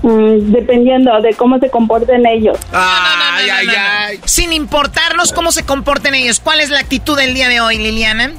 [0.00, 2.56] Mm, dependiendo de cómo se comporten ellos.
[2.72, 4.20] Ay, ay, ay.
[4.24, 8.32] Sin importarnos cómo se comporten ellos, ¿cuál es la actitud del día de hoy, Liliana?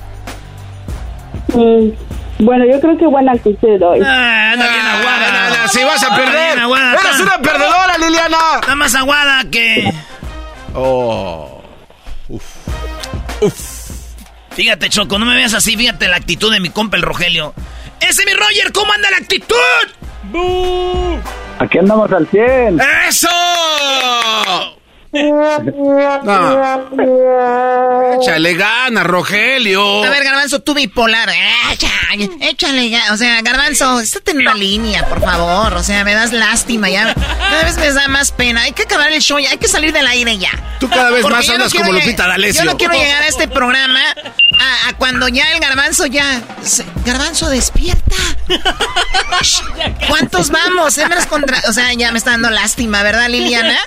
[1.53, 1.89] Mm,
[2.42, 4.02] Bueno, yo creo que buena actitud hoy.
[4.04, 5.68] Ah, anda bien aguada.
[5.68, 6.60] si vas a perder.
[6.60, 8.38] aguada, Eres una perdedora, Liliana.
[8.60, 9.94] Está más aguada que...
[10.74, 11.62] Oh.
[14.56, 15.78] Fíjate, Choco, no me veas así.
[15.78, 17.54] Fíjate la actitud de mi compa el Rogelio.
[18.00, 18.72] ¡Ese mi Roger!
[18.74, 19.56] ¿Cómo anda la actitud?
[21.60, 22.82] Aquí andamos al 100.
[23.08, 23.28] ¡Eso!
[25.14, 26.92] No.
[28.22, 30.04] Échale ganas, Rogelio.
[30.06, 31.30] A ver, Garbanzo, tú bipolar.
[31.72, 35.74] Échale, échale, ga- o sea, Garbanzo, estate en una línea, por favor.
[35.74, 37.14] O sea, me das lástima ya.
[37.14, 38.62] Cada vez me da más pena.
[38.62, 40.52] Hay que acabar el show ya, hay que salir del aire ya.
[40.80, 42.64] Tú cada vez Porque más no andas como Lupita D'Alessio.
[42.64, 44.00] Yo no quiero llegar a este programa
[44.60, 46.42] a, a cuando ya el Garbanzo ya...
[47.06, 48.16] Garbanzo, despierta.
[50.08, 50.98] ¿Cuántos vamos?
[50.98, 51.60] Hembras contra...
[51.68, 53.78] O sea, ya me está dando lástima, ¿verdad, Liliana?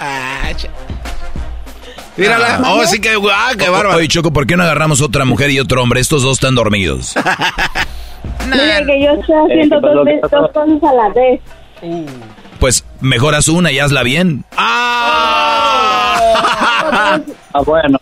[2.17, 2.61] Mírala.
[2.67, 3.97] Oh, sí que, ah, qué bárbaro.
[3.99, 6.01] Oye, Choco, ¿por qué no agarramos otra mujer y otro hombre?
[6.01, 7.15] Estos dos están dormidos.
[8.47, 10.39] Mira que yo estoy haciendo ¿qué pasó?
[10.39, 11.41] dos, dos cosas a la vez.
[12.61, 14.45] Pues mejoras una y hazla bien.
[16.97, 17.99] Ah, bueno.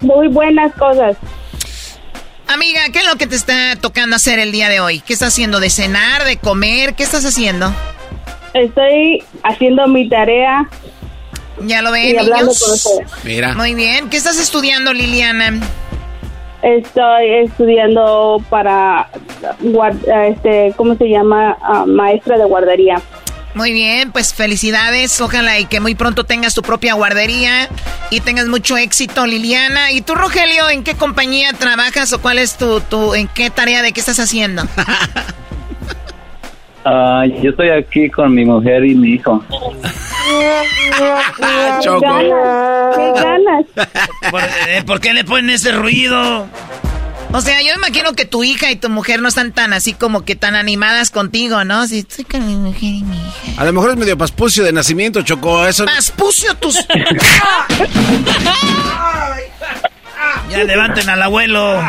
[0.00, 1.16] Muy buenas cosas.
[2.48, 5.00] Amiga, ¿qué es lo que te está tocando hacer el día de hoy?
[5.00, 5.60] ¿Qué estás haciendo?
[5.60, 6.24] ¿De cenar?
[6.24, 6.94] ¿De comer?
[6.94, 7.72] ¿Qué estás haciendo?
[8.54, 10.68] Estoy haciendo mi tarea.
[11.62, 12.88] Ya lo ven, niños.
[13.24, 13.54] Mira.
[13.54, 14.08] Muy bien.
[14.10, 15.60] ¿Qué estás estudiando, Liliana?
[16.62, 19.08] Estoy estudiando para,
[20.28, 21.56] este, ¿cómo se llama?
[21.62, 23.00] Ah, maestra de guardería.
[23.54, 25.18] Muy bien, pues felicidades.
[25.20, 27.68] Ojalá y que muy pronto tengas tu propia guardería
[28.10, 29.92] y tengas mucho éxito, Liliana.
[29.92, 33.80] ¿Y tú, Rogelio, en qué compañía trabajas o cuál es tu, tu en qué tarea
[33.80, 34.62] de qué estás haciendo?
[36.88, 39.44] Ah, yo estoy aquí con mi mujer y mi hijo.
[41.82, 42.00] Choco.
[42.00, 43.64] Qué ganas.
[44.30, 46.46] ¿Por, eh, ¿por qué le ponen ese ruido?
[47.32, 49.94] O sea, yo me imagino que tu hija y tu mujer no están tan así
[49.94, 51.88] como que tan animadas contigo, ¿no?
[51.88, 53.60] Si estoy con mi mujer y mi hija.
[53.60, 55.66] A lo mejor es medio paspucio de nacimiento, Choco.
[55.66, 55.84] Eso.
[55.86, 56.78] Paspucio tus.
[60.50, 61.82] Ya levanten al abuelo.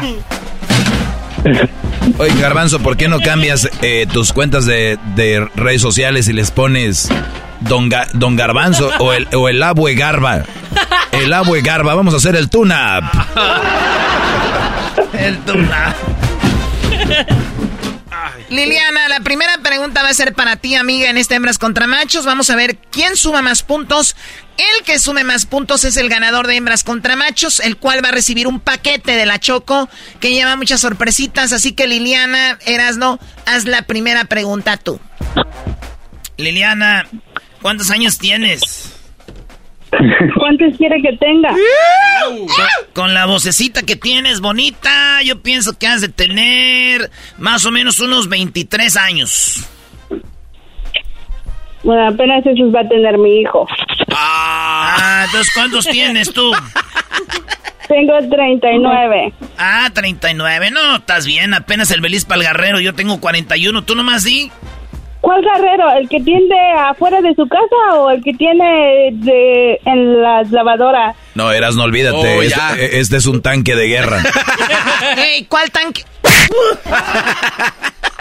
[2.19, 6.49] Oye, Garbanzo, ¿por qué no cambias eh, tus cuentas de, de redes sociales y les
[6.49, 7.09] pones
[7.61, 10.43] Don, Ga- Don Garbanzo o el, o el Abue Garba?
[11.11, 13.03] El Abue Garba, vamos a hacer el tune-up.
[15.13, 15.95] El tuna.
[18.49, 22.25] Liliana, la primera pregunta va a ser para ti, amiga, en este Hembras contra Machos.
[22.25, 24.15] Vamos a ver quién suma más puntos.
[24.57, 28.09] El que sume más puntos es el ganador de Hembras contra Machos, el cual va
[28.09, 29.87] a recibir un paquete de la Choco
[30.19, 31.53] que lleva muchas sorpresitas.
[31.53, 34.99] Así que, Liliana, Erasno, haz la primera pregunta tú.
[36.37, 37.05] Liliana,
[37.61, 38.93] ¿cuántos años tienes?
[40.39, 41.49] ¿Cuántos quiere que tenga?
[41.49, 42.47] Con,
[42.93, 47.99] con la vocecita que tienes bonita, yo pienso que has de tener más o menos
[47.99, 49.69] unos 23 años.
[51.83, 53.65] Bueno, apenas esos va a tener mi hijo.
[54.11, 56.51] Ah, entonces ¿cuántos tienes tú?
[57.87, 59.33] Tengo 39.
[59.57, 60.71] Ah, 39.
[60.71, 64.51] No, estás bien, apenas el Belis Palgarrero, yo tengo 41, tú nomás di.
[65.21, 65.91] ¿Cuál guerrero?
[65.93, 71.15] ¿El que tiene afuera de su casa o el que tiene de, en las lavadoras?
[71.33, 72.17] No, Eras, no olvídate.
[72.17, 72.75] Oh, este, ya.
[72.75, 74.21] este es un tanque de guerra.
[75.17, 76.03] Ey, ¿cuál tanque?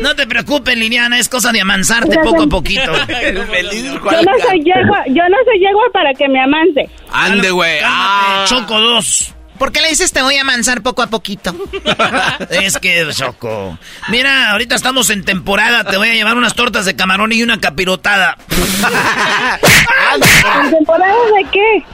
[0.00, 2.92] No te preocupes, Liliana, es cosa de amansarte poco a poquito.
[3.08, 6.88] Yo no soy yegua, yo no soy yegua para que me amante.
[7.10, 7.80] Ande, güey.
[7.82, 8.44] Ah.
[8.48, 9.34] Choco 2.
[9.58, 11.52] ¿Por qué le dices te voy a amansar poco a poquito?
[12.50, 13.76] Es que, Choco.
[14.08, 15.82] Mira, ahorita estamos en temporada.
[15.84, 18.38] Te voy a llevar unas tortas de camarón y una capirotada.
[20.62, 21.84] ¿En temporada de qué?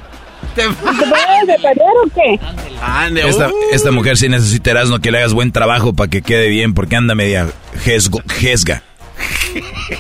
[0.56, 2.40] ¿En temporada de perder o qué?
[2.82, 3.52] Ande, Esta, uh.
[3.72, 6.97] esta mujer sí necesitarás no que le hagas buen trabajo para que quede bien, porque
[6.97, 7.48] anda media
[7.85, 8.82] jesgo- jesga.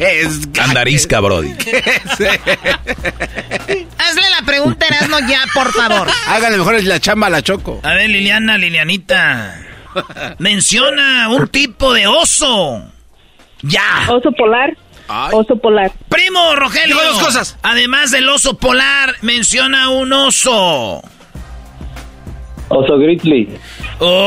[0.00, 1.50] Es Andarisca, Brody.
[3.98, 6.08] Hazle la pregunta, Erasno, ya, por favor.
[6.28, 7.80] Háganle mejor la chamba a la Choco.
[7.82, 9.60] A ver, Liliana, Lilianita.
[10.38, 12.84] Menciona un tipo de oso.
[13.62, 14.06] Ya.
[14.08, 14.76] Oso polar.
[15.08, 15.92] Oso polar.
[16.08, 16.96] Primo, Rogelio.
[16.96, 17.56] Digo dos cosas.
[17.62, 21.02] Además del oso polar, menciona un oso.
[22.68, 23.48] Oso grizzly.
[23.98, 24.18] ¡Oso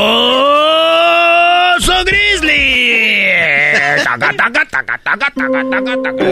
[2.04, 3.28] grizzly!
[4.04, 6.24] Taca, taca, taca, taca, taca, taca, taca.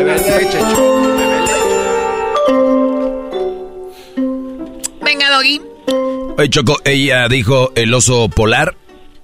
[5.02, 5.60] Venga, Doggy.
[6.38, 8.76] Oye, Choco, ella dijo el oso polar.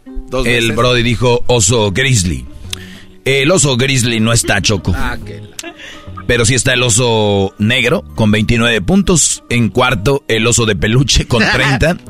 [0.04, 0.76] Dos el veces.
[0.76, 2.46] Brody dijo oso grizzly.
[3.24, 4.92] El oso grizzly no está, Choco.
[4.96, 5.16] Ah,
[6.26, 9.44] Pero sí está el oso negro con 29 puntos.
[9.48, 11.96] En cuarto, el oso de peluche con 30.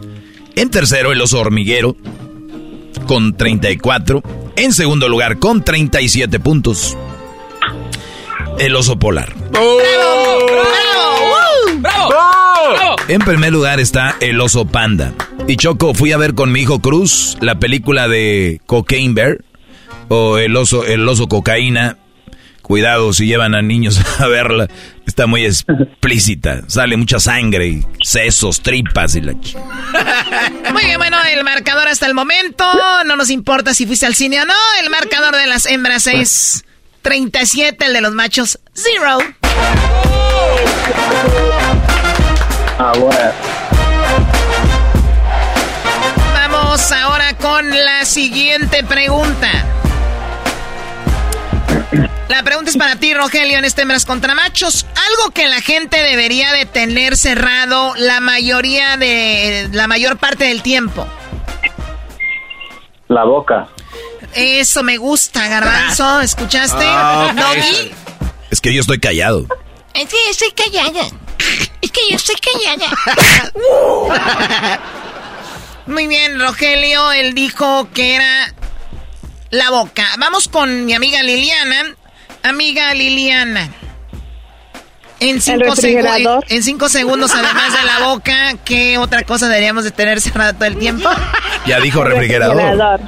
[0.55, 1.97] En tercero, el oso hormiguero
[3.07, 4.23] con 34.
[4.57, 6.95] En segundo lugar, con 37 puntos,
[8.59, 9.35] el oso polar.
[9.51, 9.71] ¡Bravo!
[11.79, 11.79] ¡Bravo!
[11.79, 12.97] ¡Bravo!
[13.09, 15.15] En primer lugar está el oso panda.
[15.49, 19.39] Y Choco, fui a ver con mi hijo Cruz la película de Cocaine Bear
[20.15, 21.97] o el oso, el oso cocaína.
[22.61, 24.69] Cuidado si llevan a niños a verla.
[25.07, 26.63] Está muy explícita.
[26.69, 29.33] Sale mucha sangre y sesos, tripas y la...
[29.33, 32.65] Muy bien, bueno, el marcador hasta el momento.
[33.07, 34.55] No nos importa si fuiste al cine o no.
[34.83, 36.65] El marcador de las hembras es
[37.01, 39.19] 37, el de los machos, 0.
[42.79, 43.33] Ah, bueno.
[46.35, 49.82] Vamos ahora con la siguiente pregunta.
[52.29, 54.87] La pregunta es para ti, Rogelio, en este hembras contra machos.
[55.11, 60.63] Algo que la gente debería de tener cerrado la mayoría de la mayor parte del
[60.63, 61.07] tiempo.
[63.09, 63.69] La boca.
[64.35, 66.21] Eso me gusta, Garbanzo.
[66.21, 66.85] ¿Escuchaste?
[66.87, 67.37] Ah, ok.
[67.39, 67.93] Doggy.
[68.51, 69.47] Es que yo estoy callado.
[69.95, 71.07] Es que yo estoy callada.
[71.83, 72.89] Es que yo estoy callada.
[75.87, 77.13] Muy bien, Rogelio.
[77.13, 78.55] Él dijo que era
[79.53, 80.05] la boca.
[80.19, 81.95] Vamos con mi amiga Liliana.
[82.43, 83.69] Amiga Liliana.
[85.21, 86.43] En cinco, refrigerador.
[86.45, 90.53] segu- en cinco segundos, además de la boca, ¿qué otra cosa deberíamos de tener cerrada
[90.55, 91.09] todo el tiempo?
[91.65, 93.01] Ya dijo refrigerador.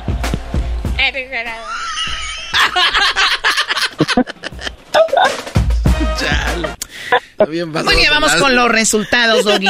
[7.30, 9.68] Está bien Muy bien, vamos con los resultados, Doggy.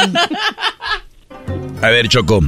[1.81, 2.41] A ver, Choco.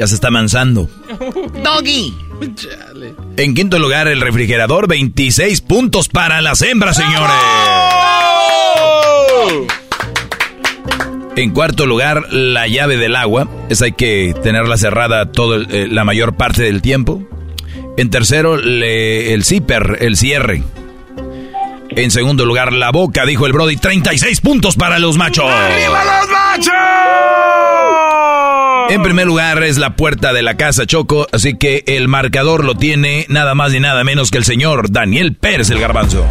[0.00, 0.88] Ya se está mansando.
[1.62, 2.12] Doggy.
[3.36, 7.36] En quinto lugar, el refrigerador, 26 puntos para las hembras, señores.
[11.36, 13.46] En cuarto lugar, la llave del agua.
[13.68, 17.22] Esa hay que tenerla cerrada todo eh, la mayor parte del tiempo.
[17.96, 20.62] En tercero, le- el zipper, el cierre.
[21.90, 23.76] En segundo lugar, la boca, dijo el Brody.
[23.76, 25.44] 36 puntos para los machos.
[25.44, 27.49] los machos!
[28.88, 32.74] En primer lugar es la puerta de la casa Choco, así que el marcador lo
[32.74, 36.26] tiene nada más ni nada menos que el señor Daniel Pérez el Garbanzo.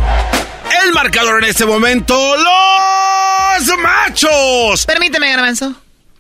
[0.85, 4.85] El marcador en este momento, los machos.
[4.85, 5.73] Permíteme, Garbanzo.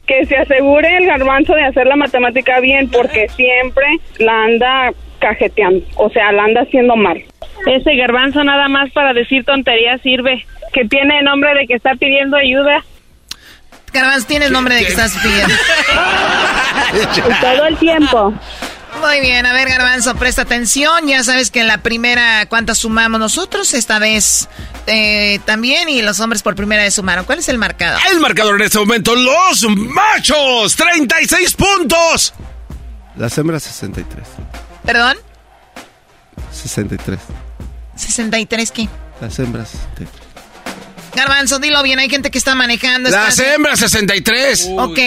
[0.07, 3.85] Que se asegure el garbanzo de hacer la matemática bien, porque siempre
[4.17, 7.21] la anda cajeteando, o sea, la anda haciendo mal.
[7.67, 12.37] Ese garbanzo nada más para decir tonterías sirve, que tiene nombre de que está pidiendo
[12.37, 12.83] ayuda.
[13.91, 15.53] Garbanzo, tienes nombre de que estás pidiendo.
[17.41, 18.33] Todo el tiempo.
[19.01, 21.07] Muy bien, a ver, Garbanzo, presta atención.
[21.07, 23.73] Ya sabes que en la primera, ¿cuántas sumamos nosotros?
[23.73, 24.49] Esta vez
[24.87, 27.23] eh, también, y los hombres por primera vez sumaron.
[27.25, 28.01] ¿Cuál es el marcador?
[28.11, 32.33] El marcador en este momento, los machos, 36 puntos.
[33.15, 34.25] Las hembras 63.
[34.85, 35.17] ¿Perdón?
[36.51, 37.19] 63.
[37.95, 38.89] ¿63 qué?
[39.21, 40.28] Las hembras 63.
[41.15, 43.09] Garbanzo, dilo bien, hay gente que está manejando.
[43.09, 44.69] Las está- hembras 63.
[44.77, 44.97] Ok,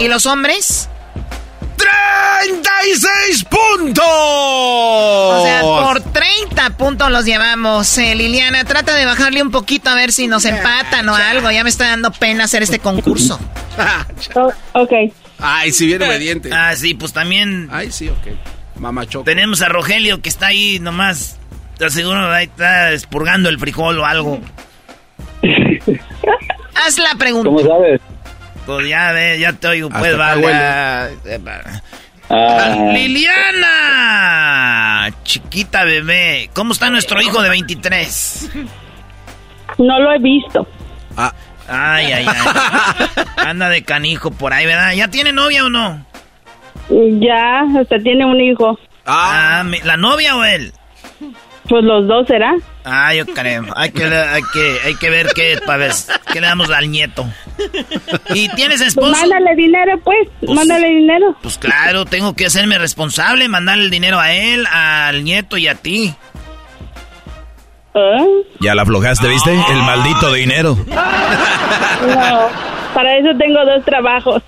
[0.00, 0.88] ¿y los hombres?
[1.76, 4.04] 36 puntos.
[4.06, 7.96] O sea, por 30 puntos los llevamos.
[7.98, 11.50] Eh, Liliana, trata de bajarle un poquito a ver si nos empatan o algo.
[11.50, 13.38] Ya me está dando pena hacer este concurso.
[14.72, 14.92] ok.
[15.38, 16.50] Ay, si bien obediente.
[16.52, 17.68] Ah, sí, pues también.
[17.72, 18.28] Ay, sí, ok.
[18.78, 19.24] Mamá Choco.
[19.24, 21.36] Tenemos a Rogelio que está ahí nomás.
[21.78, 24.40] Te aseguro ahí está expurgando el frijol o algo.
[26.74, 27.48] Haz la pregunta.
[27.50, 28.00] ¿Cómo sabes?
[28.66, 30.46] Pues ya ve, ya te oigo, pues vale.
[32.30, 32.90] Ah.
[33.72, 38.50] Liliana, chiquita bebé, ¿cómo está nuestro hijo de 23?
[39.78, 40.66] No lo he visto.
[41.68, 42.36] Ay, ay, ay.
[43.46, 44.92] Anda de canijo por ahí, ¿verdad?
[44.92, 46.04] ¿Ya tiene novia o no?
[46.90, 48.78] Ya, hasta tiene un hijo.
[49.06, 50.72] Ah, mi- ¿la novia o él?
[51.68, 52.54] Pues los dos será.
[52.84, 53.64] Ah, yo creo.
[53.76, 55.92] Hay que, hay que, hay que ver qué para ver
[56.32, 57.24] qué le damos al nieto.
[58.34, 59.12] ¿Y tienes Pues esposo?
[59.12, 60.28] mándale dinero, pues.
[60.48, 61.36] mándale dinero.
[61.40, 65.76] Pues claro, tengo que hacerme responsable, mandarle el dinero a él, al nieto y a
[65.76, 66.14] ti.
[68.60, 69.52] Ya la aflojaste, ¿viste?
[69.52, 70.76] El maldito dinero.
[70.88, 72.48] No,
[72.94, 74.42] para eso tengo dos trabajos.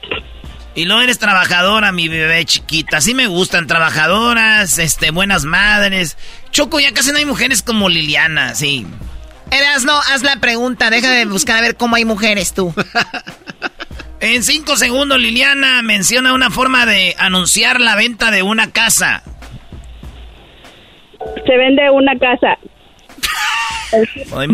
[0.75, 3.01] Y no eres trabajadora, mi bebé chiquita.
[3.01, 6.17] Sí me gustan trabajadoras, este, buenas madres.
[6.51, 8.87] Choco, ya casi no hay mujeres como Liliana, sí.
[9.51, 10.91] Erasno, haz la pregunta.
[10.91, 12.75] Deja de buscar a ver cómo hay mujeres tú.
[14.21, 19.23] En cinco segundos, Liliana menciona una forma de anunciar la venta de una casa.
[21.47, 22.57] Se vende una casa.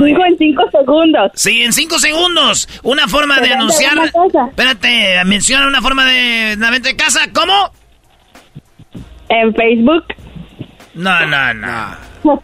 [0.04, 1.32] Digo en cinco segundos.
[1.34, 2.68] Sí, en cinco segundos.
[2.82, 3.98] Una forma de anunciar.
[4.48, 7.20] Espérate, menciona una forma de la venta de casa.
[7.32, 7.72] ¿Cómo?
[9.28, 10.04] En Facebook.
[10.94, 11.96] No, no, no.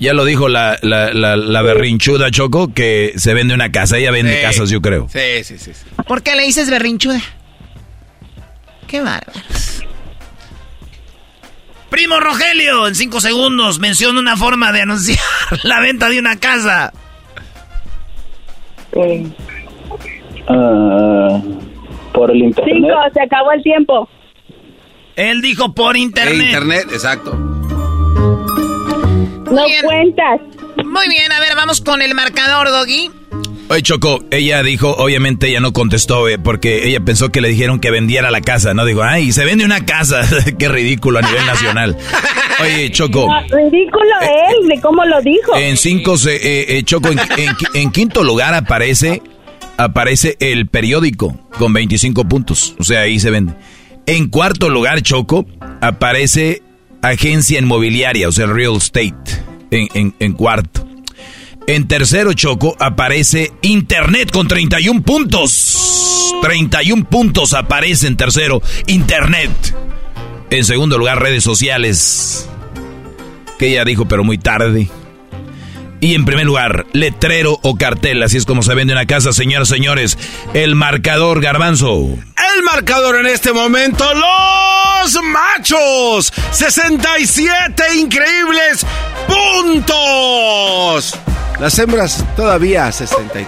[0.00, 3.96] Ya lo dijo la, la, la, berrinchuda Choco que se vende una casa.
[3.96, 5.08] Ella vende casas, yo creo.
[5.08, 5.70] Sí, sí, sí,
[6.06, 7.20] ¿Por qué le dices berrinchuda?
[8.86, 9.40] Qué bárbaro.
[11.94, 15.20] Primo Rogelio, en cinco segundos menciona una forma de anunciar
[15.62, 16.92] la venta de una casa.
[20.48, 21.40] Ah,
[22.12, 22.74] por el internet.
[22.74, 24.08] Cinco, se acabó el tiempo.
[25.14, 26.46] Él dijo por internet.
[26.46, 27.32] internet, exacto.
[27.32, 27.64] No
[29.84, 30.40] cuentas.
[30.84, 33.08] Muy bien, a ver, vamos con el marcador, Doggy.
[33.68, 37.80] Oye, Choco, ella dijo, obviamente ella no contestó, eh, porque ella pensó que le dijeron
[37.80, 38.84] que vendiera la casa, ¿no?
[38.84, 40.20] Dijo, ay, se vende una casa.
[40.58, 41.96] Qué ridículo a nivel nacional.
[42.62, 43.28] Oye, Choco.
[43.50, 45.56] ridículo él, de cómo lo dijo.
[45.56, 47.08] En cinco, eh, eh, Choco,
[47.74, 49.22] en, quinto lugar aparece,
[49.78, 52.76] aparece el periódico con 25 puntos.
[52.78, 53.54] O sea, ahí se vende.
[54.06, 55.46] En cuarto lugar, Choco,
[55.80, 56.62] aparece
[57.00, 60.86] agencia inmobiliaria, o sea, real estate, en, en cuarto.
[61.66, 66.34] En tercero, Choco, aparece Internet con 31 puntos.
[66.42, 69.50] 31 puntos aparece en tercero, Internet.
[70.50, 72.48] En segundo lugar, redes sociales.
[73.58, 74.90] Que ella dijo, pero muy tarde.
[76.04, 79.70] Y en primer lugar, letrero o cartel, así es como se vende una casa, señoras
[79.70, 80.18] y señores.
[80.52, 81.94] El marcador garbanzo.
[81.96, 86.30] El marcador en este momento, los machos.
[86.50, 88.84] 67 increíbles
[89.26, 91.18] puntos.
[91.58, 93.46] Las hembras todavía 63.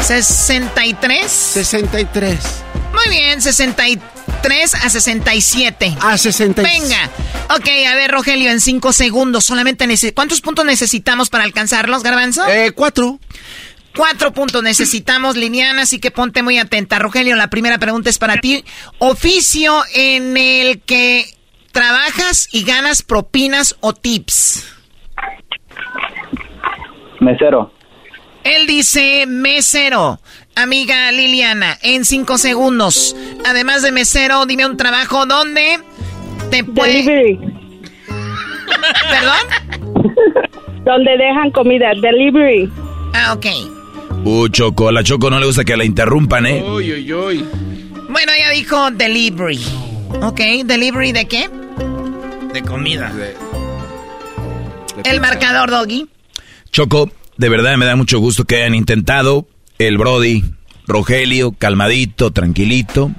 [0.00, 1.28] ¿63?
[1.28, 2.38] 63.
[2.92, 3.96] Muy bien, 63
[4.82, 5.96] a 67.
[6.00, 6.62] A 67.
[6.62, 7.10] Venga.
[7.56, 12.46] Ok, a ver, Rogelio, en 5 segundos solamente ¿Cuántos puntos necesitamos para alcanzarlos, Garbanzo?
[12.48, 13.18] Eh, cuatro.
[13.96, 16.98] Cuatro puntos necesitamos, Liliana, así que ponte muy atenta.
[16.98, 18.64] Rogelio, la primera pregunta es para ti.
[18.98, 21.24] Oficio en el que
[21.72, 24.64] trabajas y ganas propinas o tips.
[27.20, 27.72] Mesero.
[28.44, 30.20] Él dice mesero.
[30.56, 33.16] Amiga Liliana, en cinco segundos.
[33.46, 35.78] Además de mesero, dime un trabajo donde
[36.50, 37.02] te puede...
[37.02, 37.38] Delivery.
[39.10, 40.04] ¿Perdón?
[40.84, 41.92] donde dejan comida.
[42.00, 42.70] Delivery.
[43.14, 43.46] Ah, ok.
[44.24, 46.62] Uh, Choco, a la Choco no le gusta que la interrumpan, ¿eh?
[46.62, 47.44] Uy, uy, uy.
[48.08, 49.60] Bueno, ella dijo delivery.
[50.22, 51.48] Ok, ¿delivery de qué?
[52.52, 53.12] De comida.
[55.04, 56.06] El marcador, Doggy.
[56.72, 57.10] Choco,
[57.40, 59.46] de verdad me da mucho gusto que hayan intentado.
[59.78, 60.44] El Brody,
[60.86, 63.10] Rogelio, calmadito, tranquilito.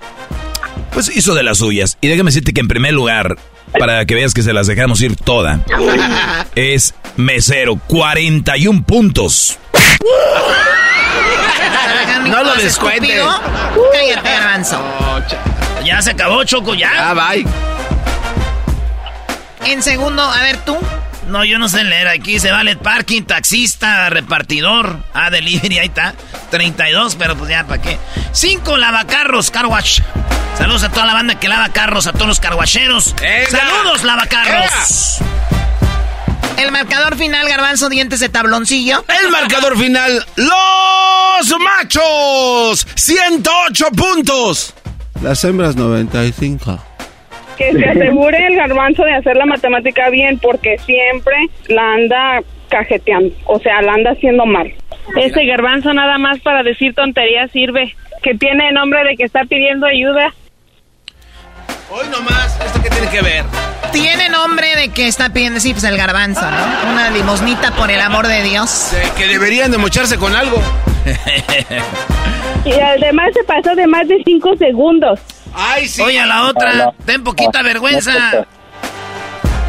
[0.93, 1.97] Pues hizo de las suyas.
[2.01, 3.39] Y déjame decirte que en primer lugar,
[3.79, 5.65] para que veas que se las dejamos ir toda,
[6.55, 9.57] es mesero, 41 puntos.
[12.27, 13.19] no lo descuente.
[13.91, 14.29] Cállate,
[15.85, 17.09] ya se acabó, Choco, ya.
[17.09, 17.43] Ah, bye.
[19.65, 20.77] En segundo, a ver tú.
[21.31, 22.09] No, yo no sé leer.
[22.09, 24.97] Aquí se vale parking, taxista, repartidor.
[25.13, 26.13] Ah, delivery, ahí está.
[26.49, 27.97] 32, pero pues ya, ¿para qué?
[28.33, 30.01] 5, lavacarros, carwash.
[30.57, 33.15] Saludos a toda la banda que lava carros, a todos los carguacheros.
[33.49, 35.19] Saludos, lavacarros.
[36.57, 39.05] El marcador final, garbanzo, dientes de tabloncillo.
[39.07, 44.73] El marcador final, los machos, 108 puntos.
[45.21, 46.90] Las hembras, 95
[47.61, 51.35] que se asegure el garbanzo de hacer la matemática bien, porque siempre
[51.67, 52.39] la anda
[52.69, 54.73] cajeteando, o sea, la anda haciendo mal.
[55.15, 59.85] Ese garbanzo nada más para decir tonterías sirve, que tiene nombre de que está pidiendo
[59.85, 60.33] ayuda.
[61.89, 63.43] Hoy nomás, ¿esto qué tiene que ver?
[63.91, 66.91] Tiene nombre de que está pidiendo, sí, pues el garbanzo, ¿no?
[66.91, 68.93] Una limosnita por el amor de Dios.
[69.17, 70.61] que deberían de mocharse con algo.
[72.65, 75.19] y además se pasó de más de cinco segundos.
[75.53, 76.01] Ay, sí.
[76.01, 78.45] Oye, a la otra, ten poquita vergüenza.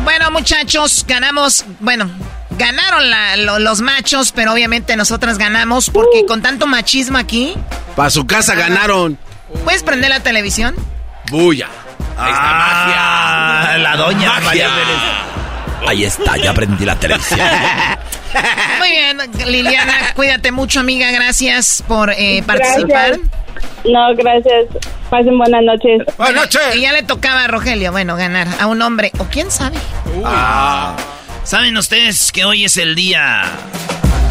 [0.05, 2.11] Bueno, muchachos, ganamos, bueno,
[2.51, 7.55] ganaron los machos, pero obviamente nosotras ganamos porque con tanto machismo aquí.
[7.97, 9.19] Para su casa ganaron.
[9.65, 10.75] ¿Puedes prender la televisión?
[11.31, 11.69] Bulla.
[12.17, 13.79] Ahí está ah, magia.
[13.79, 14.69] La doña María
[15.87, 17.41] Ahí está, ya prendí la televisión.
[18.79, 21.11] Muy bien, Liliana, cuídate mucho, amiga.
[21.11, 23.19] Gracias por eh, participar.
[23.85, 24.67] No, gracias.
[25.11, 26.03] Pasen buenas noches.
[26.17, 26.77] Buenas noches.
[26.77, 29.11] Y ya le tocaba a Rogelio, bueno, ganar a un hombre.
[29.19, 29.77] O quién sabe.
[30.25, 30.97] Ah.
[31.45, 33.43] ¿Saben ustedes que hoy es el día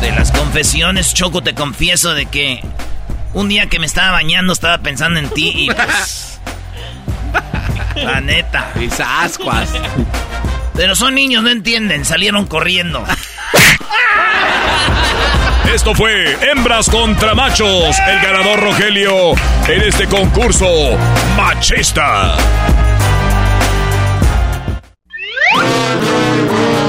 [0.01, 1.13] de las confesiones?
[1.13, 2.61] Choco, te confieso de que
[3.33, 6.39] un día que me estaba bañando estaba pensando en ti y pues...
[7.95, 8.71] la neta.
[9.21, 9.69] ascuas.
[10.75, 13.03] Pero son niños, no entienden, salieron corriendo.
[15.73, 19.33] Esto fue Hembras contra Machos, el ganador Rogelio
[19.67, 20.67] en este concurso
[21.37, 22.35] machista.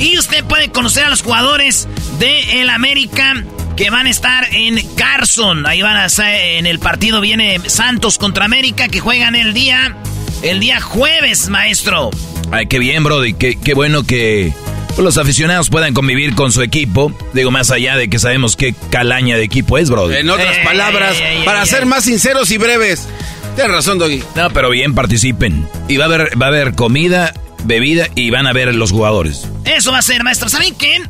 [0.00, 1.86] y usted puede conocer a los jugadores
[2.18, 3.44] de el América
[3.78, 5.64] que van a estar en Carson.
[5.64, 9.96] Ahí van a estar en el partido viene Santos contra América que juegan el día
[10.42, 12.10] el día jueves, maestro.
[12.50, 13.34] Ay, qué bien, Brody.
[13.34, 14.52] Qué, qué bueno que
[14.88, 17.16] pues, los aficionados puedan convivir con su equipo.
[17.34, 20.16] Digo, más allá de que sabemos qué calaña de equipo es, Brody.
[20.16, 21.88] En otras Ey, palabras, ey, ey, para ey, ser ey.
[21.88, 23.06] más sinceros y breves.
[23.54, 24.24] Tienes razón, Doggy.
[24.34, 25.68] No, pero bien, participen.
[25.86, 27.32] Y va a haber, va a haber comida,
[27.62, 29.46] bebida y van a ver los jugadores.
[29.64, 30.48] Eso va a ser, maestro.
[30.48, 31.00] ¿Saben qué?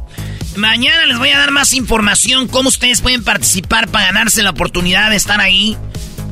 [0.59, 5.09] Mañana les voy a dar más información cómo ustedes pueden participar para ganarse la oportunidad
[5.10, 5.76] de estar ahí.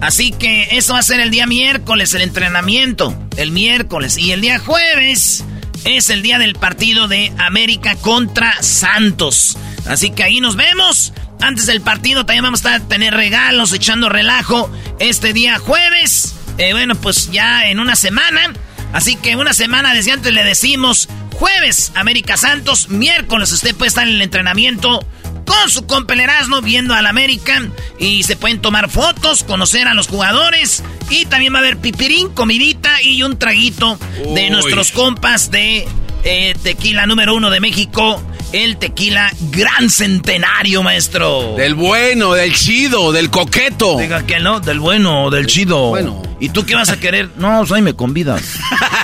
[0.01, 3.17] Así que eso va a ser el día miércoles, el entrenamiento.
[3.37, 4.19] El miércoles.
[4.19, 5.45] Y el día jueves
[5.85, 9.57] es el día del partido de América contra Santos.
[9.87, 11.13] Así que ahí nos vemos.
[11.41, 16.35] Antes del partido también vamos a tener regalos, echando relajo este día jueves.
[16.59, 18.53] Eh, bueno, pues ya en una semana.
[18.97, 24.09] Así que una semana desde antes le decimos jueves América Santos, miércoles usted puede estar
[24.09, 25.07] en el entrenamiento
[25.45, 27.61] con su compa el Erasmo viendo al América
[27.99, 32.31] y se pueden tomar fotos, conocer a los jugadores y también va a haber pipirín,
[32.31, 33.99] comidita y un traguito
[34.35, 35.87] de nuestros compas de
[36.25, 41.55] eh, tequila número uno de México, el tequila Gran Centenario, maestro.
[41.57, 43.99] Del bueno, del chido, del coqueto.
[43.99, 45.89] Diga que no, del bueno, del chido.
[45.89, 46.23] bueno.
[46.39, 47.31] ¿Y tú qué vas a querer?
[47.37, 48.43] No, pues ahí me convidas.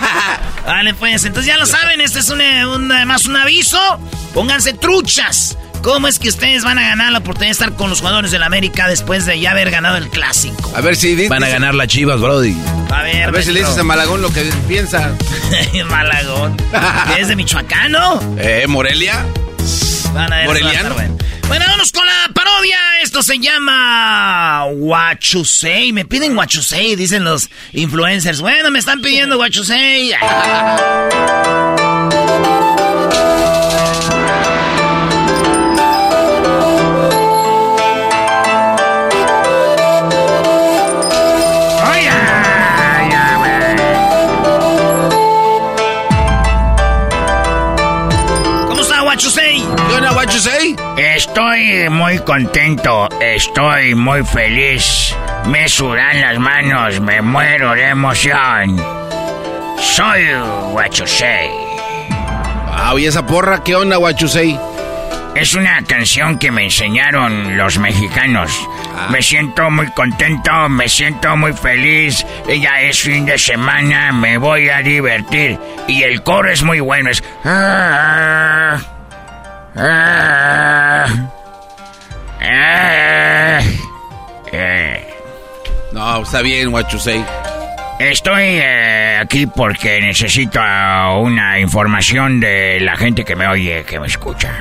[0.66, 3.78] Vale, pues, entonces ya lo saben, este es un, eh, un, además un aviso.
[4.34, 5.56] Pónganse truchas.
[5.82, 8.42] ¿Cómo es que ustedes van a ganar la oportunidad de estar con los jugadores del
[8.44, 10.72] América después de ya haber ganado el clásico?
[10.76, 12.56] A ver si di- Van a ganar las chivas, Brody.
[12.90, 15.10] A ver, a ver si le dices a Malagón lo que piensa.
[15.88, 16.56] Malagón.
[16.56, 18.20] ¿Que ¿Es de Michoacán, no?
[18.38, 19.24] Eh, Morelia.
[20.14, 20.94] Van a ver, ¿Moreliano?
[20.94, 21.18] Bueno.
[21.48, 22.78] Bueno, vámonos con la parodia.
[23.02, 25.92] Esto se llama Huachusei.
[25.92, 28.40] Me piden Huachusei, dicen los influencers.
[28.40, 30.12] Bueno, me están pidiendo Huachusei.
[51.24, 55.14] Estoy muy contento, estoy muy feliz.
[55.46, 58.76] Me sudan las manos, me muero de emoción.
[59.78, 60.26] Soy
[60.72, 61.48] Huachusei.
[62.66, 64.58] Ah, oye, esa porra, ¿qué onda, say?
[65.36, 68.50] Es una canción que me enseñaron los mexicanos.
[69.10, 72.26] Me siento muy contento, me siento muy feliz.
[72.48, 75.56] Ya es fin de semana, me voy a divertir.
[75.86, 77.22] Y el coro es muy bueno, es...
[84.54, 85.08] Eh,
[85.92, 87.24] No, está bien, say.
[87.98, 94.00] Estoy eh, aquí porque necesito ah, una información de la gente que me oye, que
[94.00, 94.52] me escucha.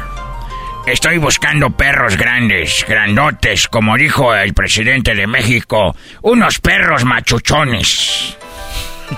[0.86, 8.38] Estoy buscando perros grandes, grandotes, como dijo el presidente de México, unos perros machuchones.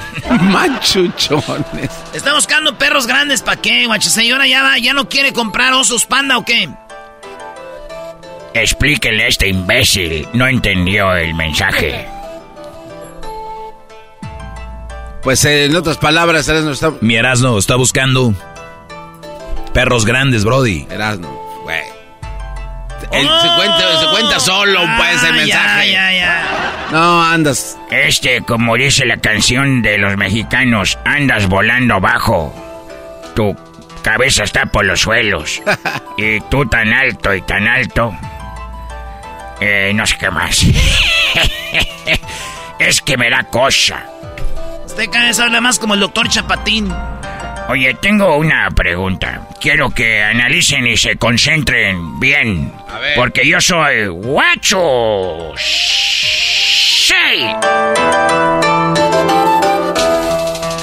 [0.41, 1.89] Machuchones.
[2.13, 4.31] Está buscando perros grandes, ¿para qué, Huachusei?
[4.31, 6.69] ¿Ahora ya, va- ya no quiere comprar osos panda o qué?
[8.53, 12.07] Explíquele a este imbécil, no entendió el mensaje.
[15.23, 16.91] Pues en otras palabras, Erasmo está.
[17.01, 18.33] Mi Erasno está buscando
[19.73, 20.85] perros grandes, Brody.
[20.89, 21.81] Erasmo, güey.
[23.11, 25.91] Él se, cuenta, se cuenta solo, pues, el Ah, mensaje.
[25.91, 26.62] ya, ya, ya.
[26.93, 27.75] No, andas.
[27.89, 32.53] Este, como dice la canción de los mexicanos, andas volando bajo.
[33.35, 33.57] Tu
[34.03, 35.59] cabeza está por los suelos.
[36.19, 38.15] y tú tan alto y tan alto.
[39.59, 40.63] Eh, no sé qué más.
[42.77, 44.05] es que me da cosa.
[44.85, 46.93] Usted cada vez habla más como el doctor Chapatín.
[47.69, 49.47] Oye, tengo una pregunta.
[49.59, 52.71] Quiero que analicen y se concentren bien.
[52.87, 53.15] A ver.
[53.15, 55.55] Porque yo soy guacho.
[57.03, 57.13] Sí.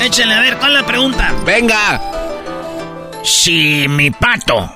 [0.03, 1.33] Échale, a ver, ¿cuál es la pregunta?
[1.47, 1.99] ¡Venga!
[3.25, 4.71] Si mi pato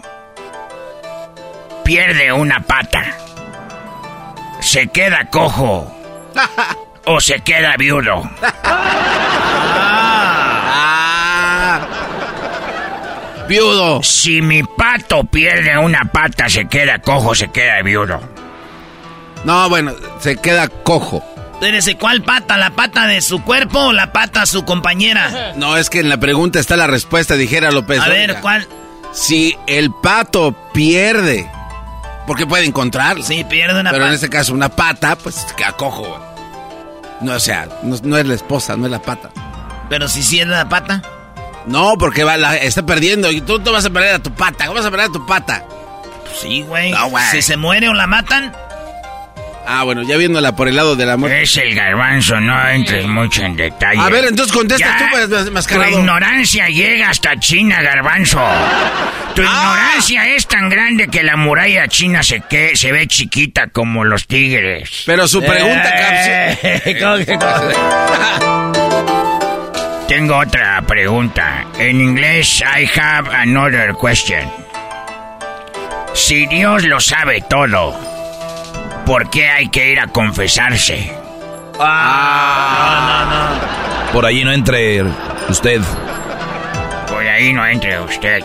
[1.84, 3.04] pierde una pata,
[4.60, 5.94] ¿se queda cojo
[7.04, 8.22] o se queda viudo?
[10.72, 11.80] Ah.
[13.46, 14.02] Viudo.
[14.02, 18.18] Si mi pato pierde una pata, ¿se queda cojo o se queda viudo?
[19.44, 21.33] No, bueno, se queda cojo.
[21.54, 22.56] Espérese, ¿cuál pata?
[22.58, 25.52] ¿La pata de su cuerpo o la pata su compañera?
[25.56, 28.00] No, es que en la pregunta está la respuesta, dijera López.
[28.00, 28.40] A ver.
[28.40, 28.66] ¿cuál?
[29.12, 31.48] Si el pato pierde,
[32.26, 33.22] porque puede encontrar.
[33.22, 34.14] Sí, pierde una Pero en pata.
[34.16, 36.02] este caso, una pata, pues se queda cojo.
[36.02, 36.20] güey.
[37.20, 39.30] No, o sea, no, no es la esposa, no es la pata.
[39.88, 41.02] Pero si sí es la pata.
[41.66, 44.66] No, porque va, la- está perdiendo y tú, tú vas a perder a tu pata.
[44.66, 45.64] ¿Cómo vas a perder a tu pata?
[46.42, 46.90] Sí, güey.
[46.90, 47.24] No, güey.
[47.30, 48.52] Si se muere o la matan.
[49.66, 51.42] Ah, bueno, ya viéndola por el lado de la muerte.
[51.42, 53.98] Es el garbanzo, no entres mucho en detalle.
[54.00, 55.90] A ver, entonces contesta Ya, tú, pues, mas- Tu mascarado.
[55.90, 58.38] ignorancia llega hasta China, garbanzo.
[59.34, 59.46] Tu Ah.
[59.46, 64.26] ignorancia es tan grande que la muralla china se, que, se ve chiquita como los
[64.26, 65.02] tigres.
[65.06, 65.90] Pero su pregunta,
[66.62, 68.94] Eh, ¿cómo que- cómo que-
[70.08, 71.64] Tengo otra pregunta.
[71.78, 74.48] En inglés, I have another question.
[76.12, 77.98] Si Dios lo sabe todo,
[79.06, 81.12] ¿por qué hay que ir a confesarse?
[84.12, 85.02] Por allí no entre
[85.48, 85.80] usted.
[87.08, 88.44] Por ahí no entre usted.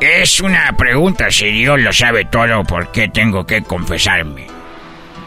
[0.00, 4.46] Es una pregunta, si Dios lo sabe todo, ¿por qué tengo que confesarme?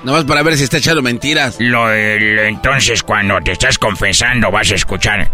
[0.04, 1.58] Nomás para ver si está echando mentiras.
[1.60, 5.30] Lo, el- entonces cuando te estás confesando vas a escuchar.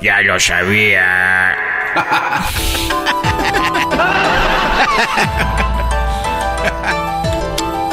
[0.00, 1.56] Ya lo sabía.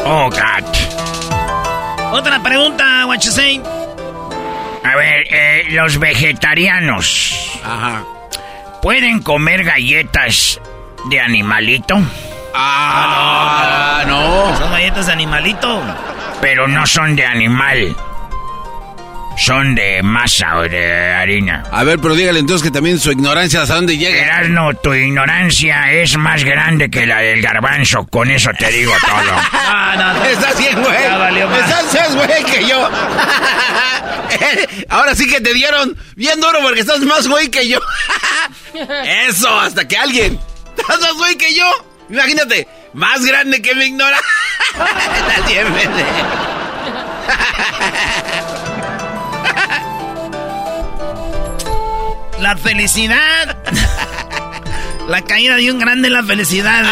[0.06, 0.65] Oh, God.
[2.14, 3.61] Otra pregunta, what you say?
[4.84, 7.60] A ver, eh, los vegetarianos.
[7.64, 8.03] Ajá.
[8.82, 10.60] ¿Pueden comer galletas
[11.10, 11.99] de animalito?
[12.53, 14.57] Ah, no.
[14.57, 15.82] Son galletas de animalito.
[16.41, 17.95] Pero no son de animal.
[19.38, 21.64] Son de masa o de harina.
[21.72, 24.18] A ver, pero dígale entonces que también su ignorancia hasta dónde llega.
[24.18, 28.06] Erasno, tu ignorancia es más grande que la del garbanzo.
[28.06, 29.12] Con eso te digo todo.
[29.74, 30.26] Ah, no, no.
[30.26, 31.03] Estás bien, güey.
[31.03, 31.60] Ya valió más.
[31.60, 32.90] Estás más, güey, que yo.
[34.90, 37.80] Ahora sí que te dieron bien duro porque estás más güey que yo.
[39.28, 40.40] Eso, hasta que alguien.
[40.78, 41.66] Estás más güey que yo.
[42.10, 44.20] Imagínate, más grande que me ignora.
[44.74, 45.68] Estás bien,
[52.41, 53.55] La felicidad.
[55.07, 56.84] La caída de un grande es la felicidad.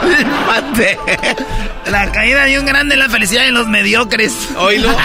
[0.00, 0.98] Cálmate.
[1.90, 4.48] La caída de un grande es la felicidad de los mediocres.
[4.56, 4.96] Oílo.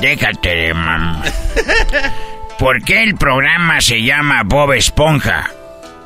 [0.00, 1.22] Déjate de mam.
[2.58, 5.50] ¿Por qué el programa se llama Bob Esponja?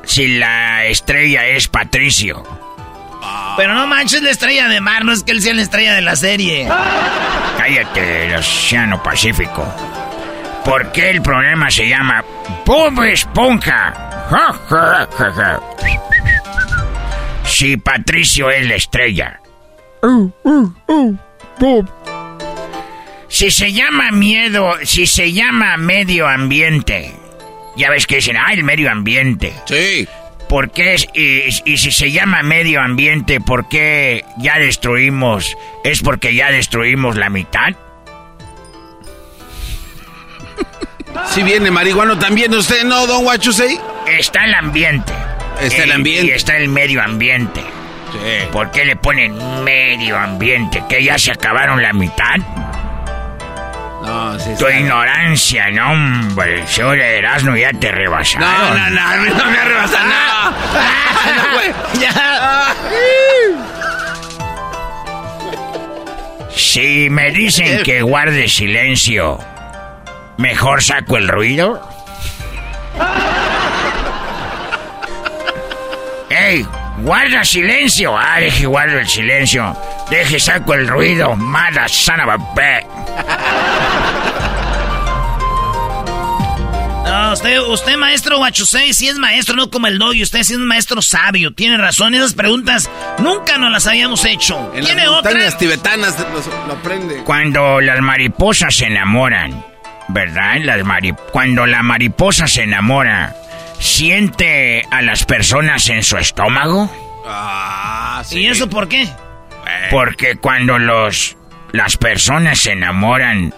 [0.03, 2.43] Si la estrella es Patricio.
[3.57, 6.01] Pero no manches la estrella de mar, no es que él sea la estrella de
[6.01, 6.67] la serie.
[7.57, 10.02] Cállate del Océano Pacífico.
[10.65, 12.23] ¿Por qué el programa se llama
[12.65, 13.93] Bob Esponja?
[14.29, 15.59] Ja, ja, ja, ja.
[17.45, 19.39] Si Patricio es la estrella.
[23.27, 27.11] Si se llama miedo, si se llama medio ambiente.
[27.75, 29.53] Ya ves que dicen, ah, el medio ambiente.
[29.65, 30.07] Sí.
[30.47, 30.93] ¿Por qué?
[30.93, 35.57] es- Y, y si se llama medio ambiente, ¿por qué ya destruimos?
[35.83, 37.73] ¿Es porque ya destruimos la mitad?
[41.27, 43.79] Si viene marihuano también usted, ¿no, don Guachusei?
[44.07, 45.13] Está el ambiente.
[45.61, 46.25] Está el Eh, ambiente.
[46.27, 47.61] Y está el medio ambiente.
[48.11, 48.47] Sí.
[48.51, 50.83] ¿Por qué le ponen medio ambiente?
[50.87, 52.35] ¿Que ya se acabaron la mitad?
[54.03, 56.67] No, sí, Tu está- ignorancia, no, hombre.
[56.67, 58.49] Señor Erasmo, ya te No, rebasaron.
[58.49, 60.53] no, no, a mí no me arrebasa nada.
[61.37, 61.73] No, güey.
[62.01, 62.75] Ya.
[66.55, 69.39] Si me dicen que guarde silencio,
[70.37, 71.81] ¿mejor saco el ruido?
[76.29, 76.65] ¡Ey!
[76.99, 78.17] ¡Guarda silencio!
[78.17, 79.75] Ah, deje guardo el silencio.
[80.09, 81.35] Deje saco el ruido.
[81.35, 83.93] Mala son of a bitch.
[87.05, 90.59] No, usted, usted maestro Guachusei, sí es maestro, no como el y Usted sí es
[90.59, 91.53] maestro sabio.
[91.53, 92.15] Tiene razón.
[92.15, 92.89] Esas preguntas
[93.19, 94.71] nunca nos las habíamos hecho.
[94.73, 95.31] En ¿Tiene las otra?
[95.31, 96.15] montañas tibetanas
[96.67, 97.23] lo, aprende.
[97.23, 99.63] Cuando las mariposas se enamoran,
[100.07, 100.57] ¿verdad?
[100.61, 100.81] Las
[101.31, 103.35] Cuando la mariposa se enamora,
[103.79, 106.91] ¿siente a las personas en su estómago?
[107.25, 108.39] Ah, sí.
[108.41, 109.07] ¿Y eso por qué?
[109.89, 111.37] Porque cuando los
[111.71, 113.53] las personas se enamoran,